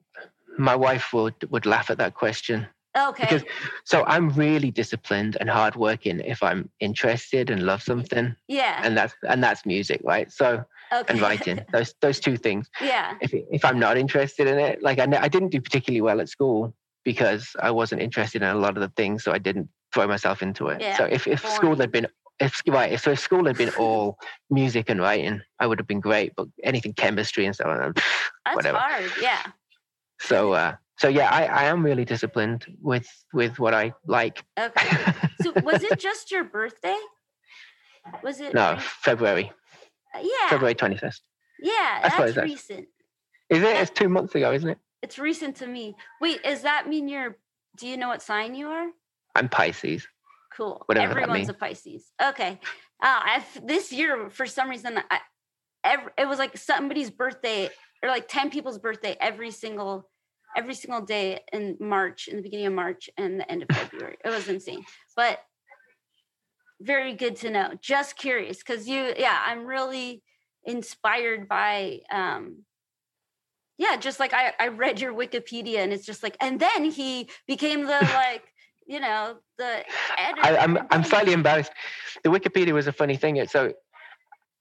My 0.58 0.76
wife 0.76 1.14
would 1.14 1.50
would 1.50 1.64
laugh 1.64 1.88
at 1.88 1.98
that 1.98 2.14
question 2.14 2.66
Okay. 2.96 3.24
Because 3.24 3.44
so 3.84 4.04
I'm 4.06 4.30
really 4.30 4.70
disciplined 4.70 5.36
and 5.40 5.48
hardworking 5.48 6.20
if 6.20 6.42
I'm 6.42 6.68
interested 6.80 7.50
and 7.50 7.64
love 7.64 7.82
something. 7.82 8.34
Yeah. 8.48 8.80
And 8.82 8.96
that's 8.96 9.14
and 9.28 9.42
that's 9.42 9.66
music, 9.66 10.00
right? 10.04 10.30
So 10.32 10.64
okay. 10.92 11.12
and 11.12 11.20
writing 11.20 11.60
those 11.72 11.94
those 12.00 12.20
two 12.20 12.36
things. 12.36 12.70
Yeah. 12.80 13.14
If 13.20 13.32
if 13.32 13.64
I'm 13.64 13.78
not 13.78 13.98
interested 13.98 14.46
in 14.46 14.58
it, 14.58 14.82
like 14.82 14.98
I 14.98 15.06
I 15.20 15.28
didn't 15.28 15.50
do 15.50 15.60
particularly 15.60 16.00
well 16.00 16.20
at 16.20 16.28
school 16.28 16.74
because 17.04 17.54
I 17.60 17.70
wasn't 17.70 18.02
interested 18.02 18.42
in 18.42 18.48
a 18.48 18.54
lot 18.54 18.76
of 18.76 18.80
the 18.80 18.92
things, 18.96 19.24
so 19.24 19.32
I 19.32 19.38
didn't 19.38 19.68
throw 19.94 20.06
myself 20.06 20.42
into 20.42 20.68
it. 20.68 20.80
Yeah. 20.80 20.96
So 20.96 21.04
if 21.04 21.26
if 21.26 21.46
school 21.46 21.76
had 21.76 21.92
been 21.92 22.06
if 22.40 22.62
right, 22.66 22.98
so 23.00 23.10
if 23.12 23.20
school 23.20 23.46
had 23.46 23.56
been 23.56 23.70
all 23.78 24.18
music 24.50 24.88
and 24.88 25.00
writing, 25.00 25.42
I 25.58 25.66
would 25.66 25.78
have 25.78 25.88
been 25.88 26.00
great. 26.00 26.34
But 26.36 26.48
anything 26.62 26.94
chemistry 26.94 27.46
and 27.46 27.54
stuff, 27.54 27.94
that's 28.44 28.56
whatever. 28.56 28.78
hard. 28.78 29.10
Yeah. 29.20 29.42
So 30.20 30.52
uh, 30.52 30.74
so 30.98 31.08
yeah, 31.08 31.30
I, 31.30 31.44
I 31.44 31.64
am 31.64 31.84
really 31.84 32.04
disciplined 32.04 32.66
with 32.82 33.08
with 33.32 33.58
what 33.58 33.74
I 33.74 33.92
like. 34.06 34.44
Okay. 34.58 35.12
So 35.40 35.52
was 35.62 35.84
it 35.84 36.00
just 36.00 36.32
your 36.32 36.42
birthday? 36.42 36.96
Was 38.24 38.40
it? 38.40 38.54
No, 38.54 38.76
February. 38.80 39.52
Uh, 40.12 40.18
yeah. 40.20 40.48
February 40.50 40.74
twenty 40.74 40.96
first. 40.96 41.22
Yeah, 41.60 42.00
that's, 42.02 42.34
that's 42.34 42.36
recent. 42.38 42.88
Is 43.48 43.62
it? 43.62 43.76
It's 43.76 43.90
two 43.92 44.08
months 44.08 44.34
ago, 44.34 44.52
isn't 44.52 44.68
it? 44.68 44.78
It's 45.00 45.16
recent 45.16 45.54
to 45.56 45.68
me. 45.68 45.94
Wait, 46.20 46.42
does 46.42 46.62
that 46.62 46.88
mean 46.88 47.08
you're? 47.08 47.36
Do 47.76 47.86
you 47.86 47.96
know 47.96 48.08
what 48.08 48.20
sign 48.20 48.56
you 48.56 48.66
are? 48.66 48.88
I'm 49.36 49.48
Pisces. 49.48 50.08
Cool. 50.56 50.82
Whatever 50.86 51.20
Everyone's 51.20 51.48
a 51.48 51.54
Pisces. 51.54 52.10
Okay. 52.20 52.58
Uh, 53.00 53.20
I've, 53.24 53.66
this 53.66 53.92
year, 53.92 54.28
for 54.30 54.44
some 54.44 54.68
reason, 54.68 54.98
I, 55.08 55.20
every, 55.84 56.10
it 56.18 56.26
was 56.26 56.40
like 56.40 56.56
somebody's 56.56 57.10
birthday 57.10 57.70
or 58.02 58.08
like 58.08 58.26
ten 58.26 58.50
people's 58.50 58.78
birthday 58.78 59.16
every 59.20 59.52
single 59.52 60.08
every 60.56 60.74
single 60.74 61.00
day 61.00 61.40
in 61.52 61.76
March, 61.80 62.28
in 62.28 62.36
the 62.36 62.42
beginning 62.42 62.66
of 62.66 62.72
March 62.72 63.08
and 63.16 63.40
the 63.40 63.50
end 63.50 63.62
of 63.62 63.76
February. 63.76 64.16
It 64.24 64.28
was 64.28 64.48
insane. 64.48 64.84
But 65.16 65.40
very 66.80 67.14
good 67.14 67.36
to 67.36 67.50
know. 67.50 67.72
Just 67.80 68.16
curious 68.16 68.58
because 68.58 68.88
you, 68.88 69.14
yeah, 69.16 69.38
I'm 69.44 69.64
really 69.64 70.22
inspired 70.64 71.48
by, 71.48 72.00
um, 72.12 72.64
yeah, 73.78 73.96
just 73.96 74.18
like 74.18 74.32
I, 74.32 74.52
I 74.58 74.68
read 74.68 75.00
your 75.00 75.12
Wikipedia 75.12 75.78
and 75.78 75.92
it's 75.92 76.06
just 76.06 76.22
like, 76.22 76.36
and 76.40 76.58
then 76.58 76.84
he 76.84 77.28
became 77.46 77.82
the 77.82 77.86
like, 78.14 78.42
you 78.86 79.00
know, 79.00 79.36
the 79.58 79.84
editor. 80.18 80.40
I, 80.42 80.56
I'm 80.56 80.78
I'm 80.90 81.04
slightly 81.04 81.34
embarrassed. 81.34 81.72
The 82.24 82.30
Wikipedia 82.30 82.72
was 82.72 82.86
a 82.86 82.92
funny 82.92 83.16
thing. 83.16 83.46
So 83.46 83.74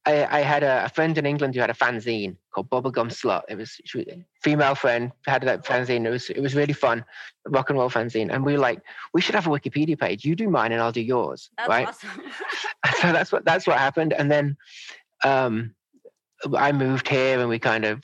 I, 0.08 0.40
I, 0.40 0.42
had 0.42 0.64
a, 0.64 0.90
friend 0.90 1.18
in 1.18 1.26
England 1.26 1.54
who 1.54 1.62
had 1.62 1.70
a 1.70 1.74
fanzine 1.74 2.38
called 2.52 2.70
Bubblegum 2.70 3.12
Slut. 3.12 3.44
It 3.50 3.56
was 3.56 3.80
a 3.96 4.26
female 4.42 4.74
friend 4.74 5.12
had 5.26 5.42
that 5.44 5.66
fanzine. 5.66 6.06
It 6.06 6.10
was 6.10 6.30
it 6.30 6.40
was 6.40 6.56
really 6.56 6.74
fun, 6.74 7.04
rock 7.48 7.70
and 7.70 7.78
roll 7.78 7.90
fanzine. 7.90 8.34
And 8.34 8.46
we 8.46 8.54
were 8.54 8.60
like, 8.60 8.82
we 9.14 9.20
should 9.22 9.36
have 9.36 9.48
a 9.48 9.50
Wikipedia 9.50 10.00
page. 10.00 10.24
You 10.24 10.36
do 10.36 10.50
mine 10.50 10.72
and 10.72 10.82
I'll 10.82 10.94
do 10.94 11.02
yours. 11.02 11.50
That's 11.58 11.70
right. 11.70 11.88
Awesome. 11.88 12.22
so 13.02 13.12
that's 13.12 13.32
what 13.34 13.44
that's 13.44 13.68
what 13.68 13.78
happened. 13.78 14.14
And 14.14 14.32
then 14.32 14.56
um, 15.26 15.76
I 16.56 16.72
moved 16.72 17.10
here 17.10 17.40
and 17.40 17.50
we 17.50 17.60
kind 17.60 17.84
of 17.84 18.02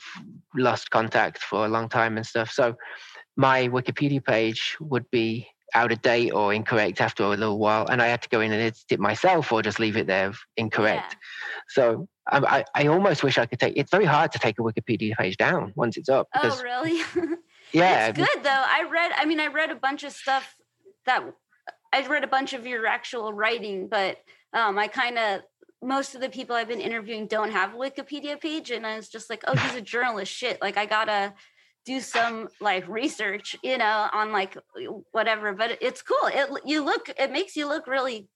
lost 0.54 0.90
contact 0.90 1.38
for 1.38 1.64
a 1.64 1.68
long 1.68 1.88
time 1.88 2.18
and 2.18 2.26
stuff. 2.26 2.50
So 2.50 2.76
my 3.36 3.68
Wikipedia 3.68 4.22
page 4.22 4.76
would 4.78 5.10
be 5.10 5.48
out 5.74 5.92
of 5.92 6.00
date 6.02 6.30
or 6.30 6.54
incorrect 6.54 7.00
after 7.00 7.24
a 7.24 7.28
little 7.28 7.58
while, 7.58 7.86
and 7.86 8.00
I 8.00 8.06
had 8.06 8.22
to 8.22 8.28
go 8.28 8.40
in 8.40 8.52
and 8.52 8.60
edit 8.60 8.84
it 8.90 9.00
myself 9.00 9.52
or 9.52 9.62
just 9.62 9.80
leave 9.80 9.96
it 9.96 10.06
there 10.06 10.32
incorrect. 10.56 11.12
Yeah. 11.12 11.18
So 11.68 12.08
um, 12.30 12.44
I, 12.46 12.64
I 12.74 12.86
almost 12.86 13.22
wish 13.22 13.38
I 13.38 13.46
could 13.46 13.58
take. 13.58 13.76
It's 13.76 13.90
very 13.90 14.04
hard 14.04 14.32
to 14.32 14.38
take 14.38 14.58
a 14.58 14.62
Wikipedia 14.62 15.16
page 15.16 15.36
down 15.36 15.72
once 15.76 15.96
it's 15.96 16.08
up. 16.08 16.28
Oh, 16.34 16.40
because, 16.40 16.60
oh, 16.60 16.62
really? 16.62 16.98
yeah, 17.72 18.08
it's 18.08 18.18
good 18.18 18.42
though. 18.42 18.50
I 18.50 18.88
read. 18.90 19.12
I 19.16 19.24
mean, 19.24 19.40
I 19.40 19.48
read 19.48 19.70
a 19.70 19.76
bunch 19.76 20.04
of 20.04 20.12
stuff 20.12 20.56
that 21.06 21.22
I 21.92 22.06
read 22.06 22.24
a 22.24 22.28
bunch 22.28 22.52
of 22.52 22.66
your 22.66 22.86
actual 22.86 23.32
writing, 23.32 23.88
but 23.88 24.18
um, 24.52 24.78
I 24.78 24.88
kind 24.88 25.18
of 25.18 25.42
most 25.82 26.14
of 26.14 26.20
the 26.20 26.30
people 26.30 26.56
I've 26.56 26.68
been 26.68 26.80
interviewing 26.80 27.26
don't 27.26 27.52
have 27.52 27.74
a 27.74 27.76
Wikipedia 27.76 28.40
page, 28.40 28.70
and 28.70 28.86
I 28.86 28.96
was 28.96 29.08
just 29.08 29.28
like, 29.28 29.44
oh, 29.46 29.54
he's 29.54 29.74
a 29.74 29.82
journalist. 29.82 30.32
Shit, 30.32 30.60
like 30.62 30.78
I 30.78 30.86
gotta 30.86 31.34
do 31.84 32.00
some 32.00 32.48
like 32.60 32.86
research, 32.88 33.56
you 33.62 33.78
know, 33.78 34.08
on 34.12 34.32
like 34.32 34.56
whatever. 35.12 35.52
But 35.52 35.78
it's 35.80 36.02
cool. 36.02 36.28
It 36.28 36.48
you 36.64 36.84
look. 36.84 37.10
It 37.18 37.30
makes 37.32 37.56
you 37.56 37.68
look 37.68 37.86
really 37.86 38.28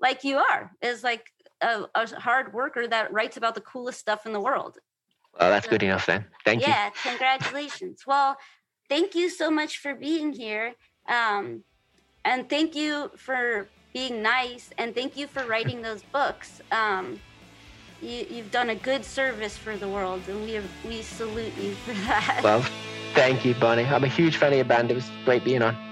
like 0.00 0.24
you 0.24 0.38
are. 0.38 0.70
Is 0.80 1.02
like 1.02 1.26
a, 1.60 1.84
a, 1.94 2.20
hard 2.20 2.52
worker 2.52 2.86
that 2.86 3.12
writes 3.12 3.36
about 3.36 3.54
the 3.54 3.60
coolest 3.60 4.00
stuff 4.00 4.26
in 4.26 4.32
the 4.32 4.40
world. 4.40 4.78
Well, 5.38 5.50
that's 5.50 5.66
good 5.66 5.82
enough 5.82 6.06
then. 6.06 6.26
Thank 6.44 6.62
yeah, 6.62 6.66
you. 6.68 6.72
Yeah, 6.74 7.10
congratulations. 7.10 8.02
well, 8.06 8.36
thank 8.88 9.14
you 9.14 9.30
so 9.30 9.50
much 9.50 9.78
for 9.78 9.94
being 9.94 10.32
here. 10.32 10.74
Um, 11.08 11.64
and 12.24 12.48
thank 12.48 12.74
you 12.76 13.10
for 13.16 13.68
being 13.92 14.22
nice 14.22 14.70
and 14.78 14.94
thank 14.94 15.16
you 15.16 15.26
for 15.26 15.44
writing 15.46 15.82
those 15.82 16.02
books. 16.02 16.60
Um, 16.70 17.18
you, 18.00 18.24
have 18.36 18.50
done 18.50 18.70
a 18.70 18.74
good 18.74 19.04
service 19.04 19.56
for 19.56 19.76
the 19.76 19.88
world 19.88 20.22
and 20.28 20.42
we, 20.42 20.52
have, 20.52 20.68
we 20.86 21.02
salute 21.02 21.52
you 21.58 21.72
for 21.74 21.92
that. 21.92 22.40
Well, 22.42 22.64
thank 23.14 23.44
you, 23.44 23.54
Bonnie. 23.54 23.84
I'm 23.84 24.04
a 24.04 24.08
huge 24.08 24.36
fan 24.36 24.52
of 24.52 24.56
your 24.56 24.64
band. 24.64 24.90
It 24.90 24.94
was 24.94 25.10
great 25.24 25.44
being 25.44 25.62
on. 25.62 25.91